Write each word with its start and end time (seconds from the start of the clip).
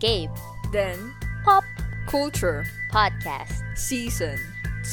Gabe. 0.00 0.30
Then, 0.72 1.14
Pop 1.44 1.64
Culture 2.06 2.64
Podcast. 2.92 3.62
Season 3.76 4.38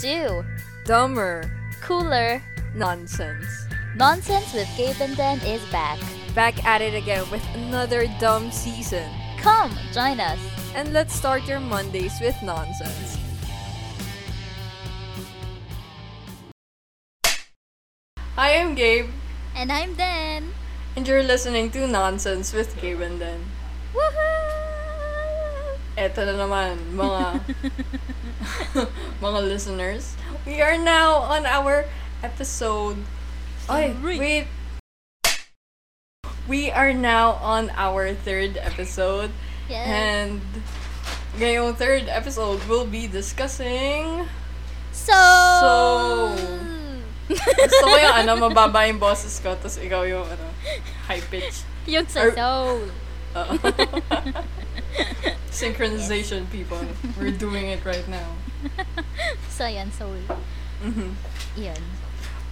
2. 0.01 0.43
Dumber 0.85 1.49
Cooler 1.81 2.41
Nonsense. 2.75 3.47
Nonsense 3.95 4.53
with 4.53 4.67
Gabe 4.77 4.95
and 5.01 5.15
Den 5.17 5.39
is 5.41 5.63
back. 5.71 5.99
Back 6.35 6.63
at 6.65 6.81
it 6.81 6.93
again 6.93 7.29
with 7.31 7.43
another 7.55 8.05
dumb 8.19 8.51
season. 8.51 9.09
Come, 9.39 9.75
join 9.93 10.19
us. 10.19 10.39
And 10.75 10.93
let's 10.93 11.15
start 11.15 11.47
your 11.47 11.59
Mondays 11.59 12.13
with 12.21 12.35
nonsense. 12.43 13.17
Hi, 18.35 18.59
I'm 18.59 18.75
Gabe, 18.75 19.09
And 19.55 19.71
I'm 19.71 19.95
Den. 19.95 20.53
and 20.95 21.07
you're 21.07 21.23
listening 21.23 21.71
to 21.71 21.87
Nonsense 21.87 22.53
with 22.53 22.79
Gabe 22.79 23.01
and 23.01 23.19
Den. 23.19 23.45
Woohoo! 23.93 24.26
Eto 25.97 26.21
na 26.21 26.37
naman, 26.37 26.77
mga 26.93 27.41
mga 29.25 29.39
listeners. 29.49 30.13
We 30.45 30.61
are 30.61 30.77
now 30.77 31.25
on 31.25 31.49
our 31.49 31.89
episode. 32.21 33.01
Ay, 33.65 33.97
Three. 33.97 34.19
wait. 34.21 34.45
We 36.47 36.69
are 36.71 36.93
now 36.93 37.41
on 37.41 37.73
our 37.75 38.13
third 38.13 38.55
episode. 38.61 39.33
Yes. 39.67 39.89
And 39.89 40.39
ngayong 41.35 41.75
third 41.75 42.07
episode, 42.07 42.61
we'll 42.69 42.87
be 42.87 43.09
discussing... 43.09 44.29
so... 44.93 45.11
So- 45.59 46.37
Gusto 47.35 47.83
ko 47.83 47.95
yung 47.99 48.15
ano, 48.23 48.31
mababa 48.39 48.87
yung 48.87 49.03
boses 49.03 49.35
ko, 49.43 49.51
tapos 49.59 49.75
ikaw 49.83 50.07
yung 50.07 50.23
ano, 50.23 50.47
high 51.11 51.19
pitch. 51.27 51.67
yung 51.83 52.07
sa 52.07 52.23
Or- 52.23 52.31
Synchronization 55.51 56.45
people. 56.51 56.81
We're 57.17 57.33
doing 57.33 57.67
it 57.73 57.83
right 57.85 58.07
now. 58.07 58.37
So, 59.49 59.65
yan, 59.65 59.89
soul. 59.89 60.21
Mhm. 60.85 61.17
Yan. 61.57 61.81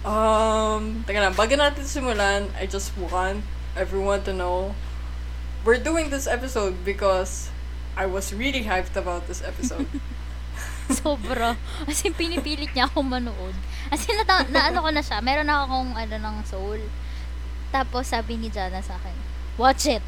Um, 0.02 1.06
teka 1.06 1.22
lang, 1.22 1.34
bago 1.38 1.54
natin 1.54 1.86
simulan, 1.86 2.50
I 2.58 2.66
just 2.66 2.90
want 2.98 3.46
everyone 3.78 4.26
to 4.26 4.34
know 4.34 4.74
we're 5.62 5.78
doing 5.78 6.10
this 6.10 6.26
episode 6.26 6.82
because 6.82 7.50
I 7.94 8.06
was 8.10 8.34
really 8.34 8.66
hyped 8.66 8.98
about 8.98 9.30
this 9.30 9.38
episode. 9.42 9.86
Sobra. 10.90 11.58
As 11.86 12.02
in, 12.06 12.14
pinipilit 12.14 12.70
niya 12.74 12.86
akong 12.86 13.06
manood. 13.06 13.54
As 13.90 14.02
in, 14.06 14.18
na, 14.22 14.46
na 14.46 14.70
ano 14.70 14.82
ko 14.82 14.90
na 14.90 15.02
siya. 15.02 15.18
Meron 15.22 15.46
na 15.46 15.66
akong 15.66 15.94
ano 15.94 16.14
ng 16.18 16.36
soul. 16.46 16.78
Tapos, 17.74 18.06
sabi 18.06 18.38
ni 18.38 18.50
Jana 18.50 18.78
sa 18.82 18.94
akin, 18.94 19.14
watch 19.58 19.90
it. 19.90 20.02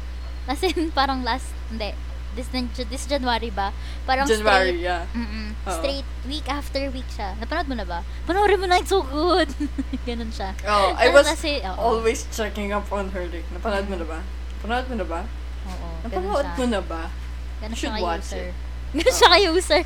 As 0.47 0.63
in, 0.63 0.91
parang 0.95 1.23
last, 1.23 1.51
hindi, 1.67 1.91
this, 2.39 2.87
this 2.87 3.03
January 3.05 3.51
ba? 3.51 3.75
Parang 4.07 4.23
January, 4.23 4.79
straight, 4.79 4.87
yeah. 4.87 5.03
mm 5.11 5.51
Oo. 5.67 5.75
straight 5.75 6.07
week 6.23 6.47
after 6.47 6.79
week 6.95 7.07
siya. 7.11 7.35
Napanood 7.35 7.67
mo 7.67 7.75
na 7.75 7.85
ba? 7.85 7.99
Panoorin 8.23 8.59
mo 8.63 8.67
na, 8.71 8.79
it's 8.79 8.87
so 8.87 9.03
good. 9.03 9.51
Ganun 10.07 10.31
siya. 10.31 10.55
Oh, 10.63 10.95
I 10.95 11.11
was 11.11 11.27
kasi, 11.27 11.59
oo. 11.67 11.75
always 11.75 12.23
checking 12.31 12.71
up 12.71 12.87
on 12.95 13.11
her. 13.11 13.27
Like, 13.27 13.43
napanood 13.51 13.91
mo 13.91 13.95
na 13.99 14.07
ba? 14.07 14.19
Napanood 14.59 14.87
mo 14.87 14.95
na 14.95 15.07
ba? 15.07 15.21
Oo, 15.67 15.87
Napanood 16.07 16.47
mo 16.55 16.65
na 16.71 16.81
ba? 16.81 17.03
Ganun 17.59 17.75
should 17.75 17.91
siya 17.91 17.99
watch 17.99 18.27
ka-user. 18.31 18.47
it. 18.47 18.55
Ganun 18.95 19.15
siya 19.19 19.29
ka-user. 19.35 19.81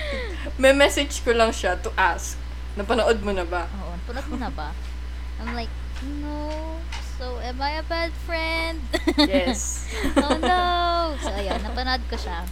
May 0.62 0.72
message 0.76 1.24
ko 1.24 1.32
lang 1.32 1.50
siya 1.56 1.80
to 1.80 1.88
ask. 1.96 2.36
Napanood 2.76 3.24
mo 3.24 3.32
na 3.32 3.48
ba? 3.48 3.64
Oo, 3.72 3.96
napanood 3.96 4.28
mo 4.28 4.36
na 4.36 4.50
ba? 4.52 4.68
I'm 5.40 5.56
like, 5.56 5.72
no. 6.20 6.76
So, 7.16 7.40
am 7.40 7.56
I 7.64 7.80
a 7.80 7.84
bad 7.88 8.12
friend? 8.28 8.84
Yes. 9.16 9.88
oh 10.20 10.36
no! 10.36 10.95
So, 11.26 11.34
ayun, 11.34 11.58
napanood 11.58 12.06
ko 12.06 12.14
siya. 12.14 12.46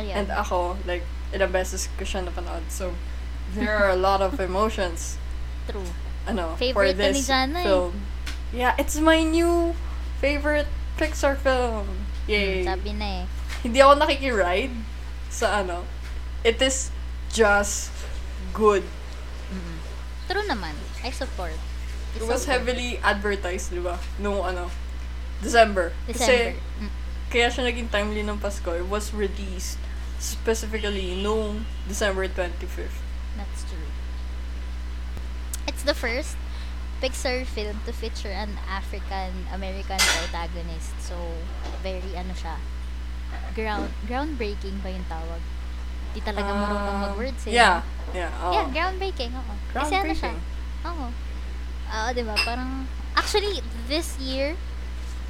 Ayan. 0.00 0.24
and 0.24 0.28
ako, 0.32 0.80
like, 0.88 1.04
ilang 1.36 1.52
beses 1.52 1.92
ko 2.00 2.08
siya 2.08 2.24
napanood. 2.24 2.64
So, 2.72 2.96
there 3.52 3.76
are 3.76 3.92
a 3.92 4.00
lot 4.00 4.24
of 4.24 4.40
emotions, 4.40 5.20
True. 5.68 5.84
ano, 6.24 6.56
Favorite 6.56 6.96
for 6.96 7.04
this 7.12 7.28
Jana 7.28 7.60
eh. 7.60 7.68
film. 7.68 7.92
Yeah, 8.56 8.72
it's 8.80 8.96
my 8.96 9.20
new 9.20 9.76
favorite 10.24 10.72
Pixar 10.96 11.36
film. 11.36 12.08
Yay. 12.24 12.64
Sabi 12.64 12.96
na 12.96 13.22
eh. 13.22 13.24
Hindi 13.60 13.78
ako 13.84 14.00
nakikiride 14.00 14.72
sa 15.28 15.60
ano. 15.60 15.84
It 16.40 16.56
is 16.64 16.88
just 17.28 17.92
good. 18.56 18.88
True 20.30 20.46
naman. 20.48 20.72
I 21.04 21.12
support. 21.12 21.52
It 22.16 22.22
It's 22.22 22.26
was 22.26 22.48
so 22.48 22.56
heavily 22.56 22.96
advertised, 23.04 23.76
di 23.76 23.82
ba? 23.84 24.00
Noong 24.16 24.40
ano, 24.56 24.72
December. 25.40 25.92
December. 26.06 26.12
Kasi, 26.12 26.34
Mm. 26.80 26.90
kaya 27.28 27.46
siya 27.48 27.62
naging 27.64 27.88
timely 27.88 28.22
ng 28.22 28.38
Pasko. 28.38 28.72
It 28.72 28.86
was 28.86 29.12
released 29.12 29.80
specifically 30.18 31.16
noong 31.16 31.64
December 31.86 32.28
25th. 32.28 33.00
That's 33.34 33.64
true. 33.64 33.88
It's 35.66 35.82
the 35.82 35.94
first 35.94 36.36
Pixar 37.00 37.48
film 37.48 37.80
to 37.88 37.92
feature 37.96 38.28
an 38.28 38.60
African-American 38.68 39.96
protagonist. 39.96 40.92
So, 41.00 41.16
very 41.80 42.12
ano 42.12 42.36
siya. 42.36 42.60
Ground 43.56 43.88
groundbreaking 44.04 44.84
ba 44.84 44.92
yung 44.92 45.08
tawag? 45.08 45.40
Di 46.12 46.20
talaga 46.20 46.52
marunong 46.52 46.92
Ah, 46.92 47.02
mag-words 47.08 47.40
eh. 47.48 47.56
Yeah. 47.56 47.80
Yeah. 48.12 48.28
oo. 48.44 48.52
Yeah, 48.52 48.66
groundbreaking, 48.68 49.32
oo. 49.32 49.54
Kasi 49.72 49.96
ano 49.96 50.12
siya? 50.12 50.36
Groundbreaking. 50.36 50.90
Oo. 50.92 51.06
Oo, 51.88 52.08
di 52.12 52.22
ba? 52.22 52.34
Parang, 52.36 52.84
actually, 53.16 53.64
this 53.88 54.20
year 54.20 54.52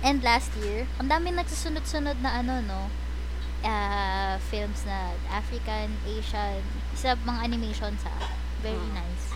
and 0.02 0.24
last 0.24 0.50
year, 0.60 0.86
ang 0.98 1.08
dami 1.08 1.32
nagsusunod-sunod 1.32 2.20
na 2.20 2.40
ano, 2.40 2.60
no? 2.64 2.88
ah 3.60 4.40
films 4.48 4.88
na 4.88 5.12
African, 5.28 5.92
Asian, 6.08 6.64
isa 6.96 7.12
mga 7.28 7.44
animations 7.44 8.00
ha. 8.08 8.32
Very 8.64 8.80
Hmm. 8.80 8.96
nice. 8.96 9.26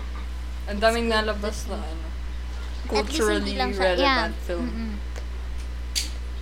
Ang 0.64 0.80
daming 0.80 1.12
nalabas 1.12 1.68
na 1.68 1.76
ano, 1.76 2.08
least 2.08 2.88
culturally 2.88 3.52
lang 3.56 3.72
siya, 3.76 3.92
relevant 3.96 4.32
yeah, 4.32 4.44
film. 4.48 4.64
mm-mm. 4.64 4.92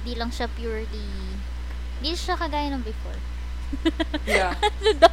Di 0.02 0.14
lang 0.14 0.30
siya 0.30 0.46
purely, 0.50 1.10
di 1.98 2.14
siya 2.14 2.38
kagaya 2.38 2.70
ng 2.70 2.86
before. 2.86 3.18
Yeah. 4.26 4.54
ano? 4.94 5.10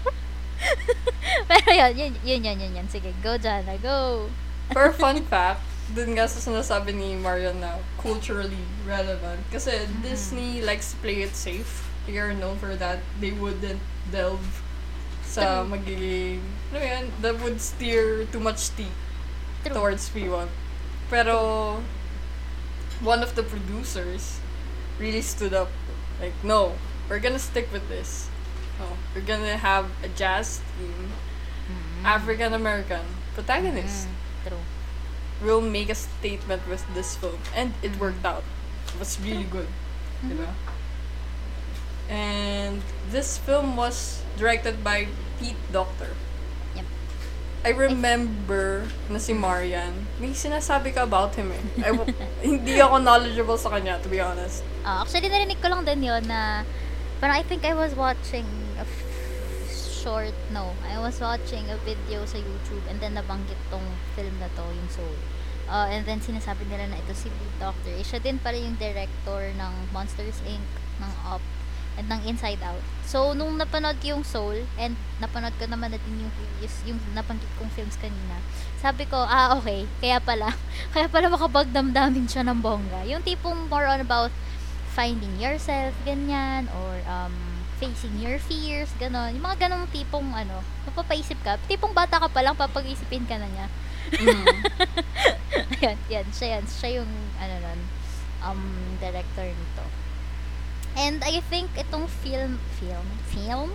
Pero 1.49 1.69
yun, 1.73 1.93
yun, 1.97 2.13
yun, 2.21 2.41
yun, 2.45 2.57
yun, 2.59 2.71
yun. 2.77 2.87
Sige, 2.89 3.13
go 3.21 3.37
Jana, 3.37 3.77
go! 3.81 4.29
For 4.69 4.93
fun 4.93 5.25
fact, 5.25 5.65
dun 5.95 6.13
nga 6.13 6.27
sa 6.29 6.37
sinasabi 6.39 6.93
ni 6.93 7.15
Marion 7.17 7.59
na 7.59 7.77
culturally 7.97 8.61
relevant. 8.85 9.41
Kasi 9.49 9.71
Mm-hmm. 9.71 10.01
Disney 10.05 10.51
likes 10.61 10.93
to 10.93 10.97
play 11.01 11.21
it 11.21 11.33
safe. 11.35 11.85
They 12.05 12.17
are 12.17 12.33
known 12.33 12.57
for 12.57 12.73
that. 12.75 12.99
They 13.21 13.31
wouldn't 13.31 13.81
delve 14.09 14.41
sa 15.29 15.61
magiging, 15.61 16.41
ano 16.73 16.79
yan, 16.81 17.05
that 17.21 17.37
would 17.37 17.61
steer 17.61 18.25
too 18.33 18.41
much 18.41 18.73
tea 18.73 18.89
True. 19.61 19.77
towards 19.77 20.09
P1. 20.09 20.49
Pero, 21.13 21.81
one 23.01 23.21
of 23.21 23.37
the 23.37 23.45
producers 23.45 24.41
really 24.97 25.21
stood 25.21 25.53
up. 25.53 25.69
Like, 26.17 26.33
no, 26.41 26.73
we're 27.05 27.21
gonna 27.21 27.37
stick 27.37 27.69
with 27.69 27.85
this. 27.93 28.25
Oh, 28.81 28.97
we're 29.13 29.21
gonna 29.21 29.57
have 29.57 29.93
a 30.01 30.09
jazz 30.09 30.65
team, 30.81 31.13
African 32.01 32.53
American 32.57 33.05
protagonist. 33.37 34.09
Mm, 34.09 34.49
true. 34.49 34.63
We'll 35.39 35.63
make 35.63 35.89
a 35.89 35.95
statement 35.95 36.67
with 36.67 36.83
this 36.93 37.15
film. 37.15 37.39
And 37.55 37.73
it 37.81 37.95
worked 37.97 38.25
out. 38.25 38.43
It 38.91 38.99
was 38.99 39.19
really 39.21 39.47
good. 39.47 39.67
Diba? 40.25 40.51
And 42.09 42.81
this 43.11 43.37
film 43.37 43.77
was 43.77 44.21
directed 44.37 44.83
by 44.83 45.07
Pete 45.39 45.59
Docter. 45.71 46.11
Yep. 46.75 46.85
I 47.63 47.69
remember 47.69 48.89
na 49.07 49.19
si 49.21 49.31
Marian, 49.31 50.07
may 50.19 50.33
sinasabi 50.33 50.95
ka 50.95 51.03
about 51.03 51.35
him 51.35 51.53
eh. 51.53 51.63
I 51.85 51.91
w- 51.93 52.09
hindi 52.43 52.81
ako 52.81 52.97
knowledgeable 52.99 53.55
sa 53.61 53.69
kanya, 53.69 54.01
to 54.01 54.09
be 54.09 54.19
honest. 54.19 54.65
Ah, 54.83 55.05
actually, 55.05 55.29
narinig 55.29 55.61
ko 55.61 55.69
lang 55.69 55.85
din 55.85 56.01
yun 56.03 56.25
na 56.25 56.65
parang 57.21 57.37
I 57.37 57.43
think 57.45 57.63
I 57.63 57.77
was 57.77 57.93
watching 57.93 58.47
short, 60.09 60.33
no, 60.49 60.73
I 60.89 60.97
was 60.97 61.21
watching 61.21 61.69
a 61.69 61.77
video 61.85 62.25
sa 62.25 62.41
YouTube 62.41 62.81
and 62.89 62.97
then 62.97 63.13
nabanggit 63.13 63.61
tong 63.69 63.85
film 64.17 64.33
na 64.41 64.49
to, 64.57 64.65
yung 64.65 64.89
Soul. 64.89 65.13
Uh, 65.69 65.85
and 65.85 66.01
then 66.09 66.17
sinasabi 66.17 66.65
nila 66.65 66.89
na 66.89 66.97
ito 66.97 67.13
si 67.13 67.29
Pete 67.29 67.57
Doctor. 67.61 67.93
Eh, 67.93 68.01
siya 68.01 68.17
din 68.17 68.41
pala 68.41 68.57
yung 68.57 68.73
director 68.81 69.53
ng 69.53 69.73
Monsters 69.93 70.41
Inc., 70.49 70.65
ng 70.97 71.13
Up, 71.29 71.45
and 71.93 72.09
ng 72.09 72.25
Inside 72.25 72.57
Out. 72.65 72.81
So, 73.05 73.37
nung 73.37 73.61
napanood 73.61 74.01
ko 74.01 74.17
yung 74.17 74.25
Soul, 74.25 74.65
and 74.81 74.97
napanood 75.21 75.53
ko 75.61 75.69
naman 75.69 75.93
natin 75.93 76.09
yung 76.17 76.33
yung 76.89 76.97
nabanggit 77.13 77.53
kong 77.61 77.69
films 77.77 77.93
kanina, 78.01 78.41
sabi 78.81 79.05
ko, 79.05 79.21
ah, 79.21 79.61
okay, 79.61 79.85
kaya 80.01 80.17
pala, 80.17 80.49
kaya 80.97 81.05
pala 81.05 81.29
makapagdamdamin 81.29 82.25
siya 82.25 82.41
ng 82.49 82.65
bongga. 82.65 83.05
Yung 83.05 83.21
tipong 83.21 83.69
more 83.69 83.85
on 83.85 84.01
about 84.01 84.33
finding 84.97 85.37
yourself, 85.37 85.93
ganyan, 86.01 86.65
or 86.73 86.97
um, 87.05 87.48
facing 87.79 88.19
your 88.19 88.37
fears, 88.43 88.91
ganon. 88.99 89.31
Yung 89.33 89.45
mga 89.47 89.67
ganong 89.67 89.87
tipong, 89.89 90.27
ano, 90.35 90.59
mapapaisip 90.83 91.39
ka, 91.41 91.55
tipong 91.65 91.95
bata 91.95 92.19
ka 92.19 92.27
pa 92.27 92.43
lang, 92.43 92.53
papag-isipin 92.59 93.23
ka 93.23 93.39
na 93.39 93.47
niya. 93.47 93.67
Mm. 94.19 94.45
Ayan, 95.79 95.97
yan, 96.11 96.27
siya 96.35 96.59
yan. 96.59 96.65
Siya 96.67 96.89
yung, 97.01 97.11
ano 97.39 97.55
nun, 97.63 97.79
um, 98.43 98.61
director 98.99 99.47
nito. 99.47 99.85
And 100.99 101.23
I 101.23 101.39
think 101.47 101.71
itong 101.79 102.11
film, 102.21 102.59
film, 102.81 103.07
film? 103.31 103.69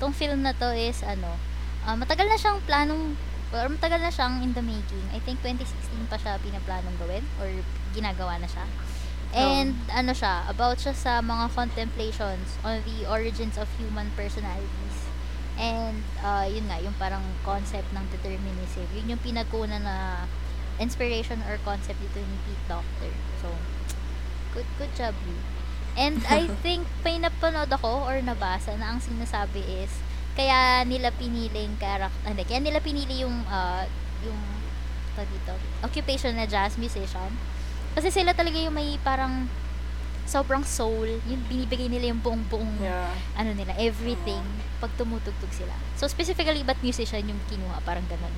Itong 0.00 0.16
film 0.16 0.40
na 0.40 0.56
to 0.56 0.72
is 0.72 1.04
ano, 1.04 1.36
ah, 1.84 1.98
matagal 1.98 2.24
na 2.24 2.38
siyang 2.40 2.64
planong, 2.64 3.18
or 3.52 3.68
matagal 3.68 4.00
na 4.00 4.08
siyang 4.08 4.40
in 4.40 4.56
the 4.56 4.64
making. 4.64 5.04
I 5.12 5.20
think 5.20 5.44
2016 5.44 6.08
pa 6.08 6.16
siya 6.16 6.40
pinaplanong 6.40 6.96
gawin, 6.96 7.24
or 7.36 7.52
ginagawa 7.92 8.40
na 8.40 8.48
siya. 8.48 8.64
And 9.32 9.80
ano 9.88 10.12
siya, 10.12 10.44
about 10.48 10.76
siya 10.76 10.92
sa 10.92 11.24
mga 11.24 11.48
contemplations 11.56 12.60
on 12.60 12.84
the 12.84 13.08
origins 13.08 13.56
of 13.56 13.64
human 13.80 14.12
personalities. 14.12 14.96
And 15.56 16.04
uh, 16.20 16.44
yun 16.48 16.68
nga, 16.68 16.80
yung 16.80 16.96
parang 17.00 17.24
concept 17.44 17.88
ng 17.96 18.04
determinism. 18.12 18.84
Yun 18.92 19.16
yung 19.16 19.22
pinagkuna 19.24 19.80
na 19.80 20.28
inspiration 20.80 21.40
or 21.48 21.56
concept 21.64 22.00
dito 22.00 22.20
ni 22.20 22.36
Pete 22.44 22.66
Doctor. 22.68 23.12
So, 23.40 23.48
good, 24.52 24.68
good 24.76 24.92
job, 24.96 25.16
Lee. 25.24 25.40
And 25.96 26.24
I 26.28 26.48
think 26.64 26.88
may 27.04 27.20
napanood 27.20 27.72
ako 27.72 28.08
or 28.08 28.20
nabasa 28.20 28.76
na 28.80 28.96
ang 28.96 29.00
sinasabi 29.00 29.60
is 29.84 29.92
kaya 30.32 30.80
nila 30.88 31.12
piniling 31.12 31.76
character, 31.76 32.24
hindi, 32.24 32.44
kaya 32.48 32.60
nila 32.64 32.80
pinili 32.80 33.20
yung 33.20 33.44
uh, 33.48 33.84
yung 34.24 34.40
dito, 35.12 35.52
occupation 35.84 36.32
na 36.32 36.48
jazz 36.48 36.80
musician. 36.80 37.36
Kasi 37.92 38.08
sila 38.08 38.32
talaga 38.32 38.56
yung 38.56 38.72
may 38.72 38.96
parang 39.00 39.46
sobrang 40.24 40.64
soul, 40.64 41.20
yung 41.28 41.42
binibigay 41.44 41.90
nila 41.90 42.08
yung 42.08 42.22
buong-buong 42.22 42.80
Yeah. 42.80 43.10
ano 43.36 43.52
nila, 43.52 43.74
everything 43.76 44.40
pag 44.80 44.88
tumutugtog 44.96 45.52
sila. 45.52 45.74
So 45.94 46.08
specifically 46.08 46.62
ba't 46.62 46.80
musician 46.80 47.26
yung 47.26 47.40
kinuha, 47.46 47.82
parang 47.82 48.06
ganun. 48.08 48.32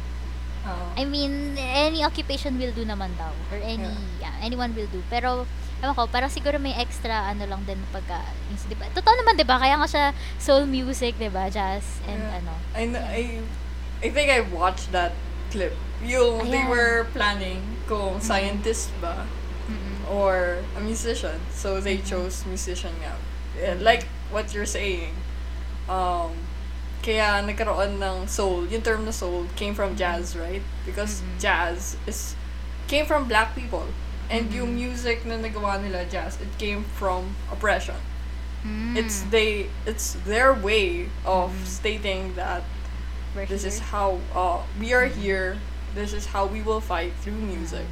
Oo. 0.64 0.86
I 0.96 1.04
mean, 1.04 1.54
any 1.60 2.00
occupation 2.00 2.56
will 2.56 2.72
do 2.72 2.82
naman 2.82 3.12
daw. 3.14 3.30
Or 3.52 3.60
any, 3.60 3.84
yeah, 4.16 4.32
anyone 4.40 4.72
will 4.72 4.88
do. 4.88 5.04
Pero, 5.06 5.44
ewan 5.84 5.92
ko, 5.92 6.08
parang 6.08 6.32
siguro 6.32 6.56
may 6.56 6.72
extra, 6.72 7.28
ano 7.28 7.44
lang 7.44 7.68
din 7.68 7.76
pagka, 7.92 8.24
di 8.48 8.72
ba? 8.72 8.88
Totoo 8.90 9.12
naman, 9.14 9.36
di 9.36 9.44
ba? 9.44 9.60
Kaya 9.60 9.76
nga 9.76 9.84
siya 9.84 10.04
soul 10.40 10.64
music, 10.64 11.20
di 11.20 11.28
ba? 11.28 11.52
Jazz, 11.52 12.00
and 12.08 12.16
Yeah. 12.18 12.38
ano. 12.40 12.52
I, 12.72 12.82
kn- 12.88 13.04
I, 13.04 13.22
I 14.00 14.08
think 14.08 14.32
I 14.32 14.40
watched 14.40 14.88
that 14.90 15.12
clip. 15.52 15.76
Yung, 16.00 16.48
they 16.48 16.64
Ayan. 16.64 16.72
were 16.72 17.12
planning 17.12 17.60
kung 17.84 18.16
scientist 18.18 18.88
ba. 18.98 19.28
Or 20.10 20.58
a 20.76 20.80
musician. 20.80 21.40
So 21.52 21.80
they 21.80 21.98
chose 21.98 22.44
musician 22.46 22.92
nga. 23.00 23.14
Yeah, 23.58 23.76
like 23.80 24.04
what 24.30 24.52
you're 24.54 24.66
saying. 24.68 25.14
Um, 25.88 26.32
kaya 27.04 27.44
nagkaroon 27.44 28.00
ng 28.00 28.26
soul. 28.26 28.64
Yung 28.66 28.82
term 28.82 29.04
na 29.04 29.12
soul 29.12 29.46
came 29.56 29.74
from 29.74 29.94
jazz, 29.96 30.34
right? 30.36 30.62
Because 30.86 31.20
Mhm. 31.20 31.40
jazz 31.40 31.96
is 32.06 32.34
came 32.88 33.04
from 33.06 33.28
black 33.28 33.54
people. 33.54 33.86
And 34.32 34.48
Mhm. 34.48 34.56
yung 34.56 34.70
music 34.74 35.24
na 35.28 35.36
nagawa 35.36 35.76
nila 35.80 36.04
jazz, 36.08 36.40
it 36.40 36.48
came 36.56 36.84
from 36.96 37.36
oppression. 37.52 38.00
Mm. 38.64 38.96
It's 38.96 39.20
they 39.28 39.68
it's 39.84 40.16
their 40.24 40.56
way 40.56 41.12
of 41.28 41.52
Mhm. 41.52 41.68
stating 41.68 42.22
that 42.40 42.64
We're 43.36 43.44
this 43.44 43.68
here. 43.68 43.76
is 43.76 43.78
how 43.92 44.24
uh, 44.32 44.64
we 44.80 44.96
are 44.96 45.04
here 45.04 45.60
this 45.92 46.16
is 46.16 46.32
how 46.32 46.48
we 46.48 46.64
will 46.64 46.80
fight 46.80 47.12
through 47.20 47.36
music 47.36 47.84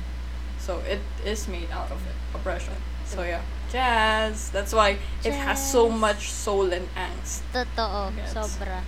so 0.62 0.78
it 0.86 1.02
is 1.26 1.50
made 1.50 1.66
out 1.74 1.90
of 1.90 1.98
it 2.06 2.14
oppression 2.30 2.78
so 3.02 3.26
yeah 3.26 3.42
jazz 3.66 4.46
that's 4.54 4.70
why 4.70 4.94
it 5.26 5.34
has 5.34 5.58
so 5.58 5.90
Jazz. 5.90 5.98
much 5.98 6.22
soul 6.30 6.70
and 6.70 6.86
angst 6.94 7.42
Totoo, 7.50 8.14
Gets. 8.14 8.30
sobra. 8.30 8.78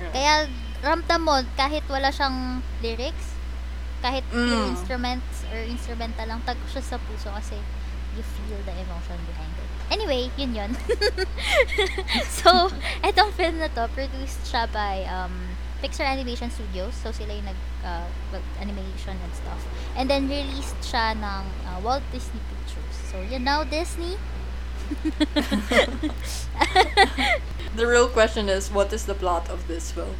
Yeah. 0.00 0.08
Kaya, 0.08 0.34
ramdam 0.80 1.20
mo, 1.20 1.36
kahit 1.54 1.84
wala 1.86 2.08
siyang 2.08 2.64
lyrics, 2.80 3.36
kahit 4.00 4.24
Mm. 4.32 4.72
instruments 4.72 5.44
or 5.52 5.60
instrumental 5.62 6.24
lang, 6.26 6.40
tag 6.42 6.56
siya 6.66 6.80
sa 6.80 6.96
puso 6.96 7.28
kasi 7.28 7.60
you 8.16 8.24
feel 8.24 8.56
the 8.64 8.72
emotion 8.72 9.20
behind 9.28 9.52
it. 9.52 9.68
Anyway, 9.92 10.32
yun 10.34 10.56
yun. 10.56 10.72
so, 12.40 12.72
etong 13.06 13.30
film 13.36 13.60
na 13.60 13.68
to, 13.68 13.84
produced 13.92 14.42
siya 14.48 14.64
by 14.72 15.04
um, 15.06 15.51
Pixar 15.82 16.06
Animation 16.06 16.46
Studios. 16.48 16.94
So, 16.94 17.10
sila 17.10 17.34
yung 17.34 17.44
nag 17.44 17.58
uh, 17.82 18.06
animation 18.56 19.18
and 19.18 19.32
stuff. 19.34 19.58
And 19.98 20.06
then, 20.06 20.30
released 20.30 20.78
siya 20.80 21.18
ng 21.18 21.42
uh, 21.66 21.78
Walt 21.82 22.06
Disney 22.14 22.38
Pictures. 22.46 22.94
So, 23.10 23.18
you 23.20 23.42
know 23.42 23.66
Disney? 23.66 24.14
the 27.76 27.86
real 27.86 28.08
question 28.08 28.48
is 28.48 28.70
what 28.70 28.92
is 28.92 29.06
the 29.06 29.14
plot 29.14 29.48
of 29.48 29.66
this 29.68 29.90
film 29.90 30.16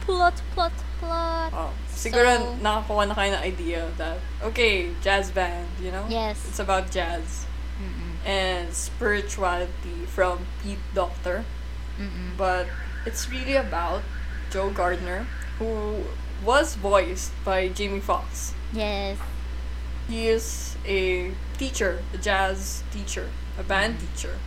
Plot, 0.00 0.40
plot, 0.54 0.72
plot. 1.00 1.52
oh, 1.52 1.70
siguro 1.90 2.38
So- 2.38 2.56
nakakuha 2.62 3.08
na 3.10 3.14
kayo 3.14 3.34
ng 3.36 3.42
idea 3.42 3.90
that 3.98 4.16
okay 4.40 4.94
jazz 5.02 5.34
band 5.34 5.66
you 5.82 5.90
know 5.90 6.06
Yes. 6.08 6.38
it's 6.48 6.62
about 6.62 6.88
jazz 6.94 7.44
Mm-mm. 7.76 8.14
and 8.24 8.70
spirituality 8.72 10.06
from 10.08 10.46
Pete 10.62 10.80
Doctor 10.94 11.42
Mm-mm. 11.98 12.38
but 12.38 12.70
it's 13.04 13.28
really 13.28 13.58
about 13.58 14.00
Joe 14.56 14.72
Gardner, 14.72 15.28
who 15.60 16.00
was 16.40 16.80
voiced 16.80 17.28
by 17.44 17.68
Jamie 17.68 18.00
Foxx. 18.00 18.56
Yes. 18.72 19.20
He 20.08 20.28
is 20.32 20.76
a 20.88 21.32
teacher, 21.60 22.00
a 22.14 22.16
jazz 22.16 22.80
teacher, 22.88 23.28
a 23.60 23.62
band 23.62 24.00
teacher. 24.00 24.40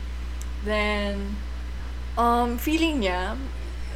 Then, 0.65 1.37
um, 2.17 2.57
feeling 2.57 3.05
niya, 3.05 3.37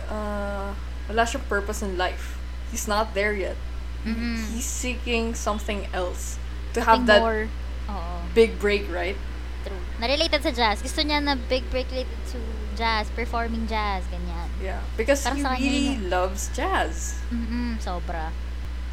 uh, 0.05 0.77
wala 1.09 1.23
siyang 1.25 1.49
purpose 1.49 1.81
in 1.81 1.97
life. 1.97 2.37
He's 2.69 2.85
not 2.85 3.17
there 3.17 3.33
yet. 3.33 3.57
Mm-mm. 4.05 4.37
He's 4.53 4.69
seeking 4.69 5.33
something 5.33 5.87
else 5.93 6.37
to 6.77 6.81
Something 6.81 6.85
have 6.85 7.05
that 7.07 7.21
more. 7.25 7.49
Oo. 7.89 8.21
big 8.35 8.59
break, 8.61 8.85
right? 8.91 9.17
True. 9.65 9.81
Na-related 9.97 10.43
sa 10.45 10.51
jazz. 10.53 10.81
Gusto 10.81 11.01
niya 11.01 11.23
na 11.25 11.33
big 11.49 11.65
break 11.73 11.89
related 11.89 12.21
to 12.33 12.37
jazz, 12.77 13.09
performing 13.17 13.65
jazz, 13.65 14.05
ganyan. 14.13 14.32
Yeah, 14.63 14.79
because 14.95 15.27
he 15.27 15.43
really 15.43 15.99
yun. 15.99 16.09
loves 16.09 16.47
jazz. 16.55 17.19
Mm-mm, 17.27 17.83
sobra. 17.83 18.31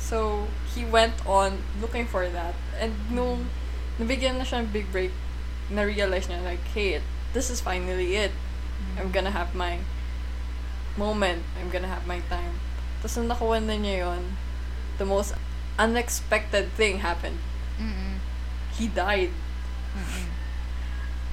So, 0.02 0.50
he 0.74 0.82
went 0.82 1.14
on 1.22 1.62
looking 1.78 2.10
for 2.10 2.26
that. 2.26 2.58
And 2.74 2.90
nung 3.06 3.46
nabigyan 4.02 4.42
na 4.42 4.44
siya 4.44 4.66
ng 4.66 4.74
big 4.74 4.90
break, 4.90 5.14
na-realize 5.70 6.26
niya 6.26 6.42
like, 6.42 6.66
hey, 6.74 6.98
it, 6.98 7.06
this 7.30 7.54
is 7.54 7.62
finally 7.62 8.18
it. 8.18 8.34
I'm 8.98 9.06
mm-hmm. 9.06 9.14
gonna 9.14 9.30
have 9.30 9.54
my 9.54 9.78
moment. 10.98 11.46
I'm 11.54 11.70
gonna 11.70 11.86
have 11.86 12.02
my 12.02 12.18
time. 12.26 12.58
Tapos 12.98 13.14
nung 13.14 13.30
nakuha 13.30 13.62
na 13.62 13.78
niya 13.78 14.10
yun, 14.10 14.34
the 14.98 15.06
most 15.06 15.38
unexpected 15.78 16.74
thing 16.74 16.98
happened. 16.98 17.38
Mm-mm. 17.78 18.18
He 18.74 18.90
died. 18.90 19.30
Mm-mm. 19.94 20.26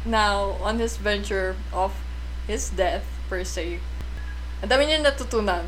Now, 0.05 0.61
on 0.61 0.77
his 0.77 1.01
venture 1.01 1.57
of 1.73 1.97
his 2.45 2.69
death, 2.69 3.03
per 3.27 3.43
se, 3.43 3.81
ang 4.59 4.69
dami 4.69 4.85
niya 4.85 5.01
natutunan 5.01 5.65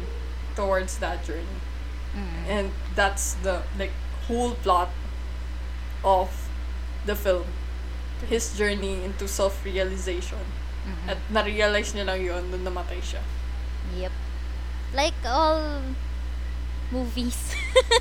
towards 0.54 0.98
that 1.00 1.22
journey. 1.22 1.58
Mm-mm. 2.10 2.42
and 2.50 2.74
that's 2.98 3.38
the 3.46 3.62
like 3.78 3.94
whole 4.26 4.58
plot 4.66 4.90
of 6.02 6.34
the 7.06 7.14
film 7.14 7.46
his 8.26 8.58
journey 8.58 9.06
into 9.06 9.30
self-realization 9.30 10.42
Mm-mm. 10.90 11.06
at 11.06 11.22
na-realize 11.30 11.94
niya 11.94 12.10
lang 12.10 12.20
yun 12.20 12.44
nung 12.50 12.66
namatay 12.66 12.98
siya 13.00 13.22
Yep. 13.90 14.14
Like 14.94 15.18
all 15.26 15.82
movies. 16.90 17.54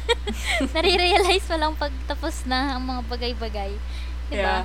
Nare-realize 0.75 1.45
mo 1.49 1.57
lang 1.57 1.73
pag 1.77 1.93
tapos 2.05 2.45
na 2.45 2.77
ang 2.77 2.83
mga 2.85 3.03
bagay-bagay. 3.09 3.73
Diba? 4.29 4.65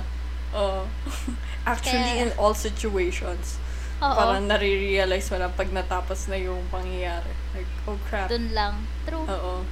uh, 0.52 0.84
actually 1.68 2.00
Kaya- 2.00 2.28
in 2.28 2.30
all 2.36 2.52
situations 2.52 3.56
Oo. 4.04 4.14
parang 4.14 4.44
nare-realize 4.44 5.26
mo 5.28 5.36
lang 5.38 5.52
pag 5.52 5.70
natapos 5.70 6.28
na 6.28 6.36
yung 6.36 6.60
pangyayari 6.68 7.32
like 7.52 7.70
oh 7.86 7.96
crap 8.04 8.28
Dun 8.28 8.52
lang. 8.52 8.84
True. 9.04 9.24
oo 9.24 9.64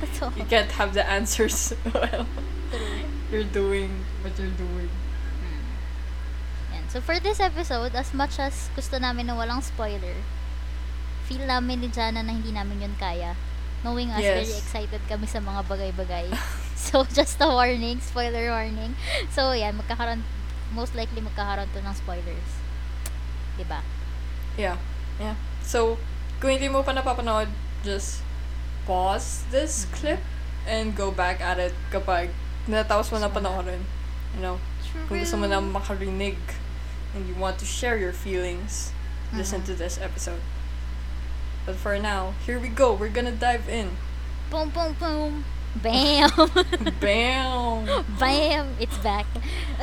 Totoo. 0.00 0.32
you 0.34 0.44
can't 0.44 0.72
have 0.72 0.92
the 0.92 1.04
answers 1.04 1.70
well 1.92 2.24
True. 2.70 3.04
you're 3.28 3.46
doing 3.46 3.90
what 4.24 4.32
you're 4.34 4.56
doing 4.56 4.88
Mm. 5.34 5.64
Yan. 6.72 6.84
So, 6.88 6.98
for 6.98 7.18
this 7.18 7.36
episode, 7.36 7.92
as 7.92 8.14
much 8.14 8.38
as 8.38 8.72
gusto 8.72 8.96
namin 8.96 9.28
na 9.28 9.36
walang 9.36 9.60
spoiler, 9.60 10.16
feel 11.26 11.44
namin 11.44 11.84
ni 11.84 11.88
Jana 11.88 12.24
na 12.24 12.32
hindi 12.32 12.48
namin 12.48 12.80
yun 12.80 12.96
kaya. 12.96 13.36
Knowing 13.84 14.08
us, 14.08 14.24
Yes. 14.24 14.32
very 14.40 14.56
excited 14.56 15.02
kami 15.04 15.28
sa 15.28 15.36
mga 15.38 15.68
bagay-bagay. 15.68 16.32
so, 16.80 17.04
just 17.12 17.36
a 17.38 17.48
warning, 17.50 18.00
spoiler 18.00 18.48
warning. 18.48 18.96
So, 19.28 19.52
yan, 19.52 19.76
magkakaroon, 19.76 20.24
most 20.72 20.96
likely 20.96 21.20
magkakaroon 21.20 21.68
to 21.76 21.84
ng 21.84 21.92
spoilers. 21.92 22.50
Diba? 23.58 23.80
Yeah. 24.58 24.78
Yeah. 25.18 25.34
So, 25.62 25.98
kung 26.40 26.50
hindi 26.50 26.68
mo 26.68 26.82
pa 26.82 26.92
napapanood, 26.92 27.48
just 27.86 28.20
pause 28.84 29.44
this 29.50 29.86
clip 29.94 30.20
and 30.66 30.96
go 30.96 31.10
back 31.10 31.40
at 31.40 31.56
it 31.60 31.72
kapag 31.92 32.30
natapos 32.68 33.12
mo 33.12 33.18
na 33.20 33.28
panoorin. 33.30 33.84
You 34.34 34.40
know, 34.42 34.56
True. 34.82 35.04
kung 35.08 35.18
gusto 35.20 35.36
mo 35.36 35.46
na 35.46 35.60
makarinig 35.60 36.36
and 37.14 37.28
you 37.28 37.34
want 37.38 37.58
to 37.62 37.66
share 37.68 37.96
your 37.96 38.12
feelings, 38.12 38.90
listen 39.32 39.62
Mhm. 39.62 39.68
to 39.70 39.74
this 39.74 39.96
episode. 40.02 40.42
But 41.64 41.76
for 41.76 41.96
now, 41.96 42.34
here 42.44 42.58
we 42.58 42.68
go. 42.68 42.92
We're 42.92 43.12
gonna 43.14 43.32
dive 43.32 43.70
in. 43.70 43.96
Boom, 44.50 44.68
boom, 44.68 44.92
boom. 45.00 45.44
Bam! 45.82 46.30
Bam! 47.00 48.04
Bam! 48.18 48.66
It's 48.78 48.96
back. 48.98 49.26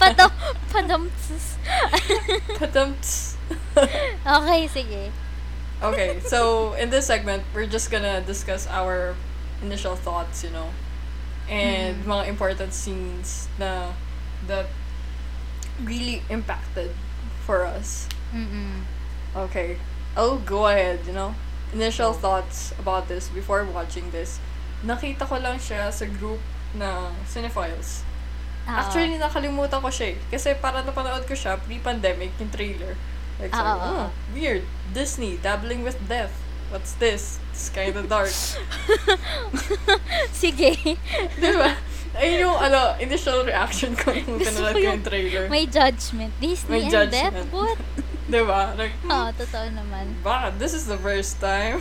Padam, 0.00 0.30
padamts. 0.70 1.56
Padumts. 2.58 3.36
okay, 4.26 4.66
sige. 4.66 5.12
okay, 5.82 6.18
so 6.24 6.72
in 6.74 6.90
this 6.90 7.06
segment, 7.06 7.44
we're 7.54 7.66
just 7.66 7.90
gonna 7.90 8.20
discuss 8.22 8.66
our 8.66 9.14
initial 9.62 9.94
thoughts, 9.94 10.42
you 10.42 10.50
know, 10.50 10.68
and 11.48 12.02
Mhm. 12.04 12.10
mga 12.10 12.24
important 12.28 12.72
scenes 12.74 13.46
na 13.58 13.92
that 14.50 14.66
really 15.84 16.22
impacted 16.28 16.90
for 17.46 17.64
us. 17.64 18.08
Mm-mm. 18.34 18.82
Okay, 19.36 19.78
I'll 20.16 20.40
go 20.42 20.66
ahead, 20.66 21.06
you 21.06 21.12
know. 21.12 21.34
Initial 21.72 22.12
thoughts 22.12 22.72
about 22.80 23.06
this 23.06 23.28
before 23.28 23.62
watching 23.64 24.10
this. 24.10 24.40
Nakita 24.82 25.24
ko 25.24 25.38
lang 25.38 25.56
siya 25.56 25.88
sa 25.88 26.04
group 26.06 26.40
ng 26.74 27.00
cinephiles. 27.24 28.04
Oo. 28.66 28.74
Actually, 28.74 29.16
nakalimutan 29.16 29.78
ko 29.78 29.88
siya 29.88 30.12
eh. 30.12 30.16
Kasi 30.26 30.52
para 30.54 30.82
napanood 30.82 31.24
ko 31.24 31.32
siya 31.32 31.56
pre-pandemic, 31.56 32.34
yung 32.36 32.50
trailer. 32.50 32.92
Like, 33.38 33.52
Ah, 33.52 33.56
sabi, 33.56 33.70
oo, 33.70 33.78
oo. 33.78 33.96
oh, 34.02 34.08
weird. 34.32 34.64
Disney, 34.90 35.38
dabbling 35.38 35.80
with 35.80 35.96
death. 36.04 36.32
What's 36.66 36.98
this? 36.98 37.38
It's 37.54 37.70
kind 37.70 37.94
of 37.94 38.10
dark. 38.10 38.26
sige. 40.34 40.74
Di 41.40 41.50
ba? 41.54 41.70
Ayun 42.16 42.48
yung, 42.48 42.56
ano, 42.56 42.96
initial 42.98 43.44
reaction 43.44 43.92
ko 43.92 44.10
nung 44.10 44.40
pinanood 44.40 44.74
ko 44.74 44.86
yung 44.90 45.04
trailer. 45.04 45.44
May 45.46 45.68
judgment. 45.68 46.32
Disney 46.40 46.70
May 46.72 46.82
and 46.82 46.90
judgment. 46.90 47.34
death? 47.38 47.52
What? 47.52 47.78
Di 48.32 48.42
ba? 48.42 48.74
Like, 48.74 48.96
Oo, 49.04 49.28
totoo 49.32 49.66
naman. 49.70 50.16
baka, 50.24 50.50
this 50.58 50.72
is 50.72 50.88
the 50.88 50.98
first 50.98 51.38
time. 51.38 51.78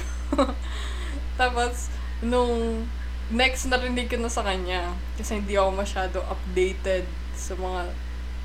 Tapos, 1.36 1.90
nung 2.22 2.86
next 3.28 3.66
narinig 3.66 4.08
ko 4.08 4.16
na 4.16 4.30
sa 4.30 4.46
kanya, 4.46 4.94
kasi 5.18 5.42
hindi 5.42 5.58
ako 5.58 5.72
masyado 5.74 6.18
updated 6.24 7.04
sa 7.34 7.58
mga 7.58 7.90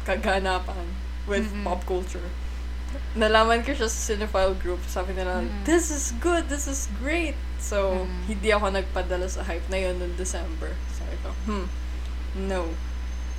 kaganapan 0.02 0.86
with 1.28 1.44
Mm-mm. 1.46 1.62
pop 1.62 1.84
culture. 1.84 2.24
Nalaman 3.14 3.62
ko 3.62 3.70
siya 3.70 3.86
sa 3.86 4.10
cinephile 4.10 4.56
group. 4.58 4.82
Sabi 4.88 5.14
nila, 5.14 5.44
Mm-mm. 5.44 5.62
this 5.62 5.94
is 5.94 6.10
good, 6.18 6.50
this 6.50 6.66
is 6.66 6.90
great. 6.98 7.38
So, 7.60 8.02
Mm. 8.02 8.20
hindi 8.26 8.48
ako 8.50 8.72
nagpadala 8.72 9.28
sa 9.28 9.44
hype 9.44 9.68
na 9.68 9.78
yun 9.78 10.00
noong 10.00 10.16
December. 10.16 10.74
Sabi 10.90 11.14
ko, 11.20 11.30
hmm, 11.46 11.66
no. 12.48 12.72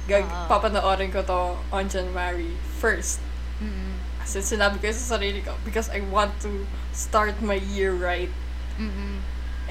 Gag 0.08 0.24
Oo. 0.24 0.46
papanoorin 0.48 1.12
ko 1.12 1.26
to 1.26 1.42
on 1.70 1.86
January 1.90 2.54
1st. 2.80 3.20
Mm-mm. 3.60 3.94
Kasi 4.22 4.40
sinabi 4.40 4.78
ko 4.78 4.88
sa 4.94 5.18
sarili 5.18 5.42
ko, 5.42 5.58
because 5.66 5.90
I 5.90 6.00
want 6.06 6.38
to 6.46 6.64
start 6.94 7.42
my 7.42 7.58
year 7.58 7.92
right. 7.92 8.32
Mm-mm. 8.78 9.20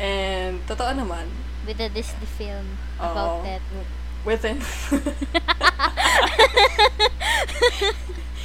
And, 0.00 0.64
totoo 0.64 0.96
naman, 0.96 1.28
With 1.68 1.76
the 1.76 1.92
Disney 1.92 2.24
film 2.24 2.64
Oo. 2.96 3.04
about 3.04 3.44
that. 3.44 3.60
within... 4.24 4.56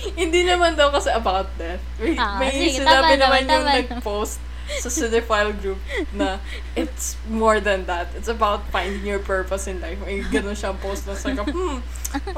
Hindi 0.19 0.45
naman 0.45 0.77
daw 0.77 0.93
kasi 0.93 1.09
about 1.09 1.49
death. 1.57 1.81
May, 1.97 2.13
Ah, 2.15 2.37
may 2.37 2.51
sige, 2.53 2.83
sinabi 2.83 3.17
naman 3.17 3.17
naman, 3.17 3.39
yung 3.41 3.49
tama 3.49 3.73
nag-post 3.81 4.37
sa 4.65 4.89
cinephile 4.89 5.53
group 5.61 5.77
na 6.09 6.41
it's 6.73 7.17
more 7.29 7.61
than 7.61 7.85
that. 7.85 8.09
It's 8.17 8.29
about 8.29 8.65
finding 8.73 9.05
your 9.05 9.21
purpose 9.21 9.69
in 9.69 9.77
life. 9.77 9.97
May 10.01 10.25
ganun 10.25 10.57
siyang 10.57 10.77
post 10.81 11.05
na 11.05 11.13
sabi 11.13 11.37
ko, 11.37 11.45
hmm, 11.45 11.77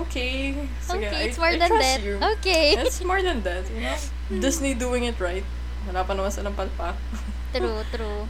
okay. 0.08 0.56
Sige, 0.84 1.08
okay, 1.08 1.12
I, 1.12 1.24
it's 1.32 1.40
more 1.40 1.56
I 1.56 1.60
than 1.60 1.72
that. 1.72 2.00
you. 2.04 2.16
Okay. 2.40 2.66
It's 2.84 3.00
more 3.04 3.22
than 3.24 3.44
that, 3.48 3.64
you 3.72 3.80
know? 3.84 3.96
Disney 4.44 4.76
doing 4.76 5.08
it 5.08 5.16
right. 5.24 5.44
Wala 5.88 6.04
pa 6.04 6.12
naman 6.16 6.32
silang 6.32 6.56
palpak. 6.56 6.96
true, 7.56 7.80
true. 7.96 8.28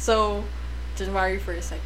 So, 0.00 0.44
January 0.96 1.36
1st, 1.38 1.76
like, 1.76 1.84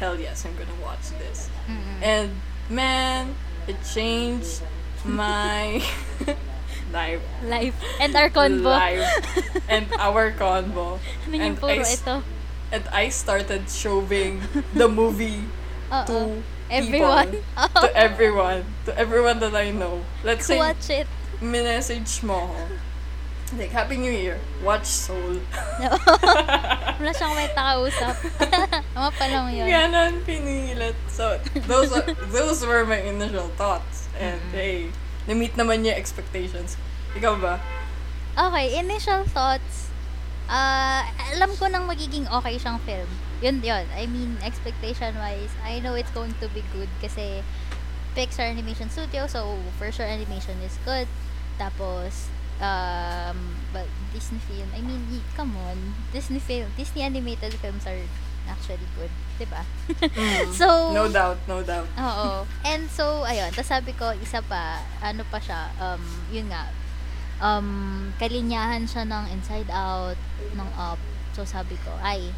hell 0.00 0.16
yes, 0.16 0.48
I'm 0.48 0.56
gonna 0.56 0.80
watch 0.80 1.12
this. 1.20 1.52
Mm-mm. 1.68 2.00
And, 2.00 2.40
man, 2.72 3.36
it 3.68 3.76
changed 3.84 4.64
my 5.04 5.84
life. 6.92 7.20
Life. 7.44 7.74
And 8.00 8.16
our 8.16 8.30
convo. 8.32 8.64
Life. 8.64 9.04
And 9.68 9.86
our 10.00 10.32
convo. 10.32 10.98
And 11.28 11.52
puro 11.60 11.84
I, 11.84 11.92
ito? 11.92 12.24
And 12.72 12.84
I 12.90 13.08
started 13.12 13.68
showing 13.68 14.40
the 14.72 14.88
movie 14.88 15.44
to 16.08 16.40
Everyone. 16.70 17.30
people, 17.30 17.82
to 17.82 17.88
everyone, 17.96 18.64
to 18.86 18.96
everyone 18.96 19.38
that 19.44 19.54
I 19.54 19.70
know. 19.70 20.00
Let's 20.24 20.46
say, 20.46 20.56
Watch 20.56 20.88
it. 20.88 21.06
minessage 21.42 22.22
mo. 22.22 22.48
Like, 23.58 23.74
Happy 23.74 23.98
New 23.98 24.12
Year. 24.14 24.38
Watch 24.62 24.86
Soul. 24.86 25.42
Wala 27.00 27.10
siyang 27.10 27.34
may 27.34 27.50
takausap. 27.50 28.14
Tama 28.94 29.10
pa 29.10 29.26
lang 29.26 29.50
yun. 29.50 29.66
Ganon 29.66 30.22
pinilit. 30.22 30.94
So, 31.10 31.34
those 31.66 31.90
are, 31.90 32.06
those 32.30 32.62
were 32.62 32.86
my 32.86 33.02
initial 33.02 33.50
thoughts. 33.58 34.06
And, 34.14 34.38
Mm-mm. 34.38 34.54
hey, 34.54 34.76
na-meet 35.26 35.58
naman 35.58 35.82
yung 35.82 35.98
expectations. 35.98 36.78
Ikaw 37.18 37.42
ba? 37.42 37.58
Okay, 38.38 38.78
initial 38.78 39.26
thoughts. 39.26 39.90
Ah, 40.46 41.10
alam 41.34 41.50
ko 41.58 41.66
nang 41.66 41.90
magiging 41.90 42.30
okay 42.30 42.54
siyang 42.54 42.78
film. 42.86 43.10
Yun, 43.42 43.62
yun. 43.66 43.86
I 43.98 44.06
mean, 44.06 44.38
expectation-wise, 44.46 45.50
I 45.66 45.82
know 45.82 45.98
it's 45.98 46.10
going 46.14 46.38
to 46.38 46.46
be 46.54 46.62
good 46.70 46.90
kasi 47.02 47.42
Pixar 48.14 48.50
Animation 48.50 48.90
Studio, 48.90 49.26
so 49.26 49.58
for 49.78 49.90
sure 49.90 50.06
animation 50.06 50.58
is 50.62 50.74
good. 50.82 51.06
Tapos, 51.58 52.30
um, 52.60 53.56
but 53.72 53.88
Disney 54.12 54.38
film, 54.44 54.68
I 54.76 54.80
mean, 54.80 55.02
come 55.36 55.56
on. 55.56 55.96
Disney 56.12 56.38
film, 56.38 56.68
Disney 56.76 57.02
animated 57.02 57.54
films 57.58 57.86
are 57.86 58.00
actually 58.48 58.86
good. 58.96 59.12
'di 59.40 59.46
ba? 59.48 59.64
Mm. 59.96 60.52
So, 60.60 60.92
No 60.92 61.08
doubt, 61.08 61.40
no 61.48 61.64
doubt. 61.64 61.88
Oo. 61.96 62.44
And 62.60 62.84
so, 62.92 63.24
ayun. 63.24 63.48
Tapos 63.56 63.72
sabi 63.72 63.96
ko, 63.96 64.12
isa 64.20 64.44
pa, 64.44 64.84
ano 65.00 65.24
pa 65.32 65.40
siya, 65.40 65.72
um, 65.80 66.04
yun 66.28 66.52
nga, 66.52 66.68
um, 67.40 68.12
kalinyahan 68.20 68.84
siya 68.84 69.08
ng 69.08 69.32
inside 69.32 69.72
out, 69.72 70.20
ng 70.52 70.70
up. 70.76 71.00
So, 71.32 71.48
sabi 71.48 71.80
ko, 71.80 71.96
ay, 72.04 72.36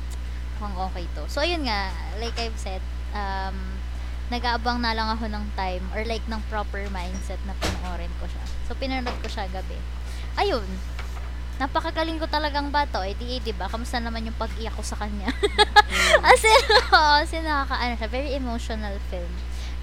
mukhang 0.62 0.78
okay 0.78 1.04
to. 1.18 1.26
So, 1.26 1.42
ayun 1.42 1.66
nga, 1.66 1.90
like 2.22 2.38
I've 2.38 2.54
said, 2.54 2.84
um, 3.10 3.82
nag-aabang 4.30 4.78
na 4.80 4.94
lang 4.94 5.10
ako 5.12 5.26
ng 5.26 5.44
time 5.58 5.82
or 5.92 6.06
like 6.06 6.22
ng 6.30 6.40
proper 6.48 6.86
mindset 6.94 7.42
na 7.44 7.52
panoorin 7.58 8.08
ko 8.22 8.30
siya. 8.30 8.44
So, 8.70 8.78
pinanood 8.78 9.18
ko 9.20 9.28
siya 9.28 9.50
gabi. 9.50 9.76
Ayun. 10.36 10.64
Napakagaling 11.60 12.18
ko 12.18 12.26
talagang 12.26 12.72
bato. 12.72 13.04
Eh, 13.04 13.14
di, 13.14 13.38
di 13.38 13.52
ba? 13.54 13.68
Kamusta 13.68 14.00
naman 14.00 14.26
yung 14.26 14.36
pag-iyak 14.36 14.74
ko 14.74 14.82
sa 14.82 14.98
kanya? 14.98 15.30
As 16.28 16.42
in, 16.42 16.62
oo, 16.90 17.12
kasi 17.22 17.38
nakaka, 17.44 17.76
ano 17.78 17.94
siya, 17.94 18.08
very 18.08 18.30
emotional 18.34 18.96
film. 19.12 19.32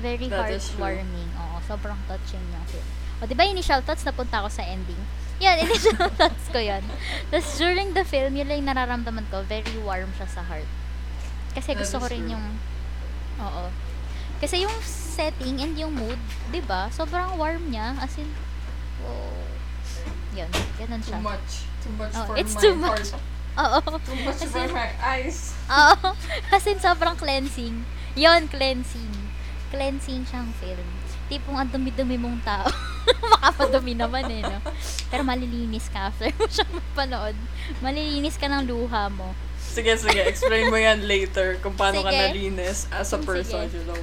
Very 0.04 0.28
That 0.28 0.50
heartwarming. 0.50 1.30
Oo, 1.40 1.58
sobrang 1.64 2.00
touching 2.10 2.44
yung 2.52 2.68
film. 2.68 2.88
O, 3.20 3.28
di 3.28 3.36
ba 3.36 3.48
initial 3.48 3.84
thoughts, 3.84 4.04
napunta 4.04 4.44
ako 4.44 4.50
sa 4.52 4.64
ending. 4.64 5.00
Yan, 5.40 5.60
initial 5.68 5.96
thoughts 6.20 6.52
ko 6.52 6.60
yan. 6.60 6.84
Tapos 7.32 7.48
during 7.56 7.96
the 7.96 8.04
film, 8.04 8.36
yun 8.36 8.48
lang 8.48 8.64
yung 8.64 8.70
nararamdaman 8.76 9.28
ko, 9.32 9.44
very 9.48 9.76
warm 9.84 10.12
siya 10.20 10.28
sa 10.28 10.44
heart. 10.44 10.68
Kasi 11.56 11.76
gusto 11.76 12.00
ko 12.00 12.08
rin 12.12 12.28
yung, 12.28 12.46
oo. 13.40 13.72
Kasi 14.40 14.64
yung 14.64 14.76
setting 14.84 15.60
and 15.64 15.76
yung 15.76 15.92
mood, 15.96 16.20
di 16.52 16.64
ba? 16.64 16.88
Sobrang 16.92 17.36
warm 17.36 17.72
niya. 17.72 17.96
As 18.00 18.16
in, 18.16 18.28
oh, 19.04 19.39
yun, 20.32 20.50
ganun 20.78 21.00
Too 21.00 21.10
siya. 21.10 21.20
much. 21.20 21.52
Too 21.80 21.94
much 21.96 22.14
Oh, 22.14 22.26
for 22.26 22.36
it's 22.36 22.54
my 22.54 22.62
too 22.62 22.76
much. 22.76 23.10
heart. 23.10 23.24
Oo. 23.62 23.80
Too 24.00 24.18
much 24.22 24.40
As 24.40 24.50
for 24.50 24.62
in- 24.62 24.72
my 24.72 24.90
eyes. 25.00 25.38
Oo. 25.66 26.14
As 26.54 26.64
in, 26.64 26.78
sobrang 26.78 27.16
cleansing. 27.16 27.84
Yon 28.14 28.48
cleansing. 28.48 29.12
Cleansing 29.70 30.26
siyang 30.26 30.50
film. 30.58 30.90
Tipong 31.28 31.56
ang 31.56 31.70
dumi-dumi 31.70 32.18
mong 32.18 32.42
tao. 32.42 32.66
Makapadumi 33.32 33.94
naman 33.94 34.26
eh, 34.28 34.42
no? 34.42 34.58
Pero 35.08 35.22
malilinis 35.22 35.86
ka 35.88 36.10
after 36.10 36.30
mo 36.32 36.46
siyang 36.46 36.74
mapanood. 36.74 37.38
Malilinis 37.80 38.34
ka 38.36 38.48
ng 38.48 38.66
luha 38.66 39.10
mo. 39.10 39.34
Sige, 39.60 39.94
sige. 39.94 40.26
Explain 40.26 40.68
mo 40.68 40.76
yan 40.76 41.06
later 41.06 41.62
kung 41.62 41.74
paano 41.74 42.02
ka 42.02 42.10
Sige. 42.10 42.22
nalinis 42.26 42.90
as 42.90 43.14
a 43.14 43.18
Sige. 43.18 43.24
person, 43.24 43.70
you 43.70 43.86
know. 43.86 44.02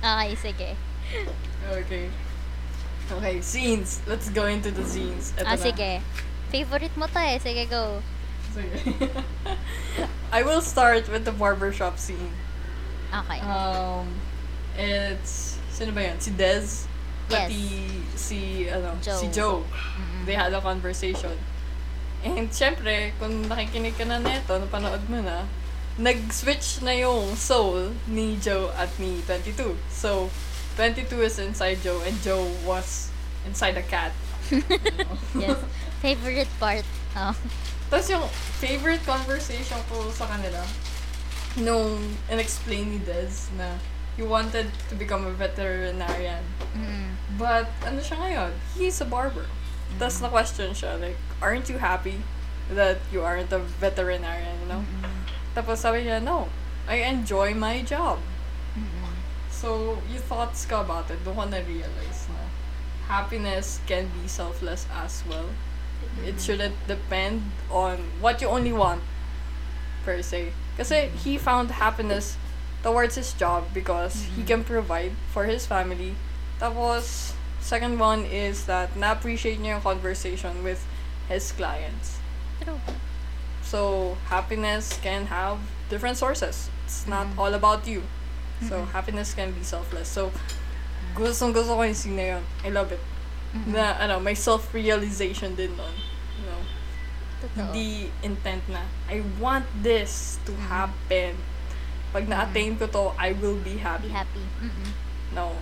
Okay, 0.00 0.34
sige. 0.36 0.68
Okay. 1.64 2.10
Okay, 3.12 3.40
scenes. 3.40 4.00
Let's 4.06 4.28
go 4.30 4.46
into 4.46 4.70
the 4.70 4.84
scenes. 4.84 5.32
Eto 5.38 5.46
ah, 5.46 5.54
na. 5.54 5.62
sige. 5.62 6.02
Favorite 6.50 6.94
mo 6.98 7.06
to 7.06 7.18
eh. 7.22 7.38
Sige, 7.38 7.70
go. 7.70 8.02
Sige. 8.50 9.10
I 10.36 10.42
will 10.42 10.60
start 10.60 11.08
with 11.08 11.24
the 11.24 11.32
barbershop 11.32 11.98
scene. 11.98 12.34
Okay. 13.14 13.40
Um, 13.46 14.10
it's, 14.74 15.58
sino 15.70 15.94
ba 15.94 16.10
yan? 16.10 16.18
Si 16.18 16.34
Dez? 16.34 16.90
Yes. 17.30 17.46
Pati 17.46 17.62
si, 18.18 18.66
ano, 18.66 18.98
Joe. 18.98 19.18
si 19.22 19.26
Joe. 19.30 19.62
Mm-mm. 19.62 20.26
They 20.26 20.34
had 20.34 20.50
a 20.50 20.60
conversation. 20.60 21.34
And 22.26 22.50
syempre, 22.50 23.14
kung 23.22 23.46
nakikinig 23.46 23.94
ka 23.94 24.02
na 24.02 24.18
neto, 24.18 24.58
napanood 24.58 25.06
mo 25.06 25.22
na, 25.22 25.46
nag-switch 25.96 26.82
na 26.82 26.92
yung 26.92 27.38
soul 27.38 27.94
ni 28.10 28.36
Joe 28.42 28.74
at 28.74 28.90
ni 28.98 29.22
22. 29.24 29.78
So, 29.88 30.28
22 30.76 31.22
is 31.24 31.38
inside 31.40 31.80
Joe 31.80 32.00
and 32.04 32.14
Joe 32.20 32.44
was 32.68 33.08
inside 33.48 33.76
a 33.76 33.82
cat. 33.82 34.12
Yes. 35.36 35.58
Favorite 36.04 36.52
part. 36.60 36.84
Oh. 37.16 37.34
Tapos 37.88 38.06
yung 38.12 38.24
favorite 38.60 39.00
conversation 39.08 39.80
ko 39.88 40.12
sa 40.12 40.28
kanila, 40.28 40.60
nung 41.56 41.96
in-explain 42.28 42.92
ni 42.92 43.00
Des 43.00 43.48
na 43.56 43.80
he 44.16 44.24
wanted 44.24 44.68
to 44.88 44.94
become 44.96 45.24
a 45.24 45.32
veterinarian. 45.32 46.40
Mm-mm. 46.72 47.16
But, 47.36 47.68
ano 47.84 48.00
siya 48.00 48.16
ngayon? 48.16 48.52
He's 48.76 49.00
a 49.00 49.08
barber. 49.08 49.44
Mm-hmm. 49.44 49.98
Tapos 50.00 50.16
na-question 50.24 50.72
siya, 50.72 50.96
like, 50.96 51.20
aren't 51.40 51.68
you 51.68 51.76
happy 51.76 52.24
that 52.72 53.00
you 53.12 53.20
aren't 53.20 53.52
a 53.52 53.60
veterinarian, 53.80 54.56
you 54.64 54.68
know? 54.72 54.82
Mm-mm. 54.84 55.16
Tapos 55.52 55.84
sabi 55.84 56.08
niya, 56.08 56.20
no, 56.20 56.48
I 56.88 57.04
enjoy 57.04 57.52
my 57.52 57.84
job. 57.84 58.20
So, 59.56 59.96
your 60.12 60.20
thoughts 60.20 60.68
ka 60.68 60.84
about 60.84 61.08
it, 61.08 61.24
doon 61.24 61.32
ko 61.32 61.44
na-realize 61.48 62.28
na 62.28 62.44
happiness 63.08 63.80
can 63.88 64.12
be 64.12 64.28
selfless 64.28 64.84
as 64.92 65.24
well. 65.24 65.48
It 66.20 66.36
shouldn't 66.36 66.76
depend 66.84 67.56
on 67.72 68.20
what 68.20 68.44
you 68.44 68.52
only 68.52 68.76
want, 68.76 69.00
per 70.04 70.20
se. 70.20 70.52
Kasi 70.76 71.08
he 71.24 71.40
found 71.40 71.80
happiness 71.80 72.36
towards 72.84 73.16
his 73.16 73.32
job 73.32 73.72
because 73.72 74.28
he 74.36 74.44
can 74.44 74.60
provide 74.60 75.16
for 75.32 75.48
his 75.48 75.64
family. 75.64 76.20
Tapos, 76.60 77.32
second 77.58 77.96
one 77.96 78.28
is 78.28 78.68
that 78.68 78.92
na-appreciate 78.92 79.56
niya 79.56 79.80
yung 79.80 79.84
conversation 79.84 80.60
with 80.60 80.84
his 81.32 81.48
clients. 81.56 82.20
True. 82.60 82.78
So, 83.64 84.14
happiness 84.28 85.00
can 85.00 85.32
have 85.32 85.58
different 85.88 86.20
sources. 86.20 86.68
It's 86.84 87.08
not 87.08 87.32
Mhm. 87.32 87.40
all 87.40 87.52
about 87.56 87.88
you. 87.88 88.04
So, 88.62 88.80
Mhm. 88.80 88.88
happiness 88.90 89.36
can 89.36 89.52
be 89.52 89.60
selfless. 89.60 90.08
So, 90.08 90.32
gustong 91.12 91.52
gusto 91.52 91.76
ko 91.76 91.84
yung 91.84 91.92
scene 91.92 92.16
na 92.16 92.26
yun. 92.36 92.44
I 92.64 92.72
love 92.72 92.88
it. 92.88 93.02
Mm-mm. 93.52 93.72
Na, 93.72 93.96
ano, 93.96 94.16
may 94.16 94.32
self-realization 94.32 95.52
din 95.52 95.76
nun. 95.76 95.92
You 96.36 96.44
know, 96.46 96.62
Totoo. 97.40 97.72
hindi 97.72 98.08
intent 98.20 98.64
na, 98.68 98.84
I 99.08 99.20
want 99.36 99.64
this 99.76 100.40
to 100.44 100.52
Mhm. 100.52 100.64
happen. 100.66 101.32
Pag 102.10 102.24
na-attain 102.26 102.76
ko 102.76 102.88
to, 102.88 103.04
I 103.16 103.32
will 103.32 103.60
be 103.60 103.76
Be 103.76 103.84
happy. 103.84 104.08
happy. 104.08 104.44
Mm-mm. 104.58 104.92
No. 105.32 105.52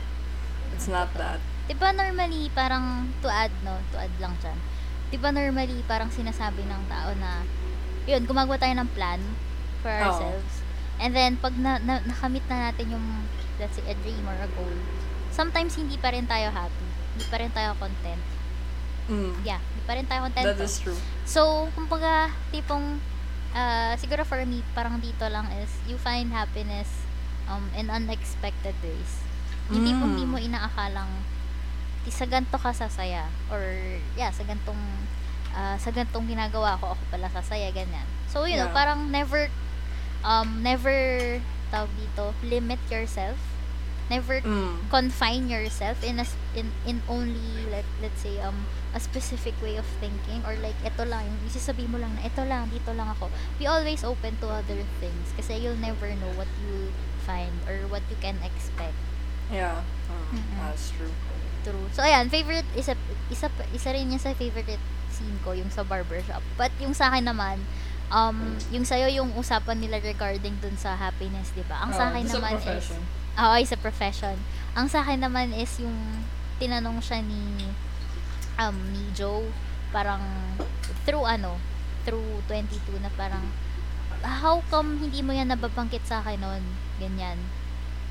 It's 0.70 0.86
not 0.86 1.10
that. 1.14 1.38
Diba 1.64 1.90
normally, 1.90 2.50
parang 2.50 3.14
to 3.18 3.26
add, 3.26 3.50
no? 3.62 3.78
To 3.90 3.96
add 3.96 4.12
lang 4.18 4.34
dyan. 4.38 4.58
Diba 5.08 5.30
normally, 5.30 5.82
parang 5.86 6.10
sinasabi 6.10 6.62
ng 6.62 6.82
tao 6.86 7.14
na, 7.14 7.46
yun, 8.04 8.26
gumagawa 8.26 8.58
tayo 8.58 8.74
ng 8.74 8.90
plan 8.92 9.22
for 9.80 9.88
ourselves. 9.90 10.63
And 10.98 11.10
then, 11.12 11.36
pag 11.36 11.54
na, 11.58 11.78
na, 11.78 12.00
nakamit 12.00 12.46
na 12.46 12.70
natin 12.70 12.94
yung, 12.94 13.06
let's 13.58 13.74
say, 13.74 13.84
a 13.86 13.94
dream 14.00 14.22
or 14.24 14.36
a 14.38 14.48
goal, 14.54 14.74
sometimes 15.30 15.74
hindi 15.74 15.98
pa 15.98 16.14
rin 16.14 16.24
tayo 16.24 16.50
happy. 16.50 16.86
Hindi 17.14 17.26
pa 17.26 17.36
rin 17.38 17.50
tayo 17.50 17.74
content. 17.78 18.22
Mm. 19.04 19.32
Yeah, 19.44 19.60
hindi 19.60 19.82
pa 19.84 19.92
rin 19.94 20.06
tayo 20.06 20.20
content. 20.24 20.46
That 20.54 20.62
is 20.62 20.78
true. 20.78 20.96
So, 21.26 21.68
kumbaga, 21.74 22.30
tipong, 22.50 23.02
uh, 23.52 23.92
siguro 23.98 24.22
for 24.22 24.40
me, 24.46 24.62
parang 24.72 24.98
dito 24.98 25.26
lang 25.26 25.50
is, 25.60 25.70
you 25.84 25.98
find 25.98 26.30
happiness 26.30 26.88
um, 27.46 27.68
in 27.74 27.90
unexpected 27.90 28.74
ways. 28.80 29.12
Hindi 29.68 29.92
po 29.92 30.04
Mm. 30.04 30.10
hindi 30.12 30.24
mo 30.24 30.36
inaakalang, 30.36 31.10
"Di, 32.04 32.12
sa 32.12 32.24
ganito 32.24 32.56
ka 32.56 32.70
sasaya. 32.70 33.28
Or, 33.48 33.64
yeah, 34.14 34.28
sa 34.28 34.44
gantong, 34.44 34.80
uh, 35.52 35.76
sa 35.76 35.90
gantong 35.90 36.28
ginagawa 36.28 36.76
ko, 36.76 36.92
ako 36.92 37.02
pala 37.10 37.28
sasaya, 37.28 37.72
ganyan. 37.72 38.04
So, 38.28 38.44
you 38.44 38.56
know, 38.56 38.68
Yeah. 38.68 38.76
parang 38.76 39.08
never, 39.08 39.48
um, 40.24 40.64
never, 40.64 41.38
tawag 41.70 41.92
dito, 41.94 42.32
limit 42.42 42.80
yourself. 42.90 43.38
Never 44.12 44.44
Mm. 44.44 44.92
confine 44.92 45.48
yourself 45.48 46.04
in 46.04 46.20
a 46.20 46.28
in 46.52 46.68
in 46.84 47.00
only 47.08 47.64
let 47.72 47.88
let's 48.04 48.20
say 48.20 48.36
um 48.44 48.68
a 48.92 49.00
specific 49.00 49.56
way 49.64 49.80
of 49.80 49.88
thinking 49.96 50.44
or 50.44 50.52
like 50.60 50.76
ito 50.84 51.08
lang 51.08 51.24
yung 51.24 51.40
isasabi 51.48 51.88
mo 51.88 51.96
lang 51.96 52.12
na 52.12 52.28
ito 52.28 52.44
lang 52.44 52.68
dito 52.68 52.92
lang 52.92 53.08
ako 53.08 53.32
be 53.56 53.64
always 53.64 54.04
open 54.04 54.36
to 54.44 54.46
other 54.52 54.76
things 55.00 55.32
kasi 55.40 55.56
you'll 55.56 55.80
never 55.80 56.12
know 56.20 56.28
what 56.36 56.52
you 56.60 56.92
find 57.24 57.48
or 57.64 57.88
what 57.88 58.04
you 58.12 58.18
can 58.20 58.36
expect 58.44 58.92
Yeah. 59.48 59.80
Mm. 60.12 60.36
Mm-mm. 60.36 60.56
That's 60.60 60.92
true. 60.92 61.12
true 61.64 61.88
so 61.96 62.04
ayan 62.04 62.28
favorite 62.28 62.68
isa 62.76 62.92
isa 63.32 63.48
isa 63.72 63.88
rin 63.88 64.12
yan 64.12 64.20
sa 64.20 64.36
favorite 64.36 64.84
scene 65.08 65.40
ko 65.40 65.56
yung 65.56 65.72
sa 65.72 65.80
barbershop 65.80 66.44
but 66.60 66.68
yung 66.76 66.92
sa 66.92 67.08
akin 67.08 67.24
naman 67.24 67.56
um 68.14 68.36
yung 68.70 68.86
sayo 68.86 69.10
yung 69.10 69.34
usapan 69.34 69.82
nila 69.82 69.98
regarding 69.98 70.54
dun 70.62 70.78
sa 70.78 70.94
happiness 70.94 71.50
di 71.50 71.66
ba 71.66 71.82
ang 71.82 71.90
sa 71.90 72.06
Oh, 72.06 72.10
akin 72.14 72.24
sa 72.24 72.38
naman 72.38 72.54
is. 72.62 72.94
Oo, 73.34 73.52
ay 73.52 73.66
sa 73.66 73.74
profession. 73.74 74.38
Ang 74.72 74.86
sa 74.86 75.02
akin 75.02 75.18
naman 75.18 75.50
is 75.50 75.82
yung 75.82 75.98
tinanong 76.56 77.02
siya 77.02 77.18
ni 77.18 77.66
um 78.54 78.76
ni 78.94 79.02
Joe 79.10 79.42
parang 79.90 80.22
through 81.02 81.26
ano, 81.26 81.58
through 82.02 82.22
22 82.46 83.02
na 83.02 83.10
parang 83.12 83.42
how 84.24 84.62
come 84.70 84.96
hindi 84.96 85.20
mo 85.20 85.34
yan 85.34 85.52
nababanggit 85.52 86.06
sa 86.06 86.22
akin 86.22 86.40
noon? 86.40 86.62
Ganyan. 86.96 87.36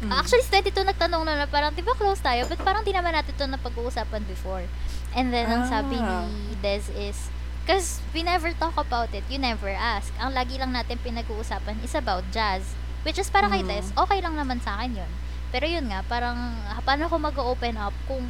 Mm. 0.04 0.12
Actually, 0.14 0.44
sa 0.44 0.62
22 0.62 0.86
nagtanong 0.86 1.24
na 1.24 1.34
na 1.34 1.48
parang, 1.48 1.72
di 1.72 1.82
ba 1.82 1.96
close 1.96 2.22
tayo? 2.22 2.46
But 2.46 2.62
parang 2.62 2.84
di 2.84 2.92
naman 2.92 3.16
natin 3.16 3.34
ito 3.34 3.48
napag-uusapan 3.48 4.28
before. 4.28 4.68
And 5.16 5.32
then, 5.32 5.48
ang 5.48 5.66
sabi 5.66 5.98
Ah. 5.98 6.28
ni 6.28 6.54
Des 6.60 6.86
is, 6.92 7.33
because 7.64 8.04
we 8.12 8.22
never 8.22 8.52
talk 8.60 8.76
about 8.76 9.10
it, 9.16 9.24
you 9.32 9.40
never 9.40 9.72
ask. 9.72 10.12
Ang 10.20 10.36
lagi 10.36 10.60
lang 10.60 10.76
natin 10.76 11.00
pinag-uusapan 11.00 11.80
is 11.80 11.96
about 11.96 12.28
jazz. 12.36 12.76
Which 13.08 13.16
is 13.16 13.32
para 13.32 13.48
kay 13.48 13.64
Mm. 13.64 13.72
Des, 13.72 13.88
okay 13.96 14.20
lang 14.20 14.36
naman 14.36 14.60
sa 14.60 14.80
akin 14.80 15.00
yun. 15.00 15.12
Pero 15.52 15.64
yun 15.68 15.88
nga, 15.88 16.04
parang, 16.04 16.36
ah, 16.68 16.84
paano 16.84 17.08
ako 17.08 17.20
mag-open 17.20 17.80
up 17.80 17.96
kung 18.08 18.24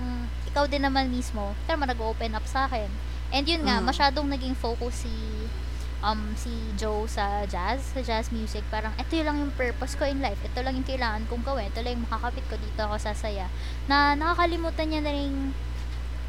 ikaw 0.46 0.70
din 0.70 0.86
naman 0.86 1.10
mismo, 1.10 1.58
ikaw 1.66 1.78
naman 1.78 1.98
nag-open 1.98 2.38
up 2.38 2.46
sa 2.46 2.70
akin. 2.70 2.90
And 3.34 3.46
yun 3.50 3.66
nga, 3.66 3.82
Mm. 3.82 3.90
masyadong 3.90 4.30
naging 4.30 4.54
focus 4.54 5.10
si 5.10 5.14
um 6.04 6.36
si 6.36 6.52
Joe 6.76 7.08
sa 7.08 7.48
jazz, 7.48 7.96
sa 7.96 8.04
jazz 8.04 8.28
music, 8.28 8.62
parang 8.68 8.92
ito 9.00 9.16
yung 9.16 9.24
lang 9.24 9.38
yung 9.40 9.54
purpose 9.56 9.96
ko 9.96 10.04
in 10.04 10.20
life. 10.20 10.38
Ito 10.44 10.60
lang 10.60 10.76
yung 10.76 10.84
kailangan 10.84 11.24
kong 11.32 11.48
gawin. 11.48 11.72
Ito 11.72 11.80
lang 11.80 11.96
yung 11.96 12.06
makakapit 12.12 12.44
ko 12.52 12.60
dito 12.60 12.84
ako 12.84 13.00
sasaya. 13.00 13.48
Na 13.88 14.12
nakakalimutan 14.14 14.92
niya 14.92 15.02
na 15.02 15.16
rin 15.16 15.56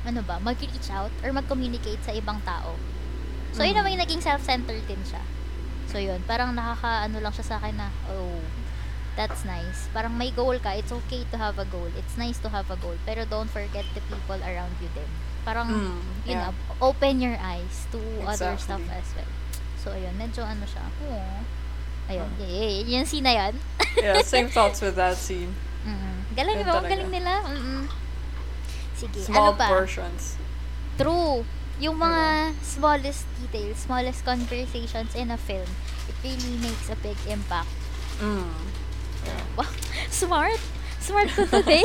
ano 0.04 0.20
ba, 0.20 0.36
mag-reach 0.38 0.88
out 0.88 1.10
or 1.20 1.30
mag-communicate 1.30 2.00
sa 2.00 2.12
ibang 2.12 2.40
tao. 2.42 2.76
So, 3.50 3.62
yun 3.62 3.72
Mm. 3.72 3.78
naman 3.78 3.90
yung 3.92 4.02
naging 4.02 4.22
self-centered 4.22 4.84
din 4.84 5.00
siya. 5.00 5.22
So, 5.86 5.96
yun. 5.96 6.20
Parang 6.24 6.52
nakaka-ano 6.52 7.18
lang 7.18 7.30
siya 7.30 7.46
sa 7.46 7.56
akin 7.56 7.74
na, 7.74 7.88
oh, 8.08 8.42
that's 9.14 9.44
nice. 9.44 9.86
Parang 9.90 10.10
may 10.10 10.28
goal 10.28 10.58
ka, 10.58 10.72
it's 10.72 10.90
okay 10.90 11.22
to 11.24 11.36
have 11.36 11.54
a 11.54 11.66
goal. 11.66 11.86
It's 11.94 12.14
nice 12.14 12.36
to 12.38 12.48
have 12.48 12.66
a 12.66 12.76
goal. 12.76 12.98
Pero 13.02 13.22
don't 13.24 13.48
forget 13.48 13.86
the 13.90 14.02
people 14.02 14.40
around 14.40 14.74
you 14.78 14.90
din. 14.90 15.06
Parang, 15.42 15.68
Mm, 15.68 16.02
yun 16.24 16.34
yeah. 16.34 16.48
nga, 16.48 16.52
open 16.80 17.14
your 17.18 17.36
eyes 17.36 17.86
to 17.88 18.00
other 18.22 18.56
stuff 18.56 18.80
Exactly. 18.80 18.98
as 18.98 19.08
well. 19.14 19.32
So, 19.78 19.92
ayun, 19.92 20.16
medyo 20.16 20.42
ano 20.42 20.64
siya. 20.64 20.82
Aww. 20.82 21.40
Ayun, 22.06 22.28
Ah. 22.28 22.40
y- 22.42 22.52
y- 22.82 22.90
yung 22.90 23.06
scene 23.06 23.22
na 23.22 23.32
yan. 23.34 23.54
yeah, 23.96 24.20
same 24.20 24.48
thoughts 24.52 24.80
with 24.80 24.92
that 24.94 25.14
scene. 25.14 25.52
Mm-mm. 25.82 26.16
Galing, 26.32 26.56
Yun 26.56 26.64
diba? 26.64 26.72
Ang 26.72 26.76
talaga. 26.82 26.90
galing 26.90 27.10
nila. 27.12 27.32
Mm-mm. 27.46 27.82
Sige, 28.94 29.18
Small 29.20 29.52
ano 29.54 29.59
pa? 29.59 29.66
portions. 29.68 30.38
True. 30.94 31.42
Yung 31.83 31.98
mga 31.98 32.54
smallest 32.62 33.26
details, 33.42 33.83
smallest 33.83 34.22
conversations 34.22 35.11
in 35.18 35.35
a 35.35 35.38
film, 35.38 35.66
it 36.07 36.16
really 36.22 36.54
makes 36.62 36.87
a 36.87 36.96
big 37.02 37.18
impact. 37.26 37.70
Mm. 38.22 38.46
Yeah. 39.26 39.42
Wow, 39.59 39.70
smart! 40.14 40.61
Smart 41.04 41.28
ko 41.37 41.44
today! 41.44 41.85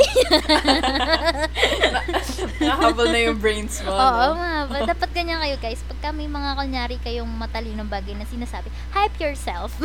Nahabol 2.64 3.12
na 3.12 3.20
yung 3.20 3.36
brains 3.36 3.84
mo. 3.84 3.92
Oo, 3.92 4.32
no? 4.32 4.64
ba? 4.64 4.80
Dapat 4.88 5.12
ganyan 5.12 5.36
kayo 5.44 5.60
guys. 5.60 5.84
Pagka 5.84 6.08
may 6.08 6.24
mga 6.24 6.56
kunyari 6.56 6.96
kayong 7.04 7.28
matalinong 7.28 7.84
bagay 7.84 8.16
na 8.16 8.24
sinasabi, 8.24 8.72
hype 8.96 9.12
yourself. 9.20 9.76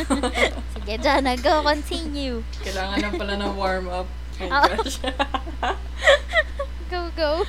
Sige, 0.76 0.92
Jana, 1.00 1.40
go, 1.40 1.64
continue. 1.64 2.44
Kailangan 2.60 2.96
lang 3.00 3.12
pala 3.16 3.34
ng 3.40 3.52
warm-up. 3.56 4.08
Oh 4.44 4.48
gosh. 4.52 5.00
Go, 7.16 7.44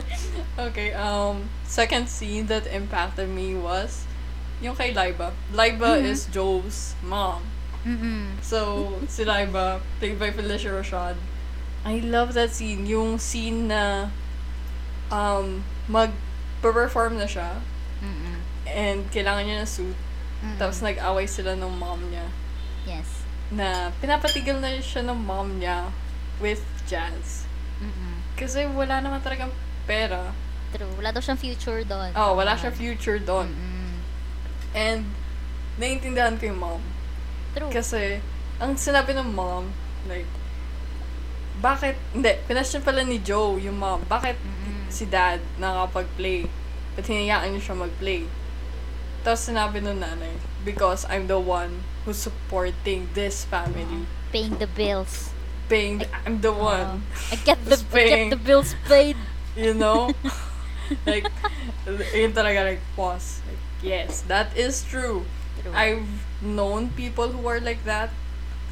okay, 0.58 0.92
um, 0.96 1.44
second 1.64 2.08
scene 2.08 2.46
that 2.46 2.64
impacted 2.66 3.28
me 3.28 3.54
was 3.54 4.08
yung 4.60 4.72
kay 4.74 4.94
Laiba. 4.94 5.32
Laiba 5.52 6.00
Mhm. 6.00 6.08
is 6.08 6.26
Joe's 6.26 6.94
mom. 7.04 7.44
Mm-mm. 7.84 8.38
So, 8.40 8.88
si 9.10 9.24
Laiba, 9.24 9.82
played 9.98 10.16
by 10.16 10.30
Felicia 10.30 10.70
Rashad. 10.70 11.18
I 11.84 11.98
love 11.98 12.32
that 12.32 12.54
scene. 12.54 12.86
Yung 12.86 13.18
scene 13.18 13.66
na 13.66 14.08
um, 15.10 15.60
mag-perform 15.90 17.18
na 17.18 17.26
siya 17.26 17.58
Mm-mm. 18.00 18.38
and 18.64 19.10
kailangan 19.10 19.44
niya 19.44 19.56
ng 19.60 19.68
suit. 19.68 19.98
Mm-mm. 20.40 20.56
Tapos 20.56 20.78
nag-away 20.80 21.26
sila 21.26 21.52
ng 21.52 21.68
mom 21.74 22.00
niya. 22.08 22.30
Yes. 22.86 23.26
Na 23.50 23.90
pinapatigil 23.98 24.62
na 24.62 24.78
siya 24.78 25.02
ng 25.04 25.18
mom 25.20 25.58
niya 25.58 25.90
with 26.38 26.62
jazz. 26.86 27.44
Kasi 28.42 28.66
wala 28.74 28.98
naman 28.98 29.22
talagang 29.22 29.54
pera. 29.86 30.34
True. 30.74 30.90
Wala 30.98 31.14
daw 31.14 31.22
siyang 31.22 31.38
future 31.38 31.86
doon. 31.86 32.10
Oh, 32.18 32.34
wala 32.34 32.58
siya 32.58 32.74
future 32.74 33.22
doon. 33.22 33.54
Mm-mm. 33.54 33.94
And, 34.74 35.06
naiintindihan 35.78 36.34
ko 36.42 36.50
yung 36.50 36.58
mom. 36.58 36.82
True. 37.54 37.70
Kasi, 37.70 38.18
ang 38.58 38.74
sinabi 38.74 39.14
ng 39.14 39.30
mom, 39.30 39.70
like, 40.10 40.26
bakit, 41.62 41.94
hindi, 42.10 42.34
pinasyon 42.50 42.82
pala 42.82 43.06
ni 43.06 43.22
Joe, 43.22 43.62
yung 43.62 43.78
mom, 43.78 44.02
bakit 44.10 44.34
Mm-mm. 44.42 44.90
si 44.90 45.06
dad 45.06 45.38
nakapag-play? 45.62 46.50
Ba't 46.98 47.06
hinayaan 47.06 47.54
niyo 47.54 47.62
siya 47.62 47.76
mag-play? 47.78 48.26
Tapos 49.22 49.46
sinabi 49.46 49.78
nung 49.78 50.02
nanay, 50.02 50.34
because 50.66 51.06
I'm 51.06 51.30
the 51.30 51.38
one 51.38 51.86
who's 52.02 52.18
supporting 52.18 53.06
this 53.14 53.46
family. 53.46 54.08
Paying 54.34 54.58
the 54.58 54.66
bills. 54.66 55.31
Paying, 55.68 56.04
I'm 56.26 56.40
the 56.40 56.52
Oo. 56.52 56.62
one. 56.62 57.02
I 57.30 57.36
get 57.36 57.64
the, 57.64 57.78
I 57.92 58.04
get 58.08 58.30
the 58.30 58.36
bills 58.36 58.74
paid. 58.86 59.16
You 59.56 59.74
know? 59.74 60.12
like, 61.06 61.26
yun 62.14 62.32
talaga, 62.32 62.76
like, 62.76 62.82
pause. 62.96 63.40
Like, 63.48 63.62
yes, 63.82 64.22
that 64.28 64.56
is 64.56 64.84
true. 64.84 65.24
True. 65.62 65.72
I've 65.72 66.08
known 66.42 66.90
people 66.90 67.28
who 67.28 67.46
are 67.46 67.60
like 67.60 67.84
that. 67.84 68.10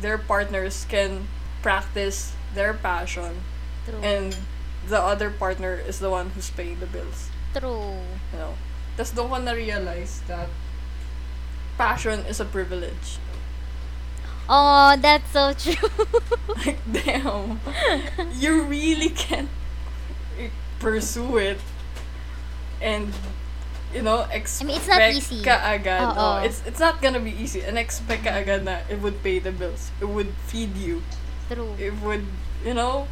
Their 0.00 0.18
partners 0.18 0.86
can 0.88 1.28
practice 1.62 2.32
their 2.54 2.72
passion 2.72 3.44
True. 3.84 4.00
and 4.02 4.36
the 4.88 4.98
other 4.98 5.30
partner 5.30 5.74
is 5.76 6.00
the 6.00 6.08
one 6.10 6.30
who's 6.30 6.50
paying 6.50 6.80
the 6.80 6.86
bills. 6.86 7.28
True. 7.52 8.00
You 8.32 8.38
know? 8.38 8.54
Tapos 8.96 9.12
doon 9.14 9.28
ko 9.28 9.36
na-realize 9.38 10.24
that 10.26 10.48
passion 11.76 12.24
is 12.26 12.40
a 12.40 12.48
privilege. 12.48 13.20
Oh, 14.50 14.98
that's 14.98 15.30
so 15.30 15.54
true. 15.54 15.88
Like, 16.60 16.82
damn. 16.90 17.62
You 18.34 18.66
really 18.66 19.08
can't 19.08 19.48
pursue 20.80 21.38
it 21.38 21.60
and 22.82 23.14
you 23.94 24.02
know, 24.02 24.26
expect 24.30 24.66
mean, 24.66 24.76
it's 24.76 24.88
not 24.88 25.02
easy. 25.10 25.42
ka 25.42 25.58
agad. 25.62 26.02
Oo. 26.02 26.14
Oh, 26.14 26.36
it's 26.42 26.62
it's 26.66 26.78
not 26.78 27.02
gonna 27.02 27.18
be 27.22 27.34
easy. 27.34 27.62
And 27.62 27.78
expect 27.78 28.22
ka 28.22 28.38
agad 28.38 28.62
na 28.62 28.86
it 28.86 29.02
would 29.02 29.22
pay 29.22 29.42
the 29.42 29.50
bills. 29.50 29.90
It 29.98 30.06
would 30.06 30.30
feed 30.46 30.74
you. 30.78 31.02
True. 31.50 31.74
It 31.78 31.98
would, 32.02 32.26
you 32.62 32.74
know, 32.74 33.10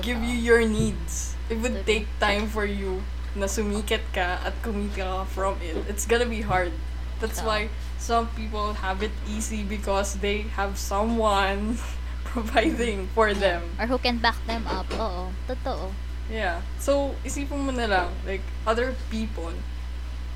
give 0.00 0.20
you 0.24 0.32
your 0.36 0.64
needs. 0.64 1.36
It 1.52 1.60
would 1.60 1.84
take 1.84 2.08
time 2.16 2.48
for 2.48 2.64
you 2.64 3.04
na 3.36 3.44
sumikat 3.44 4.00
ka 4.16 4.40
at 4.40 4.56
kumita 4.64 5.04
ka 5.04 5.24
from 5.28 5.60
it. 5.60 5.76
It's 5.84 6.08
gonna 6.08 6.28
be 6.28 6.40
hard. 6.40 6.72
That's 7.20 7.44
why 7.44 7.68
some 8.00 8.32
people 8.32 8.72
have 8.80 9.04
it 9.04 9.12
easy 9.28 9.60
because 9.62 10.16
they 10.24 10.48
have 10.56 10.80
someone 10.80 11.76
providing 12.32 13.06
for 13.12 13.36
them. 13.36 13.62
Or 13.76 13.86
who 13.86 13.98
can 14.00 14.16
back 14.18 14.40
them 14.48 14.64
up. 14.64 14.88
Oo. 14.96 15.28
Totoo. 15.44 15.92
Yeah. 16.32 16.64
So, 16.80 17.12
isipin 17.20 17.68
mo 17.68 17.72
na 17.76 17.84
lang, 17.84 18.08
like, 18.24 18.42
other 18.64 18.96
people 19.12 19.52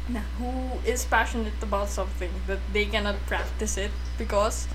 na 0.05 0.20
who 0.37 0.77
is 0.85 1.09
passionate 1.09 1.57
about 1.64 1.88
something 1.88 2.29
that 2.44 2.61
they 2.77 2.85
cannot 2.85 3.16
practice 3.24 3.81
it 3.81 3.88
because 4.20 4.68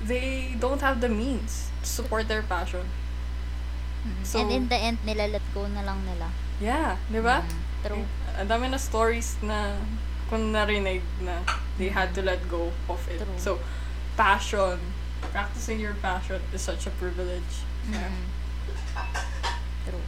they 0.00 0.56
don't 0.56 0.80
have 0.80 1.04
the 1.04 1.12
means 1.12 1.68
to 1.84 1.86
support 1.86 2.24
their 2.24 2.40
passion. 2.40 2.88
So- 4.24 4.40
And 4.40 4.48
in 4.48 4.64
the 4.72 4.80
end, 4.80 4.96
nilalet 5.04 5.44
go 5.52 5.68
na 5.68 5.84
lang 5.84 6.00
nila. 6.08 6.32
Yeah, 6.56 6.96
di 7.12 7.20
ba? 7.20 7.44
Mm, 7.44 7.60
True. 7.84 8.04
Ang 8.40 8.48
dami 8.48 8.72
na 8.72 8.80
stories 8.80 9.36
na 9.44 9.76
kung 10.30 10.54
narinig 10.54 11.02
na 11.26 11.42
they 11.74 11.90
had 11.90 12.14
to 12.14 12.22
let 12.22 12.38
go 12.46 12.70
of 12.86 13.02
it. 13.10 13.18
True. 13.18 13.34
So, 13.36 13.50
passion, 14.14 14.78
practicing 15.34 15.82
your 15.82 15.98
passion 15.98 16.38
is 16.54 16.62
such 16.62 16.86
a 16.86 16.92
privilege. 17.02 17.66
Yeah. 17.90 18.06
Mm. 18.06 18.24
True. 19.90 20.06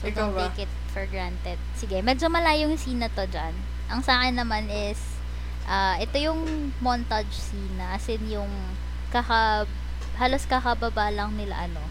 So, 0.00 0.04
Ikaw 0.08 0.32
don't 0.32 0.34
ba? 0.34 0.48
take 0.48 0.64
it 0.64 0.72
for 0.88 1.04
granted. 1.04 1.60
Sige, 1.76 2.00
medyo 2.00 2.32
malayo 2.32 2.72
yung 2.72 2.80
scene 2.80 3.04
na 3.04 3.12
to 3.12 3.28
dyan. 3.28 3.52
Ang 3.92 4.00
sa 4.00 4.24
akin 4.24 4.40
naman 4.40 4.72
is, 4.72 4.96
ah, 5.68 6.00
ito 6.00 6.16
yung 6.16 6.72
montage 6.80 7.34
scene 7.36 7.76
na, 7.76 7.92
as 7.92 8.08
in 8.08 8.24
yung 8.24 8.48
kaka, 9.12 9.68
halos 10.16 10.48
kakababa 10.48 11.12
lang 11.12 11.36
nila, 11.36 11.68
ano, 11.68 11.84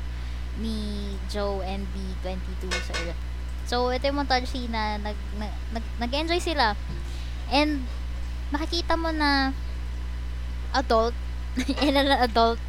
ni 0.58 1.14
Joe 1.30 1.62
and 1.62 1.86
B22 1.94 2.74
sa 2.90 2.94
Earth. 3.06 3.22
So, 3.68 3.92
ito 3.94 4.08
yung 4.10 4.24
montage 4.24 4.50
scene 4.50 4.72
na 4.72 4.98
nag, 4.98 5.18
nag, 5.38 5.54
nag, 5.76 5.86
nag-enjoy 6.02 6.42
sila. 6.42 6.74
And, 7.50 7.88
makikita 8.50 8.96
mo 8.96 9.12
na 9.12 9.52
adult, 10.72 11.16
in 11.86 11.98
an 11.98 12.12
adult 12.22 12.60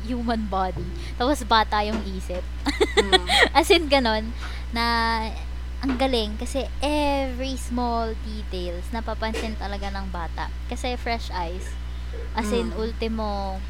human 0.00 0.48
body. 0.48 0.86
Tapos 1.20 1.44
bata 1.44 1.84
yung 1.84 2.00
isip. 2.08 2.40
Mm. 2.96 3.26
As 3.58 3.68
in, 3.68 3.90
ganon, 3.90 4.32
na 4.72 4.84
ang 5.80 5.96
galing 5.96 6.36
kasi 6.36 6.68
every 6.84 7.56
small 7.56 8.12
details 8.20 8.84
napapansin 8.92 9.56
talaga 9.56 9.88
ng 9.88 10.12
bata. 10.12 10.48
Kasi 10.68 10.96
fresh 10.96 11.32
eyes. 11.32 11.72
As 12.32 12.48
in, 12.52 12.72
Mm. 12.72 12.80
ultimo, 12.80 13.60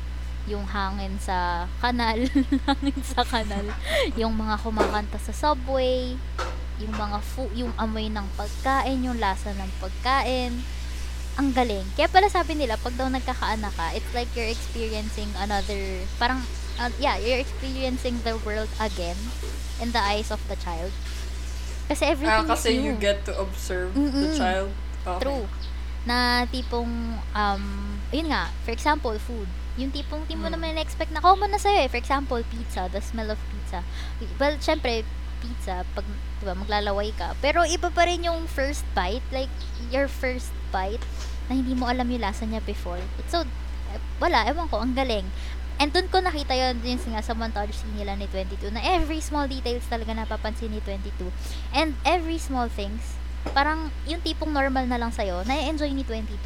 yung 0.49 0.67
hangin 0.67 1.15
sa 1.21 1.69
kanal, 1.79 2.17
hangin 2.69 3.01
sa 3.05 3.23
kanal, 3.23 3.67
yung 4.17 4.35
mga 4.35 4.59
kumakanta 4.59 5.19
sa 5.21 5.31
subway, 5.31 6.17
yung 6.81 6.93
mga 6.93 7.19
fu- 7.23 7.53
yung 7.55 7.73
amoy 7.77 8.09
ng 8.09 8.27
pagkain, 8.35 9.01
yung 9.01 9.17
lasa 9.17 9.53
ng 9.53 9.71
pagkain. 9.79 10.53
Ang 11.37 11.53
galing. 11.53 11.87
Kaya 11.95 12.09
pala 12.09 12.27
sabi 12.27 12.53
nila, 12.55 12.75
pag 12.77 12.93
daw 12.95 13.07
nagkakaanak 13.07 13.73
ka, 13.73 13.93
it's 13.93 14.11
like 14.11 14.29
you're 14.33 14.49
experiencing 14.49 15.31
another, 15.39 15.79
parang, 16.17 16.43
uh, 16.77 16.91
yeah, 16.99 17.17
you're 17.17 17.39
experiencing 17.39 18.19
the 18.23 18.35
world 18.39 18.69
again 18.79 19.17
in 19.79 19.89
the 19.91 20.03
eyes 20.03 20.29
of 20.29 20.41
the 20.47 20.57
child. 20.57 20.91
Kasi 21.87 22.03
Ah, 22.03 22.13
everything 22.13 22.47
kasi 22.47 22.69
is 22.69 22.77
new. 22.77 22.87
you 22.87 22.95
get 22.97 23.23
to 23.23 23.33
observe 23.35 23.93
the 23.93 24.01
Mm-mm. 24.03 24.35
child. 24.35 24.71
Okay. 25.03 25.23
True. 25.23 25.45
Na 26.03 26.17
tipong, 26.47 26.91
um, 27.31 27.65
yun 28.11 28.29
nga, 28.29 28.51
for 28.61 28.71
example, 28.71 29.17
food. 29.19 29.49
Yung 29.75 29.91
tipong, 29.91 30.27
di 30.27 30.35
mo 30.35 30.47
Mm. 30.47 30.55
naman 30.55 30.75
na-expect 30.75 31.11
na 31.11 31.19
common 31.19 31.49
na 31.49 31.57
sa'yo 31.57 31.83
eh. 31.83 31.89
For 31.89 31.97
example, 31.97 32.43
pizza, 32.45 32.87
the 32.87 33.01
smell 33.01 33.29
of 33.29 33.41
pizza. 33.49 33.81
Well, 34.37 34.59
syempre, 34.59 35.07
pizza, 35.41 35.83
pag, 35.97 36.05
di 36.39 36.45
ba, 36.45 36.55
maglalaway 36.55 37.11
ka. 37.17 37.35
Pero 37.41 37.65
iba 37.65 37.89
pa 37.89 38.07
rin 38.07 38.29
yung 38.29 38.47
first 38.47 38.85
bite, 38.93 39.25
like, 39.33 39.53
your 39.89 40.07
first 40.07 40.53
bite, 40.71 41.03
na 41.51 41.59
hindi 41.59 41.75
mo 41.75 41.91
alam 41.91 42.07
yung 42.07 42.23
lasa 42.23 42.47
niya 42.47 42.63
before. 42.63 43.01
It's 43.19 43.35
so, 43.35 43.43
eh, 43.91 44.01
wala, 44.23 44.47
ewan 44.47 44.71
ko, 44.71 44.79
ang 44.85 44.95
galing. 44.95 45.27
And 45.81 45.97
dun 45.97 46.13
ko 46.13 46.21
nakita 46.21 46.53
yun, 46.53 46.77
yun 46.85 47.01
nga 47.01 47.25
sa 47.25 47.33
montage 47.33 47.73
scene 47.73 47.97
nila 47.97 48.13
ni 48.13 48.29
22, 48.29 48.69
na 48.69 48.85
every 48.85 49.25
small 49.25 49.49
details 49.49 49.89
talaga 49.89 50.13
napapansin 50.13 50.69
ni 50.69 50.85
22. 50.85 51.33
And 51.73 51.97
every 52.05 52.37
small 52.37 52.69
things, 52.69 53.17
parang 53.57 53.89
yung 54.05 54.21
tipong 54.21 54.53
normal 54.53 54.85
na 54.85 55.01
lang 55.01 55.09
sa'yo, 55.09 55.41
na-enjoy 55.49 55.89
ni 55.97 56.05
22. 56.05 56.37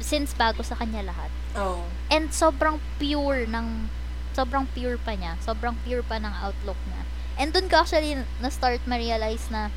Since 0.00 0.32
bago 0.32 0.64
sa 0.64 0.72
kanya 0.80 1.04
lahat. 1.12 1.28
Oh. 1.52 1.84
And 2.08 2.32
sobrang 2.32 2.80
pure 2.96 3.44
ng, 3.44 3.92
sobrang 4.32 4.64
pure 4.72 4.96
pa 4.96 5.12
niya. 5.12 5.36
Sobrang 5.44 5.76
pure 5.84 6.00
pa 6.00 6.16
ng 6.16 6.32
outlook 6.40 6.80
niya. 6.88 6.99
And 7.40 7.56
dun 7.56 7.72
ko 7.72 7.80
actually 7.80 8.20
na-start 8.44 8.84
ma-realize 8.84 9.48
na 9.48 9.72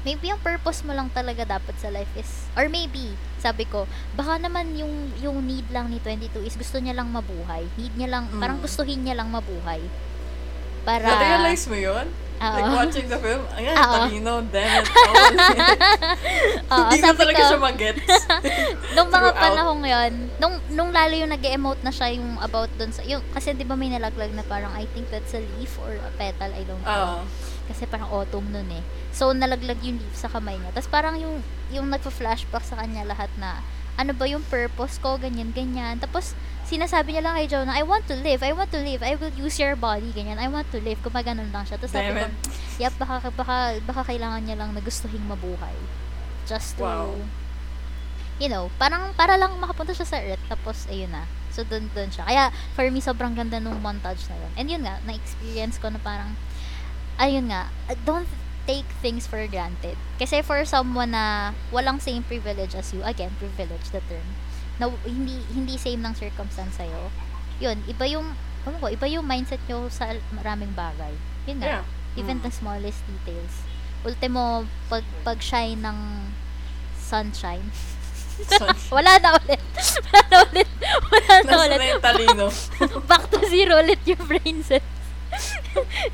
maybe 0.00 0.32
yung 0.32 0.40
purpose 0.40 0.80
mo 0.80 0.96
lang 0.96 1.12
talaga 1.12 1.44
dapat 1.44 1.76
sa 1.76 1.92
life 1.92 2.08
is, 2.16 2.48
or 2.56 2.72
maybe, 2.72 3.12
sabi 3.36 3.68
ko, 3.68 3.84
baka 4.16 4.40
naman 4.40 4.72
yung, 4.72 5.12
yung 5.20 5.44
need 5.44 5.68
lang 5.68 5.92
ni 5.92 6.00
22 6.00 6.40
is 6.40 6.56
gusto 6.56 6.80
niya 6.80 6.96
lang 6.96 7.12
mabuhay. 7.12 7.68
Need 7.76 8.00
niya 8.00 8.08
lang, 8.08 8.32
parang 8.40 8.56
Mm. 8.56 8.64
gustuhin 8.64 9.04
niya 9.04 9.20
lang 9.20 9.28
mabuhay. 9.28 9.84
Para, 10.84 11.04
Na-realize 11.04 11.64
mo 11.68 11.76
yun? 11.76 12.06
Like 12.40 12.72
Oo. 12.72 12.76
watching 12.80 13.04
the 13.04 13.20
film? 13.20 13.44
Ayan, 13.52 13.76
Oo. 13.76 14.08
talino, 14.08 14.40
damn 14.48 14.80
it. 14.80 14.88
Hindi 16.72 16.96
sabi 16.96 17.16
talaga 17.20 17.36
ko, 17.36 17.48
siya 17.52 17.60
mag-gets. 17.60 18.00
nung 18.96 19.12
mga 19.12 19.30
panahong 19.36 19.84
yon 19.84 20.12
nung, 20.40 20.56
nung 20.72 20.88
lalo 20.88 21.12
yung 21.12 21.28
nag 21.28 21.44
emote 21.44 21.84
na 21.84 21.92
siya 21.92 22.16
yung 22.16 22.40
about 22.40 22.72
dun 22.80 22.96
sa, 22.96 23.04
yung, 23.04 23.20
kasi 23.36 23.52
di 23.52 23.68
ba 23.68 23.76
may 23.76 23.92
nalaglag 23.92 24.32
na 24.32 24.40
parang, 24.48 24.72
I 24.72 24.88
think 24.96 25.12
that's 25.12 25.36
a 25.36 25.44
leaf 25.60 25.76
or 25.84 25.92
a 26.00 26.10
petal, 26.16 26.48
I 26.48 26.64
don't 26.64 26.80
know. 26.80 27.20
Oo. 27.20 27.28
Kasi 27.68 27.84
parang 27.84 28.08
autumn 28.08 28.48
nun 28.48 28.72
eh. 28.72 28.80
So, 29.12 29.36
nalaglag 29.36 29.84
yung 29.84 30.00
leaf 30.00 30.16
sa 30.16 30.32
kamay 30.32 30.56
niya. 30.56 30.72
Tapos 30.72 30.88
parang 30.88 31.20
yung, 31.20 31.44
yung 31.68 31.92
nagpa-flashback 31.92 32.64
sa 32.64 32.80
kanya 32.80 33.04
lahat 33.04 33.28
na, 33.36 33.60
ano 34.00 34.16
ba 34.16 34.24
yung 34.24 34.40
purpose 34.48 34.96
ko, 34.96 35.20
ganyan, 35.20 35.52
ganyan. 35.52 36.00
Tapos, 36.00 36.32
sinasabi 36.70 37.18
niya 37.18 37.26
lang 37.26 37.34
kay 37.34 37.50
Joe 37.50 37.66
na, 37.66 37.74
I 37.74 37.82
want 37.82 38.06
to 38.06 38.14
live, 38.14 38.46
I 38.46 38.54
want 38.54 38.70
to 38.70 38.78
live, 38.78 39.02
I 39.02 39.18
will 39.18 39.34
use 39.34 39.58
your 39.58 39.74
body, 39.74 40.14
ganyan, 40.14 40.38
I 40.38 40.46
want 40.46 40.70
to 40.70 40.78
live. 40.78 41.02
Kumaganon 41.02 41.50
lang 41.50 41.66
siya. 41.66 41.82
Tapos 41.82 41.90
sabi 41.90 42.14
ko, 42.14 42.30
yep, 42.78 42.94
baka, 42.94 43.34
baka, 43.34 43.82
baka 43.82 44.02
kailangan 44.06 44.46
niya 44.46 44.54
lang 44.54 44.70
na 44.70 44.80
gustuhin 44.80 45.26
mabuhay. 45.26 45.74
Just 46.46 46.78
to, 46.78 46.86
Wow. 46.86 47.18
you 48.38 48.46
know, 48.48 48.70
parang 48.78 49.10
para 49.18 49.34
lang 49.34 49.58
makapunta 49.58 49.92
siya 49.92 50.06
sa 50.06 50.22
Earth, 50.22 50.40
tapos 50.46 50.86
ayun 50.86 51.10
na. 51.10 51.26
So, 51.50 51.66
dun, 51.66 51.90
dun 51.90 52.08
siya. 52.14 52.24
Kaya, 52.24 52.44
for 52.78 52.86
me, 52.86 53.02
sobrang 53.02 53.34
ganda 53.34 53.58
nung 53.58 53.82
montage 53.82 54.30
na 54.30 54.38
yun. 54.38 54.52
And 54.54 54.66
yun 54.70 54.82
nga, 54.86 55.02
na-experience 55.02 55.82
ko 55.82 55.90
na 55.90 55.98
parang, 55.98 56.38
ayun 57.18 57.50
nga, 57.50 57.68
don't 58.06 58.30
take 58.64 58.86
things 59.02 59.26
for 59.26 59.42
granted. 59.50 59.98
Kasi 60.16 60.46
for 60.46 60.62
someone 60.62 61.10
na 61.10 61.50
walang 61.74 61.98
same 61.98 62.22
privilege 62.22 62.78
as 62.78 62.94
you, 62.94 63.02
again, 63.02 63.34
privilege 63.36 63.90
the 63.90 63.98
term, 64.06 64.24
na 64.80 64.88
hindi 65.04 65.36
hindi 65.50 65.76
same 65.76 66.00
ng 66.00 66.14
circumstance 66.14 66.74
sa'yo, 66.74 67.12
yun, 67.58 67.76
iba 67.86 68.08
yung, 68.08 68.32
ano 68.62 68.76
ko, 68.76 68.88
iba 68.88 69.04
yung 69.04 69.22
mindset 69.22 69.60
nyo 69.66 69.86
sa 69.88 70.08
maraming 70.30 70.72
bagay. 70.72 71.12
Yun 71.44 71.60
nga, 71.60 71.78
Yeah. 71.78 71.84
even 72.16 72.40
Mm. 72.40 72.42
the 72.42 72.50
smallest 72.50 73.04
details. 73.06 73.54
Ultimo, 74.00 74.64
pag, 74.88 75.04
pag-shine 75.22 75.76
ng 75.76 75.98
sunshine. 76.98 77.68
Sun- 78.40 78.72
Wala 78.96 79.20
na 79.20 79.36
ulit. 79.36 79.60
Wala 80.00 80.20
na 80.24 80.36
ulit. 80.42 80.68
Wala 81.06 81.32
na 81.36 81.44
Nasa 81.44 81.60
ulit. 81.60 81.76
na 81.76 81.86
yung 81.86 82.00
talino. 82.02 82.46
Back 83.10 83.28
to 83.28 83.44
zero 83.44 83.76
ulit 83.78 84.00
yung 84.02 84.24
brain 84.24 84.64
cells. 84.64 84.88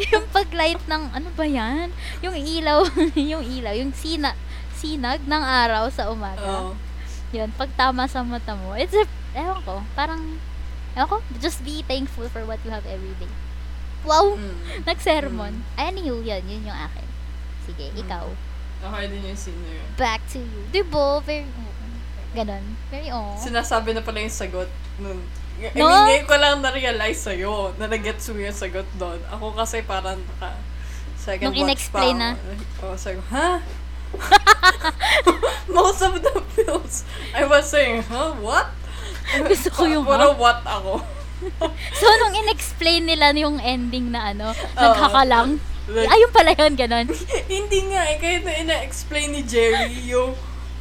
yung 0.05 0.27
pag-light 0.29 0.83
ng, 0.85 1.03
ano 1.11 1.29
ba 1.33 1.47
yan? 1.47 1.89
Yung 2.21 2.35
ilaw, 2.35 2.85
yung 3.15 3.41
ilaw, 3.41 3.73
yung 3.73 3.95
sina, 3.95 4.35
sinag 4.75 5.23
ng 5.23 5.41
araw 5.41 5.89
sa 5.89 6.11
umaga. 6.11 6.43
Oo. 6.43 6.75
Yun, 7.31 7.51
pag 7.55 7.71
tama 7.75 8.07
sa 8.07 8.23
mata 8.23 8.55
mo, 8.55 8.73
it's 8.73 8.95
a, 8.95 9.05
ewan 9.33 9.61
ko, 9.63 9.83
parang, 9.93 10.39
ewan 10.93 11.09
ko, 11.09 11.17
just 11.39 11.63
be 11.63 11.83
thankful 11.83 12.29
for 12.29 12.45
what 12.45 12.61
you 12.63 12.71
have 12.71 12.87
every 12.87 13.15
day. 13.17 13.31
Wow! 14.03 14.39
Mm. 14.39 14.87
Nag-sermon. 14.87 15.67
Ay, 15.75 15.91
anywho, 15.91 16.23
yun, 16.23 16.43
yun 16.47 16.63
yung 16.65 16.79
akin. 16.79 17.07
Sige, 17.65 17.91
Mm. 17.91 18.03
ikaw. 18.07 18.27
Okay 18.77 19.05
din 19.09 19.25
yung 19.25 19.41
na 19.57 19.71
yun. 19.73 19.89
Back 19.97 20.21
to 20.31 20.39
you. 20.39 20.63
Diba? 20.71 21.19
Very, 21.25 21.49
ganon. 22.33 22.77
Very, 22.87 23.09
oh. 23.11 23.35
Sinasabi 23.35 23.97
na 23.97 24.05
pala 24.05 24.21
yung 24.21 24.31
sagot 24.31 24.69
nun. 25.01 25.19
I 25.57 25.73
No? 25.73 25.89
mean, 25.89 26.21
ngayon 26.21 26.27
ko 26.29 26.37
lang 26.37 26.57
na-realize 26.61 27.17
sa'yo 27.19 27.73
na 27.81 27.89
nag-gets 27.89 28.29
mo 28.29 28.39
yung 28.39 28.53
sagot 28.53 28.85
doon. 28.95 29.17
Ako 29.33 29.57
kasi 29.57 29.81
parang 29.81 30.21
naka 30.21 30.53
second 31.17 31.49
Nung 31.49 31.57
watch 31.57 31.65
pa 31.89 32.05
in-explain 32.05 32.15
ako. 32.15 32.21
na? 32.21 32.31
Oh, 32.85 32.95
sabi 32.95 33.17
ko, 33.17 33.25
ha? 33.33 33.51
Most 35.77 36.01
of 36.03 36.17
the 36.21 36.33
films, 36.55 37.05
I 37.35 37.45
was 37.45 37.69
saying, 37.69 38.03
huh? 38.09 38.33
What? 38.41 38.71
Gusto 39.47 39.69
ko 39.71 39.83
yung, 39.85 40.05
What 40.11 40.21
ha? 40.21 40.31
a 40.31 40.35
what 40.35 40.61
ako. 40.65 40.93
So, 42.01 42.09
nung 42.25 42.33
in-explain 42.33 43.05
nila 43.05 43.29
yung 43.37 43.61
ending 43.61 44.09
na 44.09 44.33
ano, 44.33 44.57
nagkakalang. 44.73 45.61
Like, 45.87 46.09
Ayun 46.09 46.33
pala 46.33 46.57
yun, 46.57 46.73
ganon. 46.75 47.07
hindi 47.47 47.79
nga 47.93 48.09
eh, 48.09 48.17
kahit 48.19 48.43
na 48.43 48.57
ina-explain 48.57 49.37
ni 49.37 49.45
Jerry 49.45 49.93
yung 50.09 50.33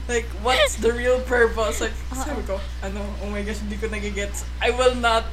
like, 0.07 0.25
what's 0.41 0.79
the 0.79 0.89
real 0.95 1.19
purpose? 1.27 1.83
Like, 1.83 1.93
sabi 2.13 2.41
ko, 2.47 2.57
ano, 2.81 3.03
oh 3.21 3.29
my 3.29 3.43
gosh, 3.43 3.61
hindi 3.61 3.75
ko 3.77 3.91
nagigets. 3.91 4.47
I 4.63 4.71
will 4.71 4.95
not 4.95 5.27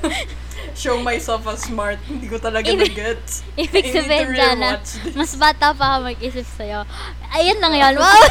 show 0.76 1.00
myself 1.00 1.46
as 1.46 1.62
smart. 1.62 1.96
Hindi 2.04 2.26
ko 2.26 2.36
talaga 2.36 2.68
Ibig- 2.68 2.92
nagets. 2.92 3.40
Ibig 3.54 3.72
I 3.74 3.86
need 3.86 3.92
to 3.92 4.00
sabihin 4.02 4.26
really 4.26 4.38
dyan 4.38 4.56
na, 4.58 4.70
watch 4.76 4.90
this. 5.00 5.14
mas 5.14 5.32
bata 5.34 5.72
pa 5.72 5.84
ka 5.86 5.96
mag-isip 6.04 6.46
sa'yo. 6.46 6.84
Ayun 7.32 7.58
lang 7.58 7.74
yun. 7.74 7.94
Wow! 8.02 8.22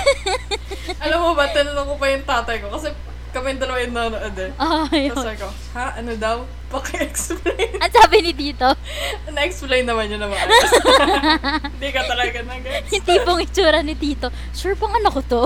Alam 1.03 1.19
mo 1.19 1.31
ba, 1.33 1.49
tinanong 1.49 1.87
ko 1.87 1.95
pa 1.95 2.05
yung 2.07 2.23
tatay 2.23 2.57
ko 2.59 2.69
kasi 2.69 2.93
kami 3.31 3.51
yung 3.51 3.59
dalawa 3.59 3.77
yung 3.81 3.91
nanonood 3.91 4.37
eh. 4.37 4.51
oh, 4.55 4.85
yun. 4.87 5.11
Tapos 5.11 5.25
sabi 5.25 5.37
ko, 5.37 5.49
ha? 5.73 5.85
Ano 5.97 6.11
daw? 6.15 6.37
Paki-explain. 6.65 7.77
Ang 7.77 7.93
sabi 7.93 8.17
ni 8.21 8.31
Tito, 8.31 8.69
Na-explain 9.27 9.83
naman 9.83 10.07
yun 10.07 10.17
naman. 10.19 10.39
Hindi 11.67 11.89
ka 11.91 12.01
talaga 12.05 12.39
nag-gets. 12.41 12.89
yung 12.91 13.05
tipong 13.05 13.39
itsura 13.41 13.81
ni 13.81 13.93
Tito, 13.93 14.29
sure 14.51 14.73
bang 14.73 14.93
ano 14.95 15.09
ko 15.09 15.21
to? 15.21 15.41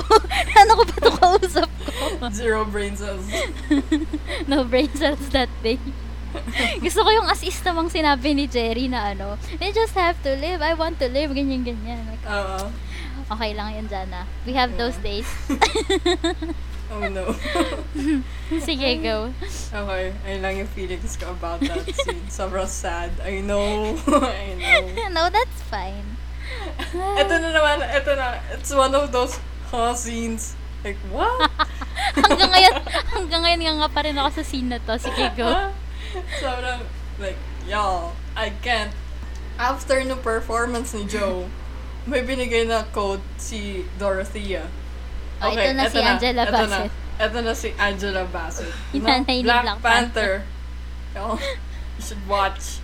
ano 0.54 0.72
ko 0.76 0.84
ba 0.86 0.96
to 1.00 1.12
kausap 1.18 1.70
ko? 1.72 2.30
Zero 2.30 2.62
brain 2.64 2.94
cells. 2.94 3.26
no 4.46 4.62
brain 4.64 4.92
cells 4.94 5.26
that 5.32 5.50
day. 5.62 5.80
Gusto 6.86 7.02
ko 7.06 7.10
yung 7.10 7.28
as-is 7.30 7.60
namang 7.66 7.90
sinabi 7.90 8.34
ni 8.36 8.46
Jerry 8.46 8.88
na 8.88 9.14
ano, 9.14 9.36
they 9.58 9.74
just 9.74 9.94
have 9.98 10.18
to 10.24 10.36
live, 10.38 10.62
I 10.62 10.74
want 10.78 11.02
to 11.02 11.08
live, 11.10 11.34
ganyan-ganyan. 11.34 12.06
Like, 12.10 12.26
Oo. 12.26 12.70
okay 13.34 13.52
lang 13.54 13.76
yun, 13.76 13.86
Jana. 13.90 14.26
We 14.46 14.54
have 14.54 14.76
those 14.78 14.98
days. 15.00 15.28
Oh 16.90 17.06
no. 17.06 17.38
Sige, 18.66 18.98
go. 19.06 19.30
Okay, 19.70 20.10
ayun 20.26 20.42
lang 20.42 20.54
yung 20.58 20.72
feelings 20.74 21.14
ko 21.22 21.30
about 21.30 21.62
that 21.62 21.86
scene. 21.94 22.26
Sobrang 22.34 22.66
sad. 22.66 23.14
I 23.22 23.46
know. 23.46 23.94
I 24.10 24.58
know. 24.58 24.82
no, 25.14 25.24
that's 25.30 25.62
fine. 25.70 26.18
Ito 26.98 27.34
na 27.38 27.50
naman, 27.54 27.86
ito 27.94 28.12
na. 28.18 28.42
It's 28.58 28.74
one 28.74 28.90
of 28.98 29.14
those 29.14 29.38
huh 29.70 29.94
scenes. 29.94 30.58
Like, 30.82 30.98
what? 31.14 31.46
hanggang 32.18 32.50
ngayon, 32.58 32.74
hanggang 33.14 33.42
ngayon 33.46 33.62
nga 33.62 33.74
nga 33.86 33.90
pa 33.94 34.02
rin 34.10 34.18
ako 34.18 34.30
sa 34.42 34.44
scene 34.44 34.74
na 34.74 34.82
to. 34.82 34.98
Sige, 34.98 35.30
go. 35.38 35.46
Sobrang, 36.42 36.82
like, 37.20 37.38
y'all, 37.68 38.16
I 38.36 38.50
can't. 38.62 38.92
After 39.60 40.02
no 40.08 40.16
performance 40.16 40.96
ni 40.96 41.04
Joe, 41.04 41.52
may 42.08 42.24
binigay 42.24 42.64
na 42.66 42.88
code 42.96 43.22
si 43.36 43.86
Dorothea. 44.00 44.66
Oh, 45.40 45.52
ito 45.52 45.72
na 45.76 45.88
si 45.88 46.00
Angela 46.00 46.44
ito 46.48 46.52
Bassett. 46.52 46.92
Na, 46.92 47.24
ito 47.28 47.38
na 47.44 47.54
si 47.54 47.70
Angela 47.76 48.24
Bassett. 48.28 48.72
Yung 48.96 49.04
No? 49.04 49.24
ni 49.28 49.44
Black, 49.44 49.64
Black 49.64 49.80
Panther. 49.84 50.44
Y'all, 51.16 51.40
you 51.40 52.02
should 52.04 52.24
watch. 52.28 52.80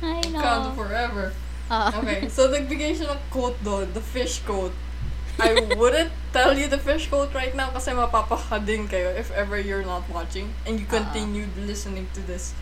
I 0.00 0.20
know. 0.32 0.40
Wakanda 0.40 0.70
forever. 0.76 1.26
Oo. 1.66 1.88
Okay, 2.00 2.30
so 2.30 2.46
nagbigay 2.46 2.94
siya 2.94 3.10
ng 3.12 3.22
quote 3.28 3.58
doon, 3.66 3.90
the 3.92 4.04
fish 4.04 4.40
quote. 4.46 4.74
I 5.38 5.76
wouldn't 5.76 6.12
tell 6.32 6.56
you 6.56 6.68
the 6.68 6.78
fish 6.80 7.08
quote 7.08 7.32
right 7.36 7.52
now 7.52 7.68
kasi 7.68 7.92
mapapakadin 7.92 8.88
kayo 8.88 9.12
if 9.12 9.28
ever 9.36 9.60
you're 9.60 9.84
not 9.84 10.08
watching 10.08 10.48
and 10.64 10.80
you 10.80 10.88
Oo. 10.88 10.96
continued 10.96 11.52
listening 11.60 12.08
to 12.16 12.24
this 12.24 12.56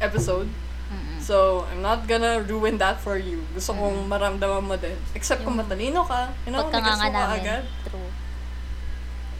episode. 0.00 0.48
Mm-mm. 0.88 1.20
So, 1.20 1.64
I'm 1.68 1.80
not 1.80 2.08
gonna 2.08 2.40
ruin 2.44 2.80
that 2.80 3.00
for 3.00 3.16
you. 3.16 3.44
Gusto 3.52 3.72
kong 3.76 4.08
maramdaman 4.08 4.64
mo 4.64 4.76
din. 4.76 4.96
Except 5.16 5.44
kung 5.44 5.56
Yung 5.56 5.64
matalino 5.64 6.04
ka, 6.04 6.32
you 6.48 6.52
know, 6.52 6.68
nag-guess 6.68 7.00
mo 7.00 7.12
ka 7.12 7.24
agad. 7.36 7.64
True. 7.88 8.10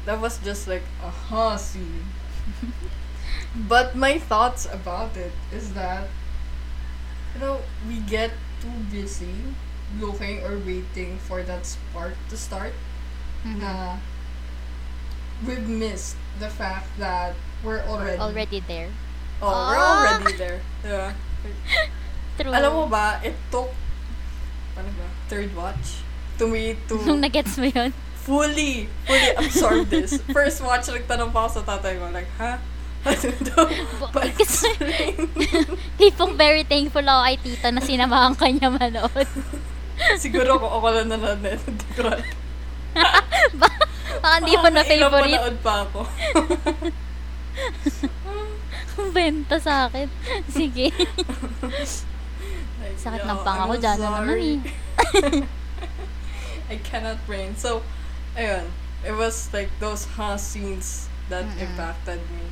That 0.05 0.21
was 0.21 0.37
just 0.45 0.69
like 0.69 0.85
a 1.01 1.09
huh 1.09 1.57
scene. 1.57 2.05
but 3.73 3.97
my 3.97 4.21
thoughts 4.21 4.69
about 4.69 5.17
it 5.17 5.33
is 5.49 5.73
that, 5.73 6.09
you 7.33 7.41
know, 7.41 7.65
we 7.89 8.05
get 8.05 8.33
too 8.61 8.77
busy 8.93 9.57
looking 9.97 10.43
or 10.43 10.59
waiting 10.59 11.19
for 11.19 11.43
that 11.43 11.65
spark 11.65 12.15
to 12.29 12.37
start. 12.37 12.73
Mhm. 13.43 13.61
Na 13.61 13.73
we've 15.43 15.67
missed 15.67 16.17
the 16.39 16.49
fact 16.49 16.89
that 16.99 17.35
we're 17.61 17.83
already, 17.85 18.19
Already 18.19 18.61
there. 18.61 18.91
oh, 19.41 19.51
we're 19.51 19.77
Ah! 19.77 20.17
already 20.17 20.37
there. 20.37 20.61
Yeah. 20.83 21.13
True. 22.39 22.51
Alam 22.51 22.71
mo 22.73 22.85
ba, 22.87 23.21
it 23.23 23.37
took, 23.49 23.71
ano 24.75 24.91
ba, 24.91 25.07
third 25.29 25.55
watch? 25.55 26.03
To 26.39 26.51
me, 26.51 26.75
to 26.91 26.99
Nung 27.07 27.23
nagets 27.23 27.55
mo 27.55 27.69
yun. 27.69 27.95
fully, 28.19 28.89
fully 29.05 29.31
absorb 29.37 29.87
this. 29.87 30.19
First 30.35 30.65
watch, 30.65 30.89
nagtanong 30.89 31.31
pa 31.31 31.47
ako 31.47 31.61
sa 31.61 31.77
tatay 31.77 32.01
ko, 32.01 32.11
like, 32.11 32.31
ha? 32.41 32.59
Ano 33.05 33.31
daw? 33.45 33.69
Kasi- 33.69 34.73
Pa-explain. 34.81 35.29
Tipong 36.01 36.33
very 36.35 36.65
thankful 36.65 37.05
ako 37.05 37.21
kay 37.23 37.37
tita 37.39 37.69
na 37.69 37.79
sinamahan 37.79 38.33
ka 38.33 38.49
niya 38.49 38.73
manood. 38.73 39.29
Siguro 40.23 40.59
kung 40.59 40.73
ako 40.73 40.87
lang 40.91 41.09
nanonood, 41.11 41.61
hindi 41.65 41.89
ko 41.95 42.03
alam. 42.11 42.27
Ba- 43.61 43.83
Baka 44.25 44.35
hindi 44.41 44.55
mo 44.57 44.69
na 44.71 44.83
Baka 44.83 45.55
pa 45.61 45.75
ako. 45.85 46.01
Benta 49.15 49.57
sa 49.59 49.87
akin. 49.91 50.09
Sige. 50.49 50.91
Like, 52.81 52.97
Sakit 52.97 53.23
ng 53.27 53.41
panga 53.43 53.67
ko 53.69 53.75
I'm 53.75 53.83
dyan 53.83 53.99
na 53.99 54.09
naman 54.23 54.39
eh. 54.39 54.59
I 56.71 56.77
cannot 56.81 57.19
brain. 57.27 57.53
So, 57.59 57.83
ayun. 58.39 58.71
It 59.05 59.13
was 59.13 59.53
like 59.53 59.69
those 59.85 60.09
huh 60.17 60.41
scenes 60.41 61.13
that 61.29 61.45
Mm-mm. 61.45 61.61
impacted 61.61 62.25
me. 62.33 62.49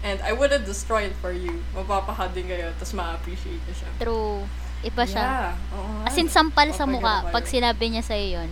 And 0.00 0.22
I 0.24 0.32
wouldn't 0.32 0.64
destroy 0.64 1.12
it 1.12 1.16
for 1.20 1.34
you. 1.34 1.60
Mapapahad 1.76 2.32
din 2.32 2.48
kayo, 2.48 2.72
tapos 2.80 2.96
ma-appreciate 2.96 3.60
niyo 3.68 3.74
siya. 3.76 3.90
True. 4.00 4.48
Iba 4.86 5.02
siya. 5.02 5.24
Yeah. 5.50 5.74
Oo 5.74 5.88
nga. 6.00 6.04
As 6.06 6.14
in, 6.14 6.30
sampal 6.30 6.70
sa 6.70 6.86
Okay, 6.86 6.92
mukha 6.94 7.26
pag 7.34 7.44
sinabi 7.44 7.84
niya 7.90 8.06
sa'yo 8.06 8.38
yun. 8.38 8.50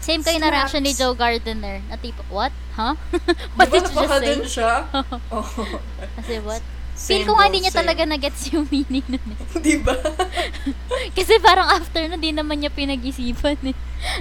Same 0.00 0.24
kayo 0.24 0.40
na 0.40 0.48
reaction 0.48 0.80
ni 0.80 0.96
Joe 0.96 1.12
Gardner. 1.12 1.84
Na 1.88 1.96
tipo, 2.00 2.24
what? 2.32 2.52
Huh? 2.72 2.96
What 3.56 3.68
ba 3.68 3.76
did 3.76 3.84
you 3.84 3.96
just 4.00 4.16
say? 4.16 4.24
din 4.24 4.42
siya? 4.48 4.72
oh. 5.36 5.44
Kasi 6.16 6.40
what? 6.40 6.64
Same 6.96 7.24
Feel 7.24 7.28
ko 7.28 7.32
nga 7.36 7.48
hindi 7.48 7.60
niya 7.64 7.72
same. 7.72 7.80
talaga 7.84 8.02
na-gets 8.04 8.42
yung 8.52 8.68
meaning 8.68 9.04
nun 9.08 9.24
eh. 9.32 9.38
Di 9.60 9.80
ba? 9.80 9.96
Kasi 11.16 11.40
parang 11.40 11.68
after 11.72 12.04
na, 12.08 12.20
di 12.20 12.32
naman 12.32 12.60
niya 12.60 12.68
pinag-isipan 12.72 13.56
eh. 13.72 13.76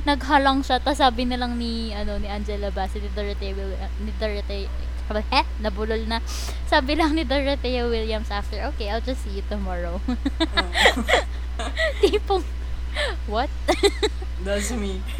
Naghalang 0.08 0.64
siya, 0.64 0.80
tapos 0.80 1.04
sabi 1.04 1.28
na 1.28 1.36
lang 1.36 1.60
ni, 1.60 1.92
ano, 1.92 2.16
ni 2.20 2.32
Angela 2.32 2.72
Bassett, 2.72 3.04
ni 3.04 3.12
Dorothea, 3.12 3.52
Will- 3.52 3.80
ni 4.00 4.12
Dorothea, 4.16 4.68
eh, 5.12 5.46
nabulol 5.60 6.08
na. 6.08 6.24
Sabi 6.72 6.96
lang 6.96 7.20
ni 7.20 7.28
Dorothea 7.28 7.84
Williams 7.84 8.32
after, 8.32 8.64
okay, 8.72 8.88
I'll 8.88 9.04
just 9.04 9.28
see 9.28 9.44
you 9.44 9.46
tomorrow. 9.52 10.00
Tipong, 12.02 12.44
what? 13.28 13.50
That's 14.44 14.72
me. 14.72 15.02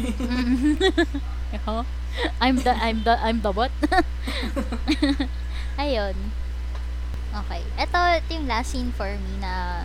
Huh? 1.66 1.82
I'm 2.40 2.62
the, 2.62 2.70
I'm 2.70 3.02
the, 3.02 3.18
I'm 3.18 3.42
the 3.42 3.50
what? 3.50 3.74
Ayun. 5.78 6.16
Okay. 7.30 7.62
Ito, 7.74 7.98
ito 8.22 8.28
yung 8.38 8.46
last 8.46 8.70
scene 8.70 8.94
for 8.94 9.10
me 9.10 9.42
na, 9.42 9.82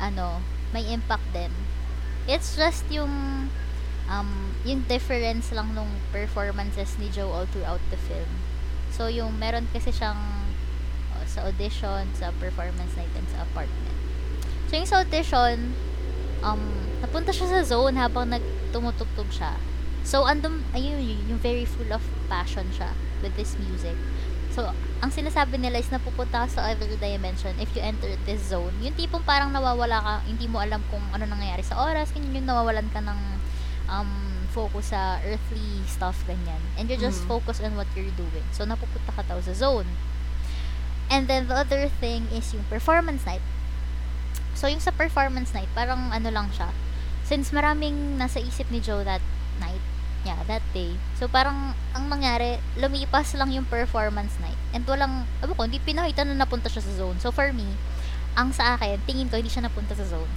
ano, 0.00 0.44
may 0.72 0.84
impact 0.88 1.24
din. 1.32 1.52
It's 2.28 2.56
just 2.60 2.84
yung, 2.92 3.48
um, 4.08 4.30
yung 4.68 4.84
difference 4.84 5.48
lang 5.52 5.72
nung 5.72 6.00
performances 6.12 6.96
ni 7.00 7.08
Joe 7.08 7.32
all 7.32 7.48
throughout 7.48 7.80
the 7.88 7.96
film. 7.96 8.28
So, 8.92 9.08
yung 9.08 9.40
meron 9.40 9.68
kasi 9.72 9.92
siyang 9.92 10.20
uh, 11.16 11.24
sa 11.24 11.48
audition, 11.48 12.08
sa 12.16 12.32
performance 12.36 12.96
night, 12.96 13.12
and 13.16 13.28
sa 13.32 13.44
apartment. 13.44 13.97
So, 14.68 14.76
yung 14.76 14.88
sa 14.88 15.00
audition, 15.00 15.72
um, 16.44 16.60
napunta 17.00 17.32
siya 17.32 17.48
sa 17.48 17.60
zone 17.64 17.96
habang 17.96 18.28
nagtumutugtog 18.28 19.32
siya. 19.32 19.56
So, 20.04 20.24
andun, 20.24 20.64
ayun, 20.72 21.00
yun, 21.00 21.20
yung 21.24 21.40
very 21.40 21.64
full 21.64 21.88
of 21.88 22.04
passion 22.28 22.68
siya 22.72 22.92
with 23.24 23.32
this 23.36 23.56
music. 23.56 23.96
So, 24.52 24.72
ang 25.00 25.10
sinasabi 25.12 25.60
nila 25.60 25.78
is 25.78 25.88
napupunta 25.88 26.44
ka 26.44 26.48
sa 26.48 26.60
other 26.68 26.88
dimension 26.98 27.54
if 27.62 27.70
you 27.76 27.80
enter 27.80 28.10
this 28.26 28.50
zone. 28.50 28.72
Yung 28.82 28.92
tipong 28.92 29.22
parang 29.22 29.52
nawawala 29.52 30.00
ka, 30.00 30.14
hindi 30.26 30.48
mo 30.48 30.58
alam 30.58 30.82
kung 30.88 31.04
ano 31.12 31.24
nangyayari 31.24 31.62
sa 31.62 31.78
oras, 31.78 32.10
ganyan 32.12 32.42
yung 32.42 32.48
nawawalan 32.48 32.88
ka 32.90 33.00
ng 33.00 33.20
um, 33.88 34.10
focus 34.50 34.90
sa 34.96 35.20
earthly 35.22 35.84
stuff, 35.86 36.24
ganyan. 36.26 36.60
And 36.76 36.88
you're 36.88 37.00
just 37.00 37.24
Mm. 37.24 37.30
focused 37.30 37.62
on 37.62 37.76
what 37.76 37.86
you're 37.94 38.12
doing. 38.16 38.44
So, 38.52 38.64
napupunta 38.64 39.12
ka 39.12 39.22
daw 39.24 39.38
sa 39.40 39.52
zone. 39.54 39.86
And 41.08 41.24
then, 41.24 41.48
the 41.48 41.56
other 41.56 41.88
thing 42.00 42.28
is 42.28 42.52
yung 42.52 42.68
performance 42.68 43.24
night. 43.24 43.44
So, 44.58 44.66
yung 44.66 44.82
sa 44.82 44.90
performance 44.90 45.54
night, 45.54 45.70
parang 45.70 46.10
ano 46.10 46.34
lang 46.34 46.50
siya. 46.50 46.74
Since 47.22 47.54
maraming 47.54 48.18
nasa 48.18 48.42
isip 48.42 48.66
ni 48.74 48.82
Joe 48.82 49.06
that 49.06 49.22
night, 49.62 49.78
yeah, 50.26 50.42
that 50.50 50.66
day. 50.74 50.98
So, 51.14 51.30
parang, 51.30 51.78
ang 51.94 52.10
nangyari, 52.10 52.58
lumipas 52.74 53.38
lang 53.38 53.54
yung 53.54 53.70
performance 53.70 54.34
night. 54.42 54.58
And 54.74 54.82
walang, 54.82 55.30
ano 55.38 55.52
ko, 55.54 55.62
hindi 55.62 55.78
pinakita 55.78 56.26
na 56.26 56.34
napunta 56.34 56.66
siya 56.66 56.82
sa 56.82 56.90
zone. 56.90 57.22
So, 57.22 57.30
for 57.30 57.54
me, 57.54 57.78
ang 58.34 58.50
sa 58.50 58.74
akin, 58.74 58.98
tingin 59.06 59.30
ko, 59.30 59.38
hindi 59.38 59.46
siya 59.46 59.62
napunta 59.62 59.94
sa 59.94 60.02
zone. 60.02 60.30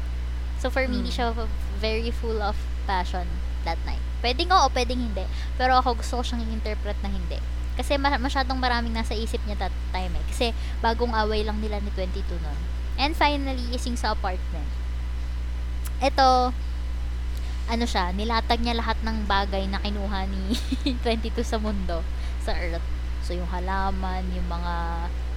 So, 0.62 0.70
for 0.70 0.86
me, 0.86 0.94
Mm. 0.94 1.00
hindi 1.02 1.14
siya 1.18 1.34
very 1.82 2.14
full 2.14 2.38
of 2.46 2.54
passion 2.86 3.26
that 3.66 3.82
night. 3.90 4.02
Pwedeng 4.22 4.54
oo, 4.54 4.70
pwedeng 4.70 5.02
hindi. 5.02 5.26
Pero 5.58 5.82
ako 5.82 5.98
gusto 5.98 6.22
ko 6.22 6.24
siyang 6.24 6.46
i-interpret 6.46 6.98
na 7.02 7.10
hindi. 7.10 7.42
Kasi 7.74 7.98
ma- 7.98 8.22
masyadong 8.22 8.62
maraming 8.62 8.94
nasa 8.94 9.18
isip 9.18 9.42
niya 9.50 9.58
that 9.58 9.74
time 9.90 10.14
eh. 10.14 10.24
Kasi 10.30 10.54
bagong 10.78 11.18
away 11.18 11.42
lang 11.42 11.58
nila 11.58 11.82
ni 11.82 11.90
22 11.98 12.38
nun. 12.38 12.60
And 13.02 13.18
finally, 13.18 13.74
is 13.74 13.82
yung 13.90 13.98
sa 13.98 14.14
apartment. 14.14 14.70
Ito, 15.98 16.54
ano 17.66 17.86
siya, 17.90 18.14
nilatag 18.14 18.62
niya 18.62 18.78
lahat 18.78 19.02
ng 19.02 19.26
bagay 19.26 19.66
na 19.66 19.82
kinuha 19.82 20.30
ni 20.30 20.54
22 21.06 21.42
sa 21.42 21.58
mundo, 21.58 22.06
sa 22.46 22.54
Earth. 22.54 22.86
So, 23.26 23.34
yung 23.34 23.50
halaman, 23.50 24.30
yung 24.38 24.46
mga 24.46 24.76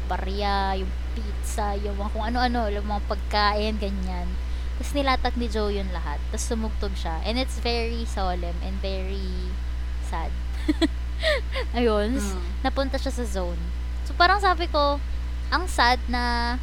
barya, 0.04 0.76
yung 0.76 0.92
pizza, 1.16 1.72
yung 1.80 1.96
mga 1.96 2.12
kung 2.12 2.24
ano-ano, 2.28 2.68
yung 2.68 2.84
mga 2.84 3.02
pagkain, 3.08 3.80
ganyan. 3.80 4.28
Tapos 4.76 4.90
nilatag 4.92 5.38
ni 5.38 5.46
Joe 5.48 5.70
yun 5.70 5.88
lahat. 5.94 6.18
Tapos 6.28 6.44
sumugtog 6.44 6.92
siya. 6.98 7.22
And 7.22 7.38
it's 7.38 7.62
very 7.62 8.04
solemn 8.04 8.58
and 8.60 8.76
very 8.82 9.54
sad. 10.04 10.34
Ayun. 11.78 12.18
Mm. 12.18 12.40
Napunta 12.66 12.98
siya 12.98 13.14
sa 13.14 13.24
zone. 13.24 13.60
So, 14.04 14.12
parang 14.18 14.42
sabi 14.42 14.66
ko, 14.68 14.98
ang 15.48 15.64
sad 15.70 16.02
na 16.10 16.56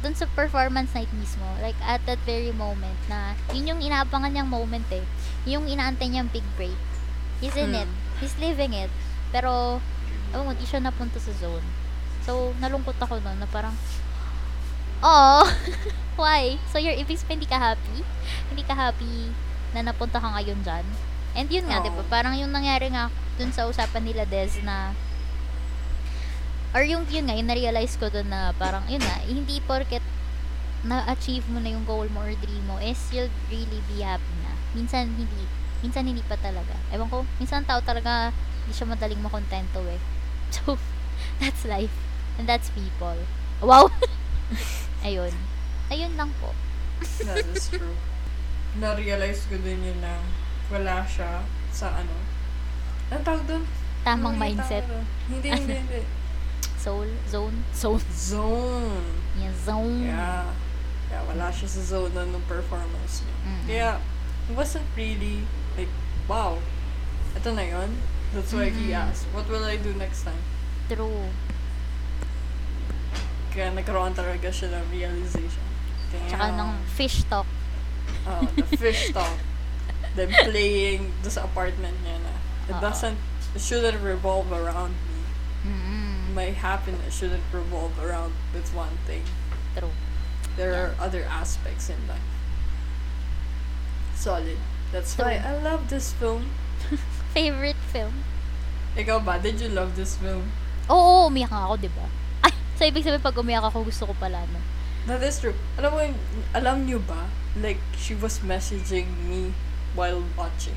dun 0.00 0.16
sa 0.16 0.24
performance 0.32 0.92
night 0.92 1.12
mismo, 1.12 1.44
like 1.60 1.76
at 1.84 2.00
that 2.08 2.16
very 2.24 2.50
moment 2.50 2.96
na 3.06 3.36
yun 3.52 3.76
yung 3.76 3.80
inaabangan 3.80 4.32
niyang 4.32 4.48
moment 4.48 4.88
eh. 4.88 5.04
Yung 5.44 5.68
inaantay 5.68 6.08
niyang 6.08 6.28
big 6.28 6.44
break. 6.56 6.76
He's 7.40 7.56
in 7.56 7.72
Mm. 7.72 7.84
it. 7.84 7.90
He's 8.18 8.36
living 8.36 8.72
it. 8.72 8.88
Pero, 9.28 9.80
oh, 10.32 10.44
hindi 10.44 10.64
siya 10.64 10.80
napunta 10.80 11.16
sa 11.16 11.32
zone. 11.32 11.64
So, 12.24 12.52
nalungkot 12.58 12.96
ako 12.96 13.20
nun 13.20 13.40
na 13.40 13.48
parang, 13.48 13.72
oh, 15.00 15.44
why? 16.20 16.56
So, 16.68 16.76
you're, 16.76 16.96
ibig 16.96 17.16
sabihin, 17.16 17.40
hindi 17.40 17.48
ka 17.48 17.56
happy? 17.56 18.04
Hindi 18.52 18.62
ka 18.64 18.74
happy 18.76 19.32
na 19.72 19.84
napunta 19.84 20.20
ka 20.20 20.28
ngayon 20.36 20.60
dyan? 20.60 20.84
And 21.32 21.46
yun 21.48 21.64
nga, 21.68 21.80
Oo. 21.80 21.84
di 21.86 21.90
ba? 21.92 22.02
Parang 22.10 22.34
yung 22.34 22.50
nangyari 22.50 22.90
nga 22.90 23.08
dun 23.38 23.52
sa 23.54 23.64
usapan 23.64 24.04
nila 24.04 24.24
Des 24.26 24.60
na 24.60 24.92
or 26.70 26.82
yung 26.82 27.02
yun 27.08 27.26
nga, 27.26 27.34
yung 27.34 27.48
na-realize 27.48 27.98
ko 27.98 28.06
dun 28.08 28.30
na 28.30 28.54
parang 28.54 28.86
yun 28.86 29.02
nga, 29.02 29.18
hindi 29.22 29.58
porket 29.62 30.02
na-achieve 30.80 31.44
mo 31.52 31.60
na 31.60 31.70
yung 31.70 31.84
goal 31.84 32.08
mo 32.08 32.24
or 32.24 32.32
dream 32.32 32.64
mo 32.64 32.80
is 32.80 32.96
you'll 33.12 33.28
really 33.52 33.84
be 33.86 34.00
happy 34.00 34.34
na. 34.40 34.52
Minsan 34.72 35.12
hindi. 35.12 35.44
Minsan 35.82 36.08
hindi 36.08 36.24
pa 36.24 36.40
talaga. 36.40 36.72
Ewan 36.88 37.08
ko, 37.08 37.24
minsan 37.36 37.64
tao 37.64 37.80
talaga 37.80 38.32
hindi 38.64 38.72
siya 38.72 38.88
madaling 38.88 39.20
makontento 39.20 39.80
eh. 39.86 40.00
So, 40.50 40.74
that's 41.38 41.62
life. 41.62 41.94
And 42.34 42.48
that's 42.48 42.74
people. 42.74 43.14
Wow! 43.60 43.86
Ayun. 45.06 45.30
Ayun 45.86 46.18
lang 46.18 46.34
po. 46.42 46.50
That 47.22 47.46
is 47.54 47.70
true. 47.70 47.94
Na-realize 48.76 49.46
ko 49.46 49.58
din 49.58 49.78
yun 49.80 49.98
na 50.00 50.18
wala 50.70 51.06
siya 51.06 51.46
sa 51.70 51.94
ano. 51.94 52.14
Anong 53.10 53.26
tawag 53.26 53.44
doon? 53.46 53.62
Tamang 54.02 54.34
Ano 54.34 54.42
mindset. 54.42 54.82
tawag 54.86 54.90
doon? 54.90 55.06
Hindi, 55.28 55.48
hindi, 55.50 55.74
hindi. 55.86 56.00
Soul, 56.80 57.04
zone, 57.28 57.60
zone. 57.76 58.00
Zone. 58.08 59.04
Yeah, 59.36 59.52
zone. 59.52 60.00
Yeah. 60.00 60.48
Yeah, 61.12 61.22
wala 61.28 61.52
siya 61.52 61.68
sa 61.68 61.82
zone 61.84 62.16
na 62.16 62.24
nung 62.24 62.40
performance 62.48 63.20
niya. 63.20 63.36
Mm-mm. 63.44 63.64
Kaya, 63.68 63.90
it 64.48 64.54
wasn't 64.56 64.88
really, 64.96 65.44
like, 65.76 65.92
wow. 66.24 66.56
Ito 67.36 67.52
na 67.52 67.68
yun. 67.68 67.90
That's 68.32 68.56
why 68.56 68.72
he 68.72 68.96
Mm-mm. 68.96 69.02
asked, 69.10 69.28
what 69.36 69.44
will 69.52 69.60
I 69.60 69.76
do 69.76 69.92
next 69.92 70.24
time? 70.24 70.40
True. 70.88 71.28
Kaya 73.52 73.74
nagkaroon 73.74 74.16
talaga 74.16 74.48
siya 74.48 74.72
ng 74.72 74.86
realization. 74.88 75.66
Kaya, 76.08 76.32
Tsaka 76.32 76.46
ng 76.56 76.70
fish 76.96 77.26
talk. 77.28 77.46
Oh, 78.24 78.46
the 78.56 78.64
fish 78.80 79.12
talk. 79.12 79.36
Them 80.16 80.32
playing 80.48 81.12
this 81.20 81.36
apartment 81.36 81.94
niya 82.02 82.18
na 82.24 82.32
it 82.66 82.78
Oo. 82.78 82.82
doesn't, 82.82 83.18
it 83.52 83.60
shouldn't 83.60 84.00
revolve 84.00 84.48
around. 84.48 84.94
My 86.34 86.54
happiness 86.54 87.18
shouldn't 87.18 87.42
revolve 87.52 87.98
around 87.98 88.32
with 88.54 88.70
one 88.74 88.94
thing. 89.06 89.24
True. 89.74 89.90
There 90.56 90.72
Yeah. 90.72 90.78
are 90.78 90.92
other 91.00 91.24
aspects 91.26 91.90
in 91.90 91.98
life. 92.06 92.22
Solid. 94.14 94.58
That's 94.92 95.16
why 95.16 95.40
I 95.42 95.56
love 95.58 95.88
this 95.88 96.12
film. 96.12 96.50
Favorite 97.34 97.78
film? 97.90 98.22
Ikaw 98.96 99.22
ba? 99.24 99.38
Did 99.38 99.60
you 99.60 99.70
love 99.70 99.94
this 99.96 100.18
film? 100.18 100.50
Oo, 100.90 101.30
umiyak 101.30 101.50
nga 101.54 101.70
ako, 101.70 101.74
di 101.78 101.90
ba? 101.90 102.06
Ay, 102.46 102.52
so 102.74 102.82
ibig 102.82 103.06
sabihin 103.06 103.22
pag 103.22 103.38
umiyak 103.38 103.62
ako, 103.64 103.86
gusto 103.86 104.10
ko 104.10 104.14
pala, 104.18 104.42
no? 104.50 104.60
That 105.06 105.22
is 105.22 105.38
true. 105.40 105.54
Alam 105.78 105.90
mo, 105.94 105.98
alam 106.52 106.84
niyo 106.84 106.98
ba? 107.00 107.30
Like, 107.56 107.80
she 107.96 108.14
was 108.14 108.42
messaging 108.44 109.08
me 109.26 109.54
while 109.94 110.20
watching. 110.36 110.76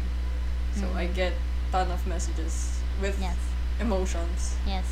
So, 0.74 0.90
Mm. 0.90 0.98
I 0.98 1.06
get 1.12 1.34
ton 1.70 1.90
of 1.90 2.02
messages 2.06 2.82
with 3.02 3.18
Yes. 3.20 3.38
emotions. 3.78 4.56
Yes. 4.66 4.86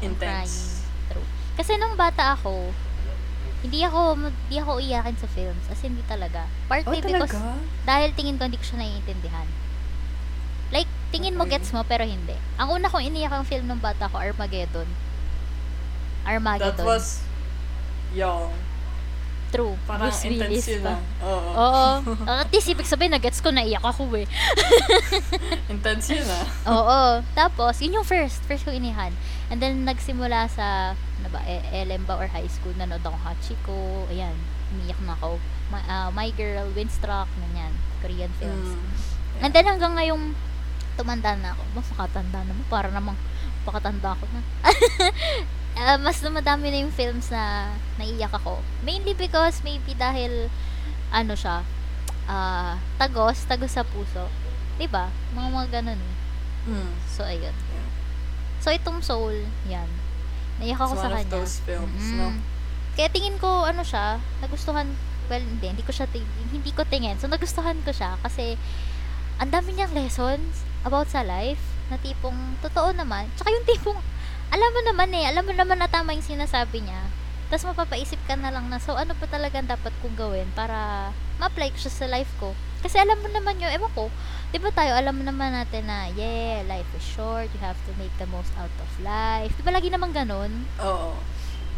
Intense. 0.00 0.84
Crying. 1.10 1.12
True. 1.12 1.26
Kasi 1.56 1.72
nung 1.76 1.94
bata 1.94 2.34
ako, 2.34 2.70
hindi 3.58 3.82
ako, 3.82 4.14
hindi 4.14 4.56
ako 4.56 4.78
iyakin 4.78 5.16
sa 5.18 5.26
films. 5.26 5.64
As 5.66 5.82
in, 5.82 5.98
hindi 5.98 6.06
talaga. 6.06 6.46
Oh, 6.46 6.70
Partly 6.70 7.02
because, 7.02 7.34
talaga? 7.34 7.58
dahil 7.82 8.14
tingin 8.14 8.38
ko 8.38 8.46
hindi 8.46 8.58
ko 8.58 8.66
siya 8.66 8.78
naiintindihan. 8.78 9.48
Like, 10.70 10.86
tingin 11.10 11.34
mo 11.34 11.42
Okay. 11.42 11.58
gets 11.58 11.72
mo, 11.72 11.82
pero 11.82 12.04
hindi. 12.04 12.36
Ang 12.54 12.78
una 12.78 12.86
kong 12.86 13.02
iniyak 13.02 13.32
ang 13.32 13.42
film 13.42 13.66
ng 13.66 13.80
bata 13.80 14.06
ko, 14.06 14.20
Armageddon. 14.20 14.86
Armageddon. 16.22 16.76
That 16.76 16.86
was 16.86 17.24
young. 18.12 18.52
True. 19.48 19.74
Parang 19.88 20.12
Bruce 20.12 20.28
Willis 20.28 20.68
pa. 20.84 20.92
ah. 20.92 21.00
Oo. 21.24 21.50
Oo. 21.56 21.84
At 22.44 22.52
least, 22.52 22.68
ibig 22.68 22.84
sabihin, 22.84 23.16
na-gets 23.16 23.40
ko, 23.40 23.48
naiyak 23.48 23.80
ako 23.80 24.04
eh. 24.12 24.28
Intense 25.72 26.12
yun 26.12 26.28
ah. 26.28 26.44
Oo. 26.76 27.00
Tapos, 27.32 27.80
yun 27.80 27.96
yung 27.96 28.04
first. 28.04 28.44
First 28.44 28.68
ko 28.68 28.70
inihan. 28.70 29.08
And 29.48 29.56
then, 29.56 29.88
nagsimula 29.88 30.52
sa, 30.52 30.92
ano 30.92 31.28
ba, 31.32 31.40
e- 31.48 31.64
LM 31.72 32.04
ba 32.04 32.20
or 32.20 32.28
high 32.28 32.48
school, 32.48 32.76
nanood 32.76 33.00
ako 33.00 33.16
Hachiko. 33.24 33.80
Ayan. 34.12 34.36
Umiyak 34.76 35.00
na 35.00 35.16
ako. 35.16 35.40
My, 35.72 35.80
ah, 35.88 36.08
My 36.12 36.28
Girl, 36.36 36.68
Windstruck, 36.76 37.28
ganyan. 37.40 37.72
Korean 38.04 38.32
films. 38.36 38.76
Mm. 38.76 39.48
And 39.48 39.50
then, 39.56 39.64
hanggang 39.64 39.96
ngayong 39.96 40.36
tumanda 41.00 41.32
na 41.40 41.56
ako. 41.56 41.62
Mas 41.72 41.88
makatanda 41.96 42.38
naman. 42.44 42.64
Para 42.68 42.92
namang 42.92 43.16
pakatanda 43.64 44.12
ako 44.12 44.28
na. 44.28 44.40
Ah, 45.78 45.94
mas 45.96 46.18
dumadami 46.18 46.68
na 46.68 46.82
yung 46.82 46.90
films 46.90 47.30
na 47.30 47.70
naiyak 47.96 48.34
ako. 48.34 48.58
Mainly 48.82 49.14
because 49.14 49.62
maybe 49.62 49.94
dahil 49.94 50.50
ano 51.08 51.32
siya, 51.32 51.62
ah 52.26 52.76
tagos, 52.96 53.46
tagos 53.46 53.72
sa 53.72 53.82
puso. 53.82 54.26
'Di 54.76 54.86
ba? 54.86 55.06
Mga 55.32 55.48
mga 55.48 55.66
ganun. 55.72 55.96
eh. 55.96 56.14
Mm. 56.68 56.92
So 57.06 57.22
ayun. 57.22 57.54
Yeah. 57.54 57.88
So 58.58 58.68
itong 58.68 59.00
Soul, 59.00 59.38
yan. 59.64 59.86
Naiyak 60.58 60.76
ako 60.76 60.92
It's 60.92 61.00
sa 61.00 61.06
one 61.06 61.14
of 61.14 61.18
kanya. 61.20 61.32
those 61.32 61.54
films, 61.62 62.02
Mm. 62.04 62.18
no? 62.18 62.26
Kaya 62.92 63.08
tingin 63.08 63.38
ko 63.38 63.62
ano 63.62 63.80
siya, 63.80 64.06
nagustuhan 64.38 64.90
well 65.28 65.40
hindi, 65.40 65.70
hindi 65.70 65.84
ko 65.86 65.94
siya 65.94 66.10
ting- 66.10 66.26
hindi 66.50 66.74
ko 66.74 66.82
tingin. 66.84 67.14
So 67.16 67.26
nagustuhan 67.26 67.78
ko 67.80 67.94
siya 67.94 68.18
kasi 68.18 68.58
ang 69.38 69.48
dami 69.48 69.72
niyang 69.72 69.94
lessons 69.94 70.66
about 70.82 71.06
sa 71.06 71.22
life 71.22 71.62
na 71.86 71.96
tipong 71.96 72.34
totoo 72.58 72.90
naman. 72.90 73.30
Tsaka 73.32 73.48
yung 73.48 73.62
tipong 73.64 73.98
alam 74.48 74.70
mo 74.72 74.80
naman 74.84 75.08
eh, 75.12 75.24
alam 75.28 75.44
mo 75.44 75.52
naman 75.52 75.78
na 75.80 75.88
tama 75.90 76.16
yung 76.16 76.24
sinasabi 76.24 76.84
niya. 76.84 77.02
Tapos 77.48 77.64
mapapaisip 77.64 78.20
ka 78.28 78.36
na 78.36 78.52
lang 78.52 78.68
na, 78.68 78.76
so 78.76 78.92
ano 78.92 79.16
pa 79.16 79.24
talaga 79.24 79.64
dapat 79.64 79.92
kong 80.04 80.16
gawin 80.16 80.48
para 80.52 81.08
ma-apply 81.40 81.72
ko 81.72 81.78
siya 81.80 81.92
sa 81.92 82.06
life 82.08 82.28
ko. 82.36 82.52
Kasi 82.78 83.00
alam 83.00 83.18
mo 83.18 83.28
naman 83.32 83.58
yun, 83.58 83.72
ewan 83.72 83.90
ko, 83.96 84.12
di 84.52 84.60
ba 84.60 84.70
tayo, 84.70 84.94
alam 84.94 85.16
mo 85.18 85.24
naman 85.26 85.50
natin 85.50 85.88
na, 85.88 86.12
yeah, 86.14 86.62
life 86.68 86.86
is 86.94 87.02
short, 87.02 87.50
you 87.50 87.60
have 87.60 87.78
to 87.88 87.92
make 87.98 88.12
the 88.20 88.28
most 88.28 88.52
out 88.60 88.72
of 88.78 88.90
life. 89.02 89.50
Di 89.56 89.64
ba 89.64 89.74
lagi 89.74 89.90
naman 89.90 90.14
ganun? 90.14 90.68
Oo. 90.78 91.16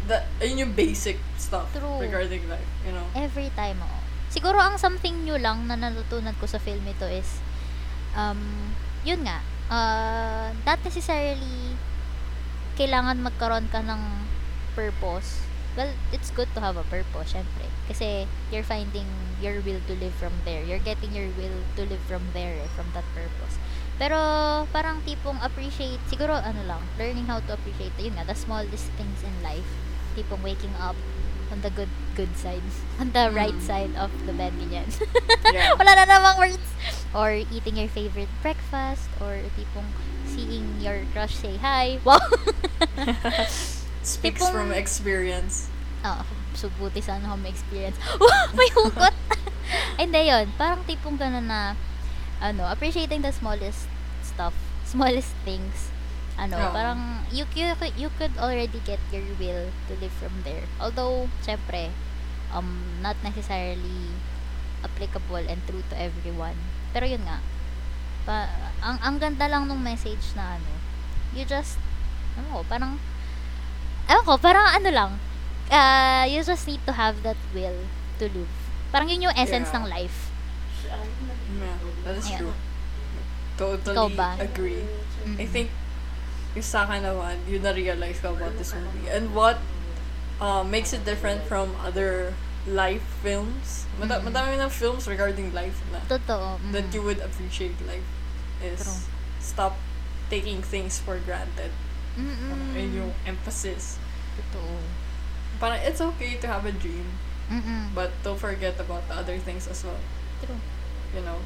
That, 0.05 0.29
ayun 0.43 0.69
yung 0.69 0.73
basic 0.77 1.17
stuff 1.39 1.71
True. 1.73 2.01
regarding 2.03 2.45
life, 2.51 2.71
you 2.85 2.93
know? 2.93 3.07
Every 3.17 3.49
time, 3.57 3.81
oo. 3.81 3.99
Siguro 4.29 4.61
ang 4.61 4.77
something 4.77 5.25
new 5.25 5.35
lang 5.35 5.65
na 5.67 5.75
natutunan 5.75 6.37
ko 6.37 6.45
sa 6.45 6.61
film 6.61 6.85
ito 6.85 7.07
is, 7.09 7.41
um, 8.13 8.71
yun 9.01 9.25
nga, 9.25 9.41
uh, 9.71 10.53
not 10.63 10.79
necessarily 10.85 11.70
kailangan 12.75 13.19
magkaroon 13.21 13.67
ka 13.69 13.83
ng 13.83 14.01
purpose 14.73 15.51
well, 15.75 15.91
it's 16.11 16.31
good 16.31 16.47
to 16.55 16.59
have 16.59 16.75
a 16.75 16.83
purpose, 16.91 17.31
syempre. 17.31 17.67
Kasi 17.87 18.27
you're 18.51 18.65
finding 18.67 19.07
your 19.39 19.63
will 19.63 19.79
to 19.87 19.95
live 19.95 20.13
from 20.19 20.33
there. 20.43 20.63
You're 20.63 20.83
getting 20.83 21.15
your 21.15 21.31
will 21.39 21.63
to 21.79 21.87
live 21.87 22.03
from 22.07 22.21
there, 22.35 22.59
eh, 22.59 22.67
from 22.75 22.91
that 22.93 23.07
purpose. 23.15 23.55
Pero, 23.95 24.17
parang 24.73 24.99
tipong 25.07 25.39
appreciate, 25.39 26.01
siguro 26.11 26.35
ano 26.35 26.59
lang, 26.67 26.81
learning 26.99 27.23
how 27.29 27.39
to 27.47 27.53
appreciate, 27.55 27.93
yun 27.95 28.17
nga, 28.19 28.27
the 28.27 28.35
smallest 28.35 28.91
things 28.99 29.23
in 29.23 29.31
life. 29.39 29.67
Tipong 30.17 30.43
waking 30.43 30.73
up 30.75 30.97
on 31.51 31.63
the 31.63 31.71
good 31.71 31.91
good 32.15 32.31
side. 32.35 32.63
On 32.99 33.11
the 33.15 33.31
right 33.31 33.55
Mm. 33.55 33.63
side 33.63 33.93
of 33.95 34.11
the 34.27 34.35
bed, 34.35 34.51
ganyan. 34.59 34.87
Yeah. 35.51 35.71
Wala 35.79 35.95
na 35.95 36.03
namang 36.07 36.35
words. 36.39 36.67
Or 37.15 37.31
eating 37.31 37.75
your 37.79 37.91
favorite 37.91 38.31
breakfast. 38.43 39.07
Or 39.19 39.39
tipong 39.55 39.87
seeing 40.31 40.79
your 40.79 41.03
crush 41.11 41.35
say 41.35 41.57
hi. 41.57 41.99
Wow! 42.01 42.19
Speaks 44.01 44.41
Tipong- 44.41 44.51
from 44.51 44.67
experience. 44.71 45.67
Ah, 46.01 46.25
so 46.57 46.71
buti 46.81 47.03
sana 47.03 47.29
ako 47.29 47.37
may 47.37 47.53
experience. 47.53 47.97
may 48.57 48.69
hugot! 48.73 49.13
Ay, 49.13 49.37
Hindi 50.09 50.27
yun. 50.27 50.49
Parang 50.57 50.81
tipong 50.83 51.15
gano'n 51.15 51.45
na, 51.45 51.77
ano, 52.41 52.65
appreciating 52.65 53.21
the 53.21 53.29
smallest 53.29 53.85
stuff, 54.25 54.55
smallest 54.83 55.31
things. 55.45 55.93
Ano, 56.35 56.57
Oo. 56.57 56.73
parang, 56.73 57.21
you, 57.29 57.45
you, 57.53 57.69
could- 57.77 57.93
you 57.95 58.09
could 58.17 58.33
already 58.41 58.81
get 58.81 58.97
your 59.13 59.21
will 59.37 59.69
to 59.87 59.93
live 60.01 60.15
from 60.17 60.41
there. 60.41 60.65
Although, 60.81 61.29
syempre, 61.45 61.93
um, 62.49 62.97
not 62.99 63.15
necessarily 63.21 64.09
applicable 64.81 65.45
and 65.45 65.61
true 65.69 65.85
to 65.93 65.95
everyone. 65.95 66.57
Pero 66.91 67.05
yun 67.05 67.21
nga, 67.29 67.39
pa, 68.25 68.49
ang, 68.81 68.97
ang 69.01 69.15
ganda 69.17 69.45
lang 69.47 69.67
nung 69.67 69.81
message 69.81 70.33
na 70.35 70.57
ano, 70.57 70.71
you 71.33 71.45
just, 71.45 71.77
ano 72.37 72.47
ko, 72.49 72.59
parang, 72.67 72.97
ewan 74.09 74.23
ko, 74.25 74.33
parang 74.37 74.67
ano 74.71 74.89
lang, 74.89 75.11
uh, 75.71 76.23
you 76.27 76.41
just 76.43 76.67
need 76.67 76.81
to 76.85 76.93
have 76.93 77.21
that 77.23 77.37
will 77.55 77.87
to 78.19 78.25
live. 78.29 78.53
Parang 78.91 79.07
yun 79.07 79.31
yung 79.31 79.35
essence 79.37 79.71
Yeah. 79.71 79.77
ng 79.79 79.85
life. 79.87 80.17
Yeah, 81.61 81.77
that 82.03 82.15
is 82.17 82.27
Ayan. 82.27 82.39
true. 82.39 82.55
Totally 83.55 83.95
Ikaw 83.95 84.07
ba? 84.17 84.29
agree. 84.39 84.83
Mm. 85.23 85.37
I 85.37 85.45
think, 85.45 85.69
yung 86.57 86.65
sa 86.65 86.83
akin 86.83 87.05
naman, 87.05 87.39
yun 87.47 87.61
na-realize 87.63 88.19
ko 88.19 88.35
about 88.35 88.57
this 88.57 88.73
movie. 88.75 89.07
And 89.07 89.31
what 89.31 89.61
uh, 90.41 90.65
makes 90.65 90.91
it 90.91 91.05
different 91.05 91.45
from 91.47 91.71
other 91.79 92.33
life 92.63 93.01
films, 93.19 93.89
mada- 93.97 94.21
Mm. 94.21 94.29
madami 94.29 94.53
ng 94.55 94.69
films 94.69 95.09
regarding 95.09 95.49
life 95.51 95.81
na, 95.89 95.97
Totoo. 96.05 96.61
mm. 96.61 96.71
that 96.71 96.85
you 96.91 97.01
would 97.01 97.17
appreciate 97.17 97.73
life 97.83 98.05
is 98.61 98.81
True. 98.81 99.01
stop 99.41 99.73
taking 100.29 100.61
things 100.61 101.01
for 101.01 101.17
granted. 101.19 101.73
Mm-mm. 102.13 102.77
And 102.77 102.89
yung 102.93 103.11
emphasis. 103.25 103.97
Totoo. 104.37 104.77
Parang 105.57 105.81
it's 105.81 105.99
okay 105.99 106.37
to 106.37 106.45
have 106.45 106.63
a 106.63 106.71
dream, 106.71 107.07
Mm-mm. 107.47 107.89
but 107.91 108.13
don't 108.21 108.37
forget 108.37 108.77
about 108.77 109.07
the 109.07 109.15
other 109.15 109.37
things 109.37 109.65
as 109.65 109.81
well. 109.81 109.97
True. 110.39 110.59
You 111.11 111.25
know, 111.25 111.41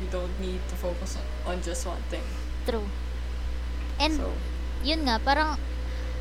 you 0.00 0.08
don't 0.08 0.32
need 0.38 0.60
to 0.66 0.74
focus 0.74 1.16
on, 1.16 1.26
on 1.44 1.56
just 1.60 1.84
one 1.84 2.00
thing. 2.08 2.24
True. 2.64 2.88
And, 3.96 4.16
so, 4.16 4.32
yun 4.80 5.04
nga, 5.04 5.20
parang, 5.20 5.60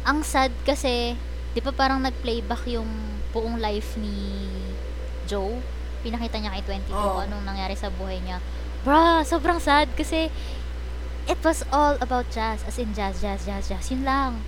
ang 0.03 0.21
sad 0.21 0.51
kasi, 0.63 1.15
di 1.49 1.61
ba 1.61 1.71
parang 1.71 2.03
nag-playback 2.03 2.67
yung 2.67 2.87
buong 3.31 3.61
life 3.61 3.97
ni 3.99 4.47
Joe? 5.29 5.61
Pinakita 6.01 6.39
niya 6.39 6.55
kay 6.55 6.63
22 6.63 6.93
Oo. 6.95 7.19
kung 7.19 7.23
anong 7.27 7.43
nangyari 7.45 7.75
sa 7.75 7.91
buhay 7.91 8.23
niya. 8.23 8.39
Bruh, 8.87 9.21
sobrang 9.27 9.59
sad 9.59 9.91
kasi, 9.99 10.31
it 11.27 11.39
was 11.43 11.61
all 11.69 11.99
about 11.99 12.25
jazz, 12.31 12.63
as 12.63 12.79
in 12.79 12.95
jazz, 12.95 13.19
jazz, 13.19 13.43
jazz, 13.43 13.67
jazz. 13.67 13.85
Yun 13.91 14.07
lang. 14.07 14.39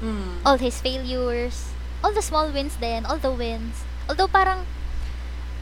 mm, 0.00 0.40
all 0.44 0.56
his 0.58 0.80
failures, 0.80 1.72
all 2.02 2.12
the 2.12 2.24
small 2.24 2.48
wins 2.50 2.76
din, 2.76 3.06
all 3.06 3.20
the 3.20 3.30
wins. 3.30 3.84
Although 4.08 4.28
parang, 4.28 4.64